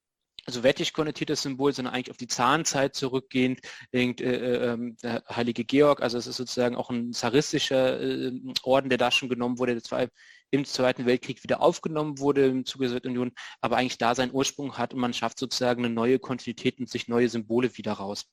sowjetisch 0.46 0.92
konnotiertes 0.92 1.42
Symbol, 1.42 1.72
sondern 1.72 1.94
eigentlich 1.94 2.10
auf 2.10 2.16
die 2.16 2.26
Zahnzeit 2.26 2.94
zurückgehend, 2.94 3.60
äh, 3.92 4.02
äh, 4.02 4.72
ähm, 4.72 4.96
der 5.02 5.24
heilige 5.30 5.64
Georg, 5.64 6.02
also 6.02 6.18
es 6.18 6.26
ist 6.26 6.36
sozusagen 6.36 6.76
auch 6.76 6.90
ein 6.90 7.12
zaristischer 7.12 8.00
äh, 8.00 8.32
Orden, 8.62 8.88
der 8.88 8.98
da 8.98 9.10
schon 9.10 9.28
genommen 9.28 9.58
wurde, 9.58 9.80
der 9.80 10.10
im 10.50 10.64
Zweiten 10.64 11.06
Weltkrieg 11.06 11.42
wieder 11.42 11.60
aufgenommen 11.60 12.18
wurde 12.18 12.46
im 12.46 12.64
Zuge 12.64 12.84
der 12.84 12.90
Sowjetunion, 12.90 13.32
aber 13.60 13.76
eigentlich 13.76 13.98
da 13.98 14.14
seinen 14.14 14.32
Ursprung 14.32 14.78
hat 14.78 14.94
und 14.94 15.00
man 15.00 15.12
schafft 15.12 15.38
sozusagen 15.38 15.84
eine 15.84 15.92
neue 15.92 16.18
Kontinuität 16.18 16.78
und 16.78 16.88
sich 16.88 17.08
neue 17.08 17.28
Symbole 17.28 17.76
wieder 17.76 17.92
raus. 17.92 18.26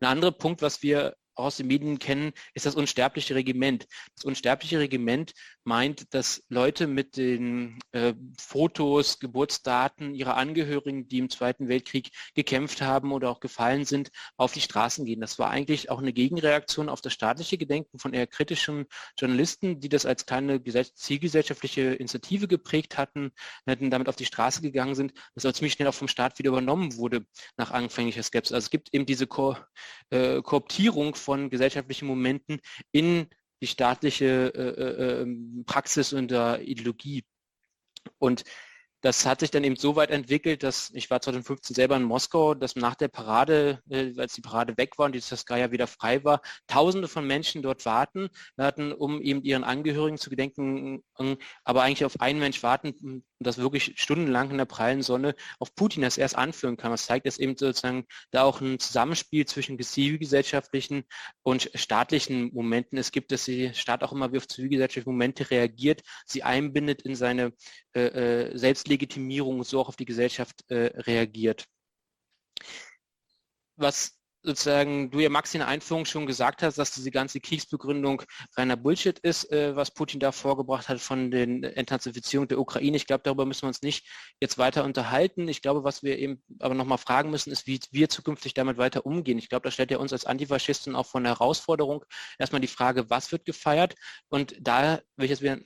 Ein 0.00 0.08
anderer 0.08 0.32
Punkt, 0.32 0.60
was 0.60 0.82
wir 0.82 1.16
aus 1.36 1.56
den 1.56 1.66
Medien 1.66 1.98
kennen, 1.98 2.32
ist 2.54 2.66
das 2.66 2.74
unsterbliche 2.74 3.34
Regiment. 3.34 3.86
Das 4.14 4.24
unsterbliche 4.24 4.78
Regiment 4.78 5.32
meint, 5.64 6.14
dass 6.14 6.42
Leute 6.48 6.86
mit 6.86 7.16
den 7.16 7.78
äh, 7.92 8.14
Fotos, 8.38 9.18
Geburtsdaten 9.18 10.14
ihrer 10.14 10.36
Angehörigen, 10.36 11.08
die 11.08 11.18
im 11.18 11.30
Zweiten 11.30 11.68
Weltkrieg 11.68 12.10
gekämpft 12.34 12.82
haben 12.82 13.12
oder 13.12 13.30
auch 13.30 13.40
gefallen 13.40 13.84
sind, 13.84 14.10
auf 14.36 14.52
die 14.52 14.60
Straßen 14.60 15.04
gehen. 15.04 15.20
Das 15.20 15.38
war 15.38 15.50
eigentlich 15.50 15.90
auch 15.90 15.98
eine 15.98 16.12
Gegenreaktion 16.12 16.88
auf 16.88 17.00
das 17.00 17.12
staatliche 17.12 17.58
Gedenken 17.58 17.98
von 17.98 18.12
eher 18.12 18.26
kritischen 18.26 18.86
Journalisten, 19.18 19.80
die 19.80 19.88
das 19.88 20.06
als 20.06 20.26
kleine 20.26 20.62
zielgesellschaftliche 20.94 21.94
Initiative 21.94 22.48
geprägt 22.48 22.98
hatten, 22.98 23.32
damit 23.66 24.08
auf 24.08 24.16
die 24.16 24.26
Straße 24.26 24.60
gegangen 24.60 24.94
sind, 24.94 25.12
das 25.34 25.44
aber 25.44 25.54
ziemlich 25.54 25.74
schnell 25.74 25.88
auch 25.88 25.94
vom 25.94 26.08
Staat 26.08 26.38
wieder 26.38 26.50
übernommen 26.50 26.96
wurde 26.96 27.26
nach 27.56 27.70
anfänglicher 27.70 28.22
Skepsis. 28.22 28.52
Also 28.52 28.66
es 28.66 28.70
gibt 28.70 28.92
eben 28.92 29.06
diese 29.06 29.26
Ko 29.26 29.56
äh, 30.10 30.42
Kooptierung 30.42 31.14
von 31.14 31.50
gesellschaftlichen 31.50 32.06
Momenten 32.06 32.60
in 32.92 33.28
die 33.60 33.66
staatliche 33.66 34.52
äh, 34.54 34.60
äh, 34.60 35.22
ähm, 35.22 35.64
Praxis 35.66 36.12
und 36.12 36.30
der 36.30 36.60
Ideologie. 36.62 37.24
Und 38.18 38.44
das 39.04 39.26
hat 39.26 39.40
sich 39.40 39.50
dann 39.50 39.64
eben 39.64 39.76
so 39.76 39.96
weit 39.96 40.10
entwickelt, 40.10 40.62
dass 40.62 40.90
ich 40.94 41.10
war 41.10 41.20
2015 41.20 41.74
selber 41.74 41.94
in 41.94 42.04
Moskau, 42.04 42.54
dass 42.54 42.74
nach 42.74 42.94
der 42.94 43.08
Parade, 43.08 43.82
äh, 43.90 44.14
als 44.16 44.32
die 44.32 44.40
Parade 44.40 44.78
weg 44.78 44.96
war 44.96 45.04
und 45.06 45.14
die 45.14 45.20
Saskaya 45.20 45.70
wieder 45.72 45.86
frei 45.86 46.24
war, 46.24 46.40
Tausende 46.68 47.06
von 47.06 47.26
Menschen 47.26 47.60
dort 47.60 47.84
warten 47.84 48.30
hatten, 48.56 48.92
um 48.92 49.20
eben 49.20 49.42
ihren 49.42 49.62
Angehörigen 49.62 50.16
zu 50.16 50.30
gedenken, 50.30 51.04
aber 51.64 51.82
eigentlich 51.82 52.06
auf 52.06 52.18
einen 52.20 52.38
Mensch 52.38 52.62
warten, 52.62 53.22
das 53.44 53.58
wirklich 53.58 53.94
stundenlang 53.96 54.50
in 54.50 54.58
der 54.58 54.64
prallen 54.64 55.02
Sonne 55.02 55.34
auf 55.58 55.74
Putin 55.74 56.02
das 56.02 56.18
erst 56.18 56.36
anführen 56.36 56.76
kann. 56.76 56.90
Das 56.90 57.06
zeigt, 57.06 57.26
dass 57.26 57.38
eben 57.38 57.56
sozusagen 57.56 58.06
da 58.30 58.42
auch 58.42 58.60
ein 58.60 58.78
Zusammenspiel 58.78 59.46
zwischen 59.46 59.78
zivilgesellschaftlichen 59.80 61.04
und 61.42 61.70
staatlichen 61.74 62.52
Momenten 62.52 62.98
es 62.98 63.12
gibt, 63.12 63.32
dass 63.32 63.44
die 63.44 63.72
Staat 63.74 64.02
auch 64.02 64.12
immer 64.12 64.32
wie 64.32 64.38
auf 64.38 64.48
zivilgesellschaftliche 64.48 65.08
Momente 65.08 65.50
reagiert, 65.50 66.02
sie 66.26 66.42
einbindet 66.42 67.02
in 67.02 67.14
seine 67.14 67.52
äh, 67.94 68.50
äh 68.50 68.58
Selbstlegitimierung 68.58 69.58
und 69.58 69.66
so 69.66 69.80
auch 69.80 69.88
auf 69.88 69.96
die 69.96 70.04
Gesellschaft 70.04 70.64
äh, 70.68 70.92
reagiert. 70.96 71.66
Was 73.76 74.18
sozusagen 74.44 75.10
du 75.10 75.20
ja 75.20 75.30
Max 75.30 75.54
in 75.54 75.60
der 75.60 75.68
Einführung 75.68 76.04
schon 76.04 76.26
gesagt 76.26 76.62
hast, 76.62 76.76
dass 76.78 76.92
diese 76.92 77.10
ganze 77.10 77.40
Kriegsbegründung 77.40 78.22
reiner 78.56 78.76
Bullshit 78.76 79.18
ist, 79.20 79.50
äh, 79.50 79.74
was 79.74 79.90
Putin 79.90 80.20
da 80.20 80.32
vorgebracht 80.32 80.88
hat 80.88 81.00
von 81.00 81.30
den 81.30 81.64
Entnazifizierung 81.64 82.46
der 82.46 82.60
Ukraine. 82.60 82.96
Ich 82.96 83.06
glaube, 83.06 83.22
darüber 83.24 83.46
müssen 83.46 83.62
wir 83.62 83.68
uns 83.68 83.82
nicht 83.82 84.06
jetzt 84.40 84.58
weiter 84.58 84.84
unterhalten. 84.84 85.48
Ich 85.48 85.62
glaube, 85.62 85.82
was 85.82 86.02
wir 86.02 86.18
eben 86.18 86.42
aber 86.60 86.74
nochmal 86.74 86.98
fragen 86.98 87.30
müssen, 87.30 87.50
ist, 87.50 87.66
wie 87.66 87.80
wir 87.90 88.08
zukünftig 88.08 88.54
damit 88.54 88.76
weiter 88.76 89.06
umgehen. 89.06 89.38
Ich 89.38 89.48
glaube, 89.48 89.64
das 89.64 89.74
stellt 89.74 89.90
ja 89.90 89.98
uns 89.98 90.12
als 90.12 90.26
Antifaschisten 90.26 90.94
auch 90.94 91.06
von 91.06 91.24
der 91.24 91.32
Herausforderung 91.32 92.04
erstmal 92.38 92.60
die 92.60 92.68
Frage, 92.68 93.08
was 93.10 93.32
wird 93.32 93.46
gefeiert? 93.46 93.94
Und 94.28 94.54
da 94.60 95.00
will 95.16 95.24
ich 95.24 95.30
jetzt 95.30 95.42
wieder 95.42 95.58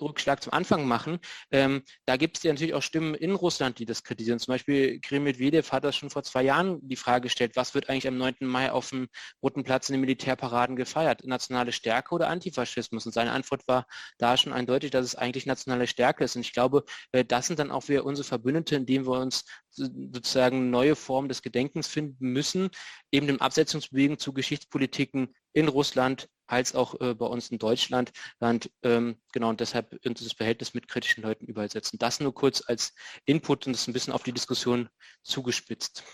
Rückschlag 0.00 0.42
zum 0.42 0.52
Anfang 0.52 0.86
machen. 0.86 1.18
Ähm, 1.50 1.82
da 2.06 2.16
gibt 2.16 2.38
es 2.38 2.42
ja 2.42 2.52
natürlich 2.52 2.74
auch 2.74 2.82
Stimmen 2.82 3.14
in 3.14 3.34
Russland, 3.34 3.78
die 3.78 3.84
das 3.84 4.02
kritisieren. 4.02 4.38
Zum 4.38 4.52
Beispiel 4.52 5.00
Kirill 5.00 5.20
Medvedev 5.20 5.72
hat 5.72 5.84
das 5.84 5.96
schon 5.96 6.10
vor 6.10 6.22
zwei 6.22 6.42
Jahren 6.42 6.78
die 6.82 6.96
Frage 6.96 7.22
gestellt, 7.22 7.52
was 7.56 7.74
wird 7.74 7.88
eigentlich 7.88 8.08
am 8.08 8.16
9. 8.16 8.36
Mai 8.40 8.70
auf 8.72 8.90
dem 8.90 9.08
Roten 9.42 9.64
Platz 9.64 9.88
in 9.88 9.94
den 9.94 10.00
Militärparaden 10.00 10.76
gefeiert? 10.76 11.24
Nationale 11.24 11.72
Stärke 11.72 12.14
oder 12.14 12.28
Antifaschismus? 12.28 13.06
Und 13.06 13.12
seine 13.12 13.32
Antwort 13.32 13.66
war 13.68 13.86
da 14.18 14.36
schon 14.36 14.52
eindeutig, 14.52 14.90
dass 14.90 15.04
es 15.04 15.14
eigentlich 15.14 15.46
nationale 15.46 15.86
Stärke 15.86 16.24
ist. 16.24 16.36
Und 16.36 16.42
ich 16.42 16.52
glaube, 16.52 16.84
äh, 17.12 17.24
das 17.24 17.46
sind 17.46 17.58
dann 17.58 17.70
auch 17.70 17.88
wieder 17.88 18.04
unsere 18.04 18.26
Verbündete, 18.26 18.76
indem 18.76 19.06
wir 19.06 19.18
uns 19.18 19.44
sozusagen 19.70 20.70
neue 20.70 20.96
Formen 20.96 21.28
des 21.28 21.42
Gedenkens 21.42 21.88
finden 21.88 22.28
müssen, 22.28 22.70
eben 23.10 23.26
dem 23.26 23.40
Absetzungsbewegung 23.40 24.18
zu 24.18 24.32
Geschichtspolitiken 24.32 25.34
in 25.52 25.68
Russland 25.68 26.28
als 26.52 26.74
auch 26.74 27.00
äh, 27.00 27.14
bei 27.14 27.26
uns 27.26 27.48
in 27.48 27.58
Deutschland. 27.58 28.12
Und, 28.38 28.70
ähm, 28.82 29.16
genau, 29.32 29.48
und 29.48 29.60
deshalb 29.60 29.98
das 30.02 30.32
Verhältnis 30.32 30.74
mit 30.74 30.86
kritischen 30.86 31.22
Leuten 31.22 31.46
überall 31.46 31.70
setzen. 31.70 31.98
Das 31.98 32.20
nur 32.20 32.34
kurz 32.34 32.62
als 32.66 32.94
Input 33.24 33.66
und 33.66 33.72
das 33.72 33.88
ein 33.88 33.94
bisschen 33.94 34.12
auf 34.12 34.22
die 34.22 34.32
Diskussion 34.32 34.90
zugespitzt. 35.22 36.04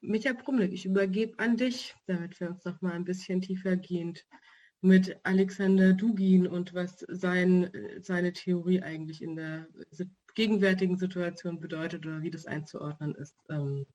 Michael 0.00 0.34
Brumlik, 0.34 0.72
ich 0.72 0.86
übergebe 0.86 1.38
an 1.38 1.56
dich, 1.56 1.94
damit 2.06 2.40
wir 2.40 2.48
uns 2.48 2.64
noch 2.64 2.80
mal 2.80 2.92
ein 2.92 3.04
bisschen 3.04 3.42
tiefergehend 3.42 4.24
mit 4.80 5.18
Alexander 5.24 5.92
Dugin 5.92 6.46
und 6.46 6.72
was 6.72 7.04
sein, 7.08 7.70
seine 8.00 8.32
Theorie 8.32 8.82
eigentlich 8.82 9.20
in 9.20 9.36
der 9.36 9.68
gegenwärtigen 10.34 10.96
Situation 10.96 11.60
bedeutet 11.60 12.06
oder 12.06 12.22
wie 12.22 12.30
das 12.30 12.46
einzuordnen 12.46 13.14
ist, 13.14 13.36
ähm, 13.50 13.86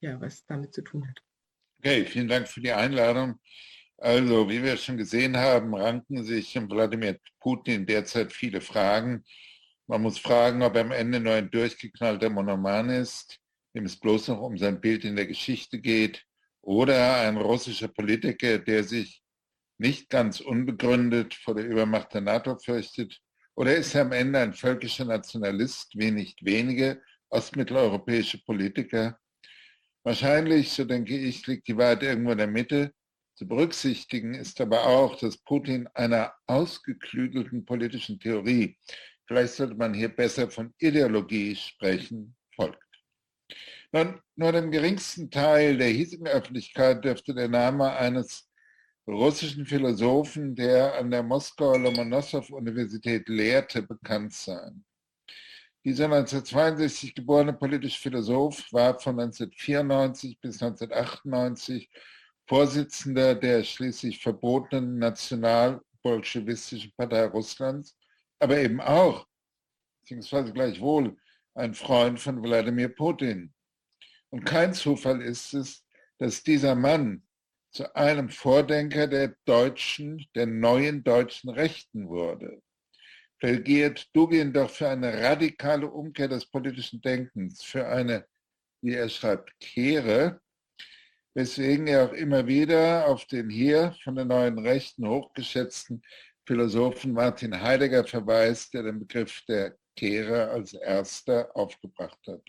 ja, 0.00 0.18
was 0.18 0.46
damit 0.46 0.72
zu 0.72 0.80
tun 0.80 1.06
hat. 1.06 1.22
Okay, 1.80 2.06
vielen 2.06 2.28
Dank 2.28 2.48
für 2.48 2.62
die 2.62 2.72
Einladung. 2.72 3.38
Also, 4.02 4.48
wie 4.48 4.62
wir 4.62 4.78
schon 4.78 4.96
gesehen 4.96 5.36
haben, 5.36 5.74
ranken 5.74 6.24
sich 6.24 6.56
in 6.56 6.70
Wladimir 6.70 7.18
Putin 7.38 7.84
derzeit 7.84 8.32
viele 8.32 8.62
Fragen. 8.62 9.24
Man 9.86 10.00
muss 10.00 10.18
fragen, 10.18 10.62
ob 10.62 10.74
er 10.74 10.80
am 10.82 10.92
Ende 10.92 11.20
nur 11.20 11.34
ein 11.34 11.50
durchgeknallter 11.50 12.30
Monoman 12.30 12.88
ist, 12.88 13.38
dem 13.74 13.84
es 13.84 14.00
bloß 14.00 14.28
noch 14.28 14.40
um 14.40 14.56
sein 14.56 14.80
Bild 14.80 15.04
in 15.04 15.16
der 15.16 15.26
Geschichte 15.26 15.78
geht, 15.78 16.24
oder 16.62 17.16
ein 17.20 17.36
russischer 17.36 17.88
Politiker, 17.88 18.58
der 18.58 18.84
sich 18.84 19.22
nicht 19.76 20.08
ganz 20.08 20.40
unbegründet 20.40 21.34
vor 21.34 21.54
der 21.54 21.66
Übermacht 21.66 22.14
der 22.14 22.22
NATO 22.22 22.56
fürchtet, 22.56 23.18
oder 23.54 23.76
ist 23.76 23.94
er 23.94 24.02
am 24.02 24.12
Ende 24.12 24.38
ein 24.38 24.54
völkischer 24.54 25.04
Nationalist, 25.04 25.92
wie 25.94 26.10
nicht 26.10 26.42
wenige 26.42 27.02
ostmitteleuropäische 27.28 28.42
Politiker, 28.44 29.18
Wahrscheinlich, 30.02 30.72
so 30.72 30.84
denke 30.84 31.14
ich, 31.14 31.46
liegt 31.46 31.68
die 31.68 31.76
Wahrheit 31.76 32.02
irgendwo 32.02 32.32
in 32.32 32.38
der 32.38 32.46
Mitte. 32.46 32.94
Zu 33.40 33.48
berücksichtigen 33.48 34.34
ist 34.34 34.60
aber 34.60 34.84
auch, 34.84 35.18
dass 35.18 35.38
Putin 35.38 35.88
einer 35.94 36.34
ausgeklügelten 36.46 37.64
politischen 37.64 38.20
Theorie, 38.20 38.76
vielleicht 39.26 39.54
sollte 39.54 39.76
man 39.76 39.94
hier 39.94 40.10
besser 40.10 40.50
von 40.50 40.74
Ideologie 40.78 41.56
sprechen, 41.56 42.36
folgt. 42.54 42.84
Nun, 43.92 44.20
nur 44.36 44.52
dem 44.52 44.70
geringsten 44.70 45.30
Teil 45.30 45.78
der 45.78 45.88
hiesigen 45.88 46.26
Öffentlichkeit 46.26 47.02
dürfte 47.02 47.32
der 47.32 47.48
Name 47.48 47.90
eines 47.96 48.46
russischen 49.06 49.64
Philosophen, 49.64 50.54
der 50.54 50.96
an 50.96 51.10
der 51.10 51.22
Moskauer 51.22 51.78
Lomonossow-Universität 51.78 53.26
lehrte, 53.30 53.80
bekannt 53.80 54.34
sein. 54.34 54.84
Dieser 55.82 56.04
1962 56.04 57.14
geborene 57.14 57.54
politische 57.54 58.02
Philosoph 58.02 58.70
war 58.70 59.00
von 59.00 59.18
1994 59.18 60.38
bis 60.42 60.62
1998 60.62 61.88
Vorsitzender 62.50 63.36
der 63.36 63.62
schließlich 63.62 64.20
verbotenen 64.20 64.98
Nationalbolschewistischen 64.98 66.92
Partei 66.96 67.26
Russlands, 67.26 67.96
aber 68.40 68.58
eben 68.58 68.80
auch, 68.80 69.24
beziehungsweise 70.00 70.52
gleichwohl, 70.52 71.16
ein 71.54 71.74
Freund 71.74 72.18
von 72.18 72.42
Wladimir 72.42 72.88
Putin. 72.88 73.54
Und 74.30 74.44
kein 74.44 74.74
Zufall 74.74 75.22
ist 75.22 75.54
es, 75.54 75.84
dass 76.18 76.42
dieser 76.42 76.74
Mann 76.74 77.22
zu 77.70 77.94
einem 77.94 78.28
Vordenker 78.28 79.06
der 79.06 79.36
deutschen, 79.44 80.26
der 80.34 80.46
neuen 80.46 81.04
deutschen 81.04 81.50
Rechten 81.50 82.08
wurde 82.08 82.60
plädiert 83.38 84.08
Dugin 84.12 84.52
doch 84.52 84.70
für 84.70 84.88
eine 84.88 85.22
radikale 85.22 85.88
Umkehr 85.88 86.26
des 86.26 86.44
politischen 86.46 87.00
Denkens, 87.00 87.62
für 87.62 87.86
eine, 87.86 88.26
wie 88.82 88.94
er 88.94 89.08
schreibt, 89.08 89.58
Kehre, 89.60 90.40
weswegen 91.34 91.86
er 91.86 92.06
auch 92.06 92.12
immer 92.12 92.46
wieder 92.46 93.06
auf 93.06 93.24
den 93.26 93.50
hier 93.50 93.94
von 94.02 94.16
der 94.16 94.24
neuen 94.24 94.58
Rechten 94.58 95.06
hochgeschätzten 95.06 96.02
Philosophen 96.46 97.12
Martin 97.12 97.60
Heidegger 97.60 98.04
verweist, 98.04 98.74
der 98.74 98.82
den 98.82 98.98
Begriff 98.98 99.42
der 99.46 99.76
Kehre 99.96 100.48
als 100.50 100.72
erster 100.72 101.54
aufgebracht 101.56 102.18
hat. 102.26 102.42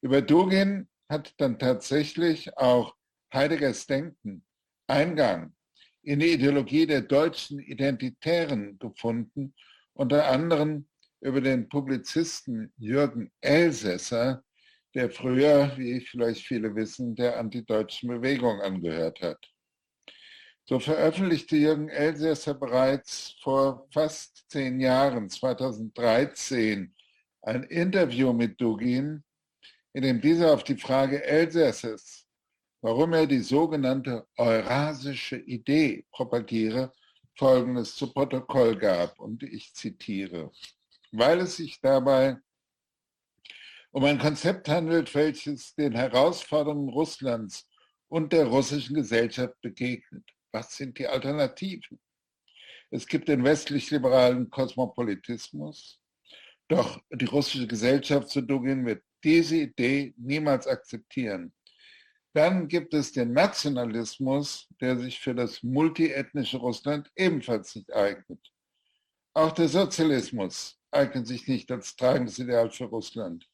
Über 0.00 0.22
Dugin 0.22 0.88
hat 1.08 1.34
dann 1.38 1.58
tatsächlich 1.58 2.56
auch 2.56 2.94
Heideggers 3.32 3.86
Denken 3.86 4.44
Eingang 4.86 5.54
in 6.02 6.20
die 6.20 6.32
Ideologie 6.32 6.86
der 6.86 7.02
deutschen 7.02 7.58
Identitären 7.58 8.78
gefunden 8.78 9.54
unter 9.92 10.28
anderem 10.28 10.86
über 11.20 11.40
den 11.40 11.68
Publizisten 11.68 12.72
Jürgen 12.78 13.30
Elsässer, 13.40 14.44
der 14.98 15.10
früher, 15.12 15.70
wie 15.76 16.00
vielleicht 16.00 16.44
viele 16.44 16.74
wissen, 16.74 17.14
der 17.14 17.38
antideutschen 17.38 18.08
Bewegung 18.08 18.60
angehört 18.60 19.20
hat. 19.20 19.38
So 20.64 20.80
veröffentlichte 20.80 21.54
Jürgen 21.54 21.88
Elsässer 21.88 22.54
bereits 22.54 23.36
vor 23.40 23.86
fast 23.92 24.44
zehn 24.50 24.80
Jahren, 24.80 25.30
2013, 25.30 26.92
ein 27.42 27.62
Interview 27.62 28.32
mit 28.32 28.60
Dugin, 28.60 29.22
in 29.92 30.02
dem 30.02 30.20
dieser 30.20 30.52
auf 30.52 30.64
die 30.64 30.76
Frage 30.76 31.24
Elsässers, 31.24 32.26
warum 32.80 33.12
er 33.12 33.28
die 33.28 33.38
sogenannte 33.38 34.26
eurasische 34.36 35.36
Idee 35.36 36.06
propagiere, 36.10 36.92
Folgendes 37.36 37.94
zu 37.94 38.12
Protokoll 38.12 38.74
gab. 38.74 39.16
Und 39.20 39.44
ich 39.44 39.72
zitiere, 39.74 40.50
weil 41.12 41.38
es 41.38 41.54
sich 41.54 41.80
dabei 41.80 42.38
um 43.92 44.04
ein 44.04 44.18
Konzept 44.18 44.68
handelt, 44.68 45.14
welches 45.14 45.74
den 45.74 45.94
Herausforderungen 45.94 46.88
Russlands 46.90 47.66
und 48.08 48.32
der 48.32 48.46
russischen 48.46 48.94
Gesellschaft 48.94 49.54
begegnet. 49.60 50.24
Was 50.52 50.76
sind 50.76 50.98
die 50.98 51.06
Alternativen? 51.06 51.98
Es 52.90 53.06
gibt 53.06 53.28
den 53.28 53.44
westlich-liberalen 53.44 54.48
Kosmopolitismus, 54.50 56.00
doch 56.68 57.00
die 57.10 57.26
russische 57.26 57.66
Gesellschaft 57.66 58.28
zu 58.28 58.42
Dugin 58.42 58.86
wird 58.86 59.02
diese 59.24 59.56
Idee 59.56 60.14
niemals 60.16 60.66
akzeptieren. 60.66 61.52
Dann 62.34 62.68
gibt 62.68 62.94
es 62.94 63.12
den 63.12 63.32
Nationalismus, 63.32 64.68
der 64.80 64.98
sich 64.98 65.18
für 65.18 65.34
das 65.34 65.62
multiethnische 65.62 66.58
Russland 66.58 67.10
ebenfalls 67.16 67.74
nicht 67.74 67.92
eignet. 67.92 68.40
Auch 69.34 69.52
der 69.52 69.68
Sozialismus 69.68 70.78
eignet 70.90 71.26
sich 71.26 71.48
nicht 71.48 71.70
als 71.70 71.96
tragendes 71.96 72.38
Ideal 72.38 72.70
für 72.70 72.84
Russland. 72.84 73.48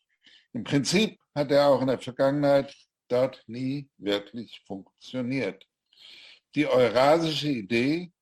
Im 0.55 0.63
Prinzip 0.63 1.19
hat 1.35 1.51
er 1.51 1.67
auch 1.67 1.81
in 1.81 1.89
der 1.89 1.99
Vergangenheit 1.99 2.73
dort 3.09 3.43
nie 3.49 3.91
wirklich 3.99 4.63
funktioniert. 4.67 5.67
Die 6.55 6.67
eurasische 6.67 7.49
Idee 7.49 8.13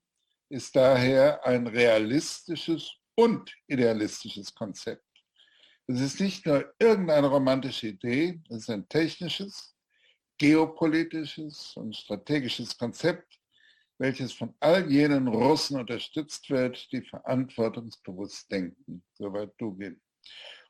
ist 0.48 0.74
daher 0.74 1.44
ein 1.44 1.66
realistisches 1.66 2.90
und 3.14 3.54
idealistisches 3.66 4.54
Konzept. 4.54 5.04
Es 5.86 6.00
ist 6.00 6.20
nicht 6.20 6.46
nur 6.46 6.72
irgendeine 6.78 7.26
romantische 7.26 7.88
Idee, 7.88 8.40
es 8.48 8.62
ist 8.62 8.70
ein 8.70 8.88
technisches, 8.88 9.76
geopolitisches 10.38 11.76
und 11.76 11.94
strategisches 11.94 12.78
Konzept, 12.78 13.38
welches 13.98 14.32
von 14.32 14.54
all 14.58 14.90
jenen 14.90 15.28
Russen 15.28 15.78
unterstützt 15.78 16.48
wird, 16.48 16.90
die 16.92 17.02
verantwortungsbewusst 17.02 18.50
denken. 18.50 19.04
Soweit 19.12 19.52
du 19.58 19.74
gehst. 19.74 20.00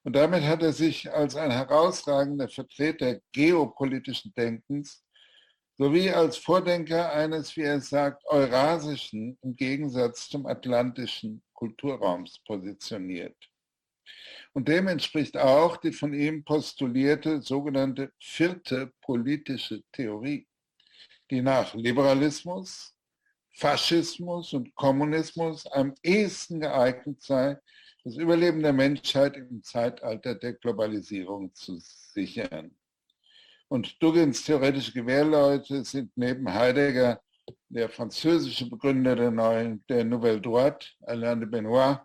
Und 0.04 0.14
damit 0.14 0.42
hat 0.42 0.62
er 0.62 0.72
sich 0.72 1.12
als 1.12 1.36
ein 1.36 1.50
herausragender 1.50 2.48
Vertreter 2.48 3.20
geopolitischen 3.32 4.32
Denkens 4.34 5.04
sowie 5.78 6.10
als 6.10 6.36
Vordenker 6.36 7.12
eines, 7.12 7.56
wie 7.56 7.62
er 7.62 7.80
sagt, 7.80 8.24
eurasischen 8.26 9.38
im 9.42 9.56
Gegensatz 9.56 10.28
zum 10.28 10.46
atlantischen 10.46 11.42
Kulturraums 11.54 12.40
positioniert. 12.44 13.36
Und 14.52 14.68
dem 14.68 14.88
entspricht 14.88 15.36
auch 15.36 15.76
die 15.78 15.92
von 15.92 16.12
ihm 16.12 16.44
postulierte 16.44 17.40
sogenannte 17.40 18.12
vierte 18.20 18.92
politische 19.00 19.82
Theorie, 19.92 20.46
die 21.30 21.40
nach 21.40 21.74
Liberalismus, 21.74 22.94
Faschismus 23.54 24.52
und 24.52 24.74
Kommunismus 24.74 25.66
am 25.66 25.94
ehesten 26.02 26.60
geeignet 26.60 27.22
sei, 27.22 27.56
das 28.04 28.16
Überleben 28.16 28.62
der 28.62 28.72
Menschheit 28.72 29.36
im 29.36 29.62
Zeitalter 29.62 30.34
der 30.34 30.54
Globalisierung 30.54 31.54
zu 31.54 31.78
sichern. 31.78 32.74
Und 33.68 34.02
Duggins 34.02 34.44
theoretische 34.44 34.92
Gewehrleute 34.92 35.84
sind 35.84 36.10
neben 36.16 36.52
Heidegger 36.52 37.22
der 37.68 37.88
französische 37.88 38.68
Begründer 38.68 39.16
der 39.16 39.30
neuen, 39.30 39.84
der 39.88 40.04
Nouvelle 40.04 40.40
Droite, 40.40 40.88
Alain 41.06 41.40
de 41.40 41.48
Benoit, 41.48 42.00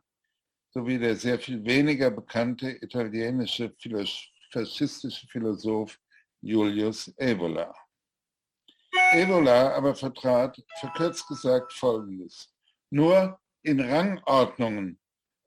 sowie 0.70 1.00
der 1.00 1.16
sehr 1.16 1.40
viel 1.40 1.64
weniger 1.66 2.12
bekannte 2.12 2.70
italienische 2.70 3.76
faschistische 4.52 5.28
Philosoph 5.28 6.00
Julius 6.42 7.12
Evola. 7.18 7.74
Evola 9.14 9.76
aber 9.76 9.96
vertrat, 9.96 10.64
verkürzt 10.80 11.28
gesagt, 11.28 11.74
Folgendes. 11.74 12.54
Nur 12.90 13.40
in 13.64 13.82
Rangordnungen 13.82 14.98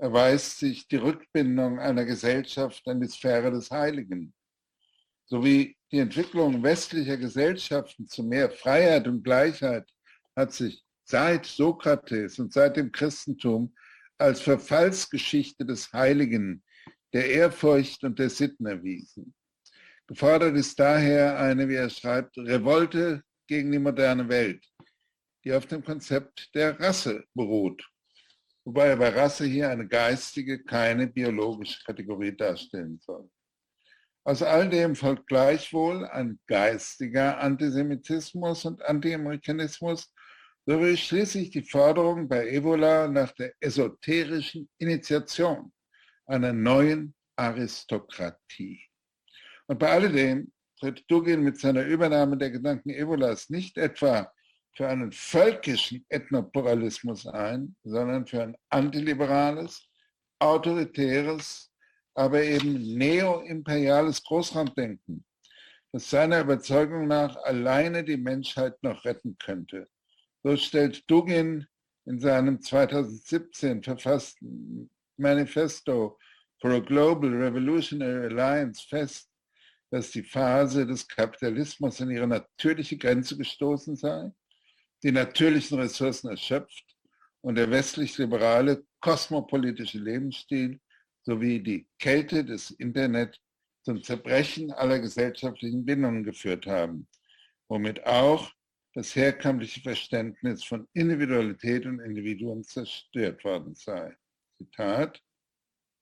erweist 0.00 0.58
sich 0.58 0.88
die 0.88 0.96
Rückbindung 0.96 1.78
einer 1.78 2.06
Gesellschaft 2.06 2.88
an 2.88 3.00
die 3.00 3.08
Sphäre 3.08 3.50
des 3.50 3.70
Heiligen, 3.70 4.32
sowie 5.26 5.76
die 5.92 5.98
Entwicklung 5.98 6.62
westlicher 6.62 7.18
Gesellschaften 7.18 8.06
zu 8.06 8.22
mehr 8.22 8.50
Freiheit 8.50 9.06
und 9.06 9.22
Gleichheit 9.22 9.86
hat 10.34 10.54
sich 10.54 10.82
seit 11.04 11.44
Sokrates 11.44 12.38
und 12.38 12.52
seit 12.52 12.78
dem 12.78 12.90
Christentum 12.90 13.74
als 14.16 14.40
Verfallsgeschichte 14.40 15.66
des 15.66 15.92
Heiligen, 15.92 16.62
der 17.12 17.28
Ehrfurcht 17.28 18.02
und 18.02 18.18
der 18.18 18.30
Sitten 18.30 18.66
erwiesen. 18.66 19.34
Gefordert 20.06 20.56
ist 20.56 20.80
daher 20.80 21.38
eine, 21.38 21.68
wie 21.68 21.74
er 21.74 21.90
schreibt, 21.90 22.38
Revolte 22.38 23.22
gegen 23.46 23.70
die 23.70 23.78
moderne 23.78 24.28
Welt, 24.28 24.64
die 25.44 25.52
auf 25.52 25.66
dem 25.66 25.84
Konzept 25.84 26.54
der 26.54 26.80
Rasse 26.80 27.24
beruht 27.34 27.84
wobei 28.64 28.94
bei 28.96 29.08
Rasse 29.10 29.44
hier 29.44 29.70
eine 29.70 29.86
geistige, 29.86 30.62
keine 30.62 31.06
biologische 31.06 31.82
Kategorie 31.84 32.36
darstellen 32.36 32.98
soll. 33.00 33.30
Aus 34.24 34.42
all 34.42 34.68
dem 34.68 34.94
folgt 34.94 35.26
gleichwohl 35.26 36.06
ein 36.06 36.38
geistiger 36.46 37.38
Antisemitismus 37.38 38.64
und 38.66 38.82
Anti-Amerikanismus 38.82 40.12
sowie 40.66 40.96
schließlich 40.96 41.50
die 41.50 41.62
Forderung 41.62 42.28
bei 42.28 42.48
Ebola 42.48 43.08
nach 43.08 43.32
der 43.32 43.54
esoterischen 43.60 44.68
Initiation 44.78 45.72
einer 46.26 46.52
neuen 46.52 47.14
Aristokratie. 47.36 48.82
Und 49.66 49.78
bei 49.78 49.90
alledem 49.90 50.52
tritt 50.78 51.04
Dugin 51.08 51.42
mit 51.42 51.58
seiner 51.58 51.84
Übernahme 51.84 52.36
der 52.36 52.50
Gedanken 52.50 52.90
Ebolas 52.90 53.48
nicht 53.48 53.78
etwa 53.78 54.30
für 54.74 54.88
einen 54.88 55.12
völkischen 55.12 56.04
Ethnopluralismus 56.08 57.26
ein, 57.26 57.74
sondern 57.82 58.26
für 58.26 58.42
ein 58.42 58.56
antiliberales, 58.70 59.88
autoritäres, 60.38 61.72
aber 62.14 62.42
eben 62.42 62.96
neoimperiales 62.96 64.22
Großraumdenken, 64.22 65.24
das 65.92 66.08
seiner 66.10 66.40
Überzeugung 66.40 67.08
nach 67.08 67.36
alleine 67.36 68.04
die 68.04 68.16
Menschheit 68.16 68.82
noch 68.82 69.04
retten 69.04 69.36
könnte. 69.38 69.88
So 70.42 70.56
stellt 70.56 71.08
Dugin 71.10 71.66
in 72.06 72.20
seinem 72.20 72.60
2017 72.60 73.82
verfassten 73.82 74.90
Manifesto 75.16 76.18
for 76.60 76.72
a 76.72 76.78
Global 76.78 77.30
Revolutionary 77.30 78.26
Alliance 78.26 78.82
fest, 78.88 79.28
dass 79.90 80.10
die 80.10 80.22
Phase 80.22 80.86
des 80.86 81.06
Kapitalismus 81.06 82.00
an 82.00 82.10
ihre 82.10 82.26
natürliche 82.26 82.96
Grenze 82.96 83.36
gestoßen 83.36 83.96
sei 83.96 84.32
die 85.02 85.12
natürlichen 85.12 85.78
Ressourcen 85.78 86.28
erschöpft 86.30 86.84
und 87.40 87.54
der 87.54 87.70
westlich-liberale 87.70 88.84
kosmopolitische 89.00 89.98
Lebensstil 89.98 90.80
sowie 91.22 91.60
die 91.60 91.86
Kälte 91.98 92.44
des 92.44 92.70
Internet 92.72 93.40
zum 93.82 94.02
Zerbrechen 94.02 94.72
aller 94.72 94.98
gesellschaftlichen 94.98 95.84
Bindungen 95.84 96.22
geführt 96.22 96.66
haben, 96.66 97.08
womit 97.68 98.04
auch 98.04 98.50
das 98.94 99.14
herkömmliche 99.14 99.80
Verständnis 99.80 100.64
von 100.64 100.86
Individualität 100.92 101.86
und 101.86 102.00
Individuen 102.00 102.64
zerstört 102.64 103.42
worden 103.44 103.74
sei. 103.74 104.16
Zitat, 104.58 105.22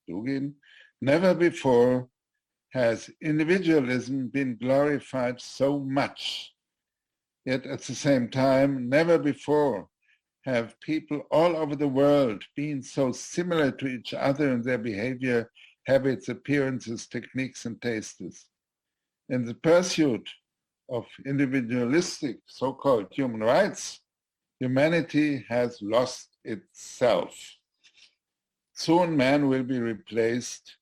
Dugin, 0.06 0.60
Never 1.00 1.34
before 1.34 2.10
has 2.72 3.08
individualism 3.20 4.28
been 4.30 4.58
glorified 4.58 5.40
so 5.40 5.78
much 5.78 6.54
Yet 7.48 7.64
at 7.64 7.80
the 7.80 7.94
same 7.94 8.28
time, 8.28 8.90
never 8.90 9.18
before 9.18 9.88
have 10.44 10.78
people 10.80 11.22
all 11.30 11.56
over 11.56 11.74
the 11.74 11.88
world 11.88 12.44
been 12.54 12.82
so 12.82 13.10
similar 13.10 13.70
to 13.70 13.86
each 13.86 14.12
other 14.12 14.52
in 14.52 14.60
their 14.60 14.76
behavior, 14.76 15.50
habits, 15.86 16.28
appearances, 16.28 17.06
techniques, 17.06 17.64
and 17.64 17.80
tastes. 17.80 18.50
In 19.30 19.46
the 19.46 19.54
pursuit 19.54 20.28
of 20.90 21.06
individualistic 21.24 22.36
so-called 22.44 23.06
human 23.12 23.40
rights, 23.40 24.00
humanity 24.60 25.46
has 25.48 25.80
lost 25.80 26.36
itself. 26.44 27.34
Soon 28.74 29.16
man 29.16 29.48
will 29.48 29.64
be 29.64 29.78
replaced 29.78 30.76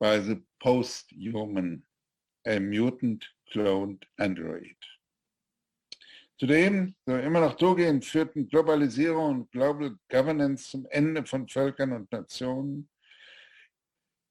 by 0.00 0.16
the 0.16 0.40
post-human, 0.62 1.82
a 2.46 2.58
mutant 2.58 3.22
cloned 3.52 4.02
android. 4.18 4.76
Zudem 6.40 6.94
soll 7.04 7.20
immer 7.20 7.40
noch 7.40 7.52
Dogin 7.52 8.00
führten 8.00 8.48
Globalisierung 8.48 9.40
und 9.40 9.52
Global 9.52 9.94
Governance 10.08 10.70
zum 10.70 10.86
Ende 10.88 11.26
von 11.26 11.46
Völkern 11.46 11.92
und 11.92 12.10
Nationen. 12.10 12.88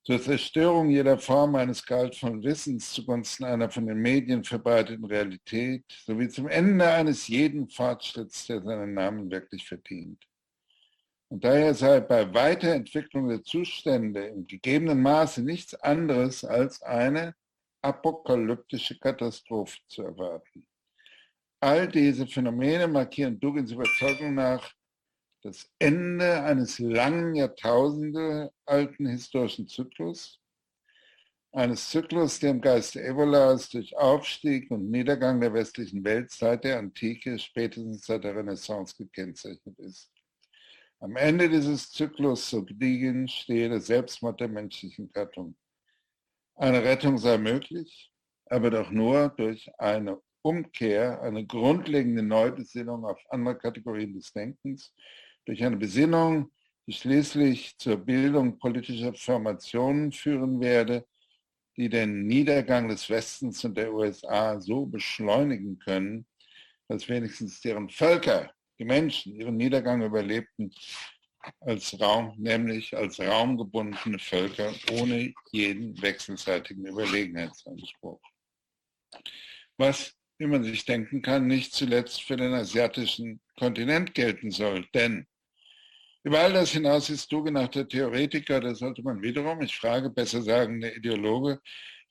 zur 0.03 0.19
Zerstörung 0.19 0.89
jeder 0.89 1.19
Form 1.19 1.53
eines 1.53 1.85
gehaltvollen 1.85 2.41
Wissens 2.41 2.93
zugunsten 2.93 3.43
einer 3.43 3.69
von 3.69 3.85
den 3.85 3.99
Medien 3.99 4.43
verbreiteten 4.43 5.05
Realität 5.05 5.83
sowie 6.03 6.29
zum 6.29 6.47
Ende 6.47 6.87
eines 6.91 7.27
jeden 7.27 7.69
Fortschritts, 7.69 8.47
der 8.47 8.63
seinen 8.63 8.95
Namen 8.95 9.29
wirklich 9.29 9.67
verdient. 9.67 10.25
Und 11.27 11.43
daher 11.43 11.75
sei 11.75 11.99
bei 11.99 12.33
Weiterentwicklung 12.33 13.29
der 13.29 13.43
Zustände 13.43 14.25
im 14.25 14.47
gegebenen 14.47 15.03
Maße 15.03 15.43
nichts 15.43 15.75
anderes 15.75 16.43
als 16.43 16.81
eine 16.81 17.35
apokalyptische 17.83 18.97
Katastrophe 18.97 19.77
zu 19.87 20.01
erwarten. 20.01 20.65
All 21.61 21.89
diese 21.89 22.25
Phänomene 22.25 22.87
markieren 22.87 23.39
Dugins 23.39 23.71
Überzeugung 23.71 24.35
nach 24.35 24.73
das 25.41 25.69
Ende 25.77 26.41
eines 26.43 26.79
langen 26.79 27.35
Jahrtausende 27.35 28.53
alten 28.65 29.05
historischen 29.07 29.67
Zyklus, 29.67 30.39
eines 31.51 31.89
Zyklus, 31.89 32.39
der 32.39 32.51
im 32.51 32.61
Geiste 32.61 33.03
Evolas 33.03 33.69
durch 33.69 33.97
Aufstieg 33.97 34.71
und 34.71 34.89
Niedergang 34.89 35.41
der 35.41 35.53
westlichen 35.53 36.03
Welt 36.03 36.31
seit 36.31 36.63
der 36.63 36.79
Antike, 36.79 37.37
spätestens 37.39 38.05
seit 38.05 38.23
der 38.23 38.35
Renaissance 38.35 38.95
gekennzeichnet 38.97 39.77
ist. 39.79 40.11
Am 40.99 41.15
Ende 41.15 41.49
dieses 41.49 41.91
Zyklus, 41.91 42.49
so 42.49 42.63
gediegen, 42.63 43.27
stehe 43.27 43.67
der 43.67 43.81
Selbstmord 43.81 44.39
der 44.39 44.49
menschlichen 44.49 45.11
Gattung. 45.11 45.57
Eine 46.55 46.83
Rettung 46.83 47.17
sei 47.17 47.37
möglich, 47.37 48.11
aber 48.45 48.69
doch 48.69 48.91
nur 48.91 49.29
durch 49.29 49.69
eine 49.77 50.21
Umkehr, 50.41 51.21
eine 51.21 51.45
grundlegende 51.45 52.23
Neubesinnung 52.23 53.05
auf 53.05 53.19
andere 53.29 53.57
Kategorien 53.57 54.13
des 54.13 54.31
Denkens 54.31 54.93
durch 55.45 55.63
eine 55.63 55.77
Besinnung, 55.77 56.51
die 56.87 56.93
schließlich 56.93 57.77
zur 57.77 57.97
Bildung 57.97 58.57
politischer 58.57 59.13
Formationen 59.13 60.11
führen 60.11 60.59
werde, 60.59 61.05
die 61.77 61.89
den 61.89 62.25
Niedergang 62.25 62.89
des 62.89 63.09
Westens 63.09 63.63
und 63.63 63.77
der 63.77 63.93
USA 63.93 64.59
so 64.59 64.85
beschleunigen 64.85 65.79
können, 65.79 66.25
dass 66.87 67.07
wenigstens 67.07 67.61
deren 67.61 67.89
Völker, 67.89 68.51
die 68.79 68.85
Menschen, 68.85 69.35
ihren 69.35 69.57
Niedergang 69.57 70.01
überlebten, 70.01 70.71
als 71.61 71.99
Raum, 71.99 72.33
nämlich 72.37 72.95
als 72.95 73.19
raumgebundene 73.19 74.19
Völker 74.19 74.73
ohne 74.91 75.33
jeden 75.51 76.01
wechselseitigen 76.01 76.85
Überlegenheitsanspruch. 76.85 78.19
Was, 79.77 80.18
wie 80.39 80.47
man 80.47 80.63
sich 80.63 80.85
denken 80.85 81.21
kann, 81.21 81.47
nicht 81.47 81.73
zuletzt 81.73 82.23
für 82.23 82.37
den 82.37 82.53
asiatischen 82.53 83.41
Kontinent 83.57 84.15
gelten 84.15 84.51
soll. 84.51 84.87
Denn 84.93 85.27
über 86.23 86.39
all 86.39 86.53
das 86.53 86.71
hinaus 86.71 87.09
ist 87.09 87.31
du 87.31 87.43
genannter 87.43 87.87
Theoretiker, 87.87 88.61
da 88.61 88.73
sollte 88.73 89.03
man 89.03 89.21
wiederum, 89.21 89.61
ich 89.61 89.75
frage, 89.75 90.09
besser 90.09 90.41
sagen, 90.41 90.79
der 90.79 90.95
Ideologe, 90.95 91.59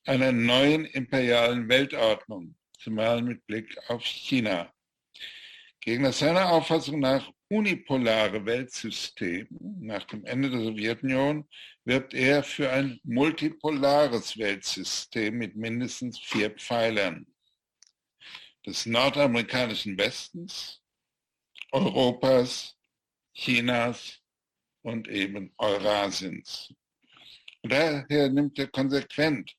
einer 0.05 0.31
neuen 0.31 0.85
imperialen 0.85 1.68
Weltordnung, 1.68 2.55
zumal 2.79 3.22
mit 3.22 3.47
Blick 3.47 3.76
auf 3.89 4.05
China. 4.05 4.72
Gegen 5.81 6.05
das 6.05 6.18
seiner 6.18 6.53
Auffassung 6.53 7.01
nach 7.01 7.31
unipolare 7.49 8.45
Weltsystem 8.45 9.49
nach 9.81 10.05
dem 10.05 10.26
Ende 10.26 10.51
der 10.51 10.61
Sowjetunion 10.61 11.49
wirbt 11.85 12.12
er 12.12 12.43
für 12.43 12.70
ein 12.70 13.01
multipolares 13.05 14.37
Weltsystem 14.37 15.39
mit 15.39 15.57
mindestens 15.57 16.18
vier 16.18 16.51
Pfeilern 16.51 17.26
des 18.68 18.84
nordamerikanischen 18.84 19.96
Westens, 19.96 20.82
Europas, 21.72 22.76
Chinas 23.32 24.20
und 24.82 25.08
eben 25.08 25.52
Eurasiens. 25.56 26.74
Und 27.62 27.72
daher 27.72 28.28
nimmt 28.28 28.58
er 28.58 28.68
konsequent 28.68 29.54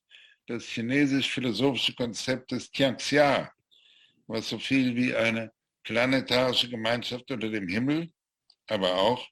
das 0.46 0.64
chinesisch-philosophische 0.64 1.94
Konzept 1.94 2.52
des 2.52 2.70
Tianxia, 2.70 3.52
was 4.28 4.48
so 4.48 4.58
viel 4.58 4.94
wie 4.94 5.14
eine 5.14 5.50
planetarische 5.82 6.68
Gemeinschaft 6.68 7.28
unter 7.32 7.50
dem 7.50 7.66
Himmel, 7.66 8.12
aber 8.68 8.94
auch 8.94 9.26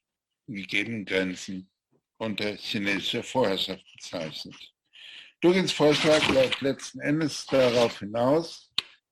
gegebenen 0.49 1.05
Grenzen 1.05 1.71
unter 2.17 2.57
chinesischer 2.57 3.23
Vorherrschaft 3.23 3.85
bezeichnet. 3.95 4.57
Dugins 5.41 5.71
Vorschlag 5.71 6.27
läuft 6.31 6.61
letzten 6.63 7.01
Endes 7.01 7.47
darauf 7.47 8.01
hinaus, 8.01 8.69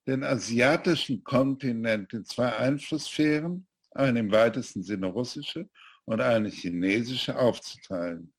den 0.06 0.22
asiatischen 0.22 1.22
Kontinent 1.24 2.12
in 2.12 2.24
zwei 2.24 2.54
Einflusssphären, 2.56 3.66
eine 3.92 4.20
im 4.20 4.30
weitesten 4.30 4.82
Sinne 4.82 5.06
russische 5.06 5.68
und 6.04 6.20
eine 6.20 6.48
chinesische 6.48 7.36
aufzuteilen. 7.36 8.32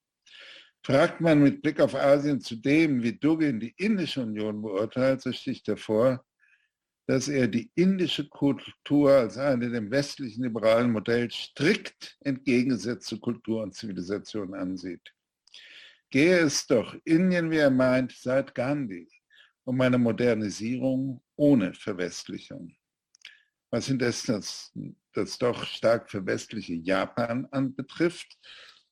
Fragt 0.84 1.20
man 1.20 1.42
mit 1.42 1.62
Blick 1.62 1.82
auf 1.82 1.96
Asien 1.96 2.40
zudem, 2.40 3.04
wie 3.04 3.14
Dugin 3.14 3.60
die 3.60 3.74
Indische 3.78 4.22
Union 4.22 4.62
beurteilt, 4.62 5.22
so 5.22 5.34
sticht 5.34 5.68
hervor, 5.68 6.24
dass 7.08 7.28
er 7.28 7.48
die 7.48 7.72
indische 7.76 8.28
Kultur 8.28 9.12
als 9.12 9.38
eine 9.38 9.70
dem 9.70 9.92
westlichen 9.92 10.44
liberalen 10.44 10.92
Modell 10.92 11.30
strikt 11.32 12.18
entgegengesetzte 12.22 13.18
Kultur 13.18 13.64
und 13.64 13.76
Zivilisation 13.76 14.54
ansieht. 14.54 15.14
Gehe 16.10 16.40
es 16.40 16.68
doch 16.68 16.96
Indien, 17.04 17.52
wie 17.52 17.58
er 17.58 17.70
meint, 17.70 18.14
seit 18.14 18.56
Gandhi 18.56 19.10
um 19.66 19.82
eine 19.82 19.98
Modernisierung 19.98 21.22
ohne 21.38 21.74
Verwestlichung. 21.74 22.76
Was 23.72 23.90
indes 23.90 24.24
das 24.24 24.74
das 25.14 25.38
doch 25.40 25.66
stark 25.66 26.12
verwestliche 26.12 26.76
Japan 26.76 27.48
anbetrifft, 27.52 28.38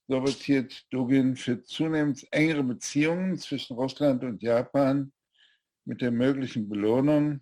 sortiert 0.07 0.85
Dugin 0.91 1.35
für 1.35 1.61
zunehmend 1.63 2.25
engere 2.31 2.63
Beziehungen 2.63 3.37
zwischen 3.37 3.75
Russland 3.75 4.23
und 4.23 4.41
Japan 4.41 5.11
mit 5.85 6.01
der 6.01 6.11
möglichen 6.11 6.67
Belohnung, 6.67 7.41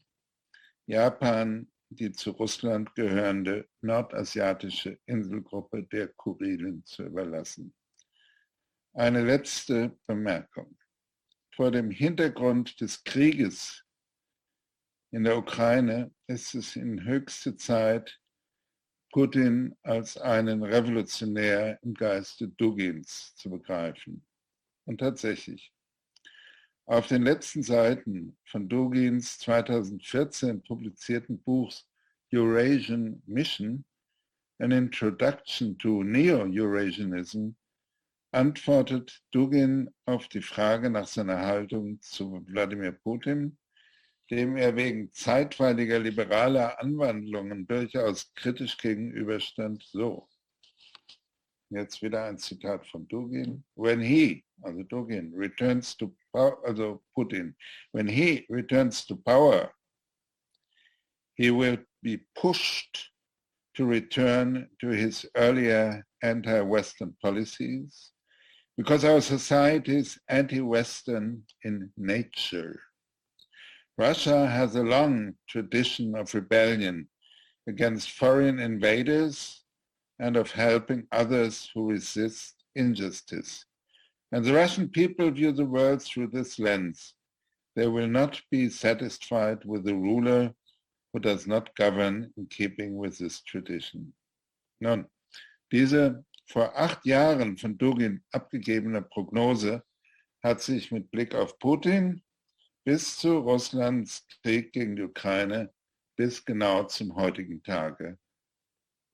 Japan 0.86 1.72
die 1.89 2.12
zu 2.12 2.32
Russland 2.32 2.93
gehörende 2.95 3.70
nordasiatische 3.82 4.99
Inselgruppe 5.06 5.84
der 5.84 6.08
Kurilen 6.10 6.84
zu 6.86 7.04
überlassen. 7.04 7.74
Eine 8.93 9.24
letzte 9.24 9.97
Bemerkung. 10.08 10.78
Vor 11.56 11.72
dem 11.72 11.91
Hintergrund 11.91 12.82
des 12.82 13.04
Krieges 13.04 13.82
in 15.14 15.24
der 15.24 15.38
Ukraine 15.38 16.11
ist 16.26 16.55
es 16.55 16.76
in 16.76 17.05
höchster 17.05 17.55
Zeit, 17.55 18.20
Putin 19.11 19.76
als 19.84 20.18
einen 20.18 20.64
Revolutionär 20.64 21.78
im 21.84 21.93
Geiste 21.93 22.47
Dugins 22.47 23.36
zu 23.36 23.51
begreifen. 23.51 24.26
Und 24.86 24.97
tatsächlich, 24.97 25.72
auf 26.86 27.05
den 27.05 27.22
letzten 27.22 27.61
Seiten 27.61 28.36
von 28.45 28.68
Dugins 28.68 29.38
2014 29.38 30.64
publizierten 30.64 31.39
Buchs 31.43 31.88
Eurasian 32.34 33.22
Mission, 33.28 33.86
An 34.57 34.72
Introduction 34.72 35.78
to 35.78 36.03
Neo-Eurasianism, 36.03 37.49
antwortet 38.32 39.22
Dugin 39.30 39.93
auf 40.05 40.28
die 40.30 40.41
Frage 40.41 40.89
nach 40.89 41.05
seiner 41.05 41.39
Haltung 41.39 42.01
zu 42.01 42.43
Wladimir 42.47 42.93
Putin 42.93 43.59
dem 44.32 44.57
er 44.57 44.76
wegen 44.76 45.11
zeitweiliger 45.11 45.99
liberaler 45.99 46.80
Anwandlungen 46.80 47.67
durchaus 47.67 48.34
kritisch 48.36 48.78
gegenüberstand, 48.78 49.84
so. 49.91 50.28
Jetzt 51.69 52.01
wieder 52.01 52.26
ein 52.26 52.38
Zitat 52.38 52.86
von 52.88 53.07
Dugin. 53.07 53.63
When 53.76 53.99
he, 53.99 54.43
also 54.61 54.84
Dugin, 54.84 55.34
returns 55.34 55.97
to 55.97 56.15
power, 56.32 56.57
also 56.65 57.01
Putin, 57.15 57.55
when 57.91 58.07
he 58.07 58.45
returns 58.49 59.05
to 59.07 59.15
power, 59.15 59.74
he 61.36 61.49
will 61.49 61.80
be 62.01 62.19
pushed 62.36 63.11
to 63.76 63.86
return 63.86 64.69
to 64.80 64.89
his 64.89 65.28
earlier 65.36 66.05
anti-Western 66.21 67.15
policies 67.21 68.11
because 68.78 69.03
our 69.03 69.21
society 69.21 69.97
is 69.97 70.19
anti-Western 70.30 71.43
in 71.63 71.91
nature. 71.97 72.80
Russia 73.97 74.47
has 74.47 74.75
a 74.75 74.83
long 74.83 75.35
tradition 75.47 76.15
of 76.15 76.33
rebellion 76.33 77.07
against 77.67 78.11
foreign 78.11 78.59
invaders 78.59 79.63
and 80.19 80.35
of 80.35 80.51
helping 80.51 81.05
others 81.11 81.69
who 81.73 81.91
resist 81.91 82.55
injustice. 82.75 83.65
And 84.31 84.43
the 84.43 84.53
Russian 84.53 84.89
people 84.89 85.29
view 85.29 85.51
the 85.51 85.65
world 85.65 86.01
through 86.01 86.27
this 86.27 86.57
lens. 86.57 87.13
They 87.75 87.87
will 87.87 88.07
not 88.07 88.41
be 88.49 88.69
satisfied 88.69 89.63
with 89.63 89.87
a 89.87 89.93
ruler 89.93 90.53
who 91.11 91.19
does 91.19 91.45
not 91.45 91.75
govern 91.75 92.33
in 92.35 92.47
keeping 92.47 92.97
with 92.97 93.19
this 93.19 93.41
tradition. 93.43 94.13
Nun, 94.81 95.05
diese 95.71 96.23
vor 96.47 96.75
acht 96.75 97.05
Jahren 97.05 97.57
von 97.57 97.77
Dugin 97.77 98.21
abgegebene 98.33 99.03
Prognose 99.03 99.83
hat 100.43 100.61
sich 100.61 100.91
mit 100.91 101.11
Blick 101.11 101.35
auf 101.35 101.59
Putin 101.59 102.21
bis 102.86 103.17
zu 103.17 103.38
Russlands 103.38 104.27
Krieg 104.41 104.73
gegen 104.73 104.95
die 104.95 105.03
Ukraine 105.03 105.73
bis 106.17 106.43
genau 106.43 106.84
zum 106.84 107.15
heutigen 107.15 107.63
Tage 107.63 108.19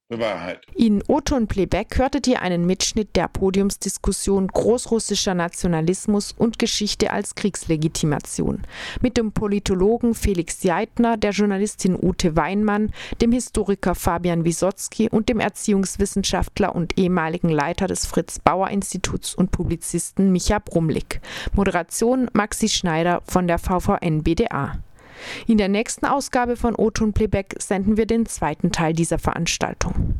bewahrheitet. 0.10 0.66
In 0.76 1.04
Oton 1.08 1.48
Playback 1.48 1.98
hörtet 1.98 2.28
ihr 2.28 2.42
einen 2.42 2.66
Mitschnitt 2.66 3.16
der 3.16 3.28
Podiumsdiskussion 3.28 4.48
Großrussischer 4.48 5.36
Nationalismus 5.36 6.34
und 6.34 6.60
Geschichte 6.60 7.12
als 7.12 7.36
Kriegslegitimation 7.36 8.64
mit 9.02 9.18
dem 9.18 9.32
Politologen 9.32 10.16
Felix 10.16 10.64
Jeitner, 10.64 11.16
der 11.16 11.32
Journalistin 11.32 11.98
Ute 12.02 12.36
Weinmann, 12.36 12.92
dem 13.22 13.32
Historiker 13.32 13.96
Fabian 13.96 14.44
Wisotzki 14.44 15.10
und 15.10 15.30
dem 15.30 15.40
Erziehungswissenschaftler 15.40 16.76
und 16.76 16.98
ehemaligen 16.98 17.50
Leiter 17.50 17.88
des 17.88 18.06
Fritz 18.06 18.40
Bauer 18.40 18.70
Instituts 18.70 19.36
und 19.36 19.52
Publizisten 19.52 20.32
Micha 20.32 20.60
Brumlik. 20.60 21.22
Moderation 21.54 22.30
Maxi 22.34 22.68
Schneider 22.68 23.22
von 23.26 23.48
der 23.48 23.60
VVN 23.60 24.24
BDA. 24.24 24.80
In 25.48 25.58
der 25.58 25.70
nächsten 25.70 26.06
Ausgabe 26.06 26.56
von 26.56 26.76
O-Ton 26.76 27.14
Playback 27.14 27.56
senden 27.60 27.98
wir 27.98 28.06
den 28.06 28.26
zweiten 28.26 28.72
Teil 28.72 28.94
dieser 28.94 29.20
Veranstaltung. 29.20 30.16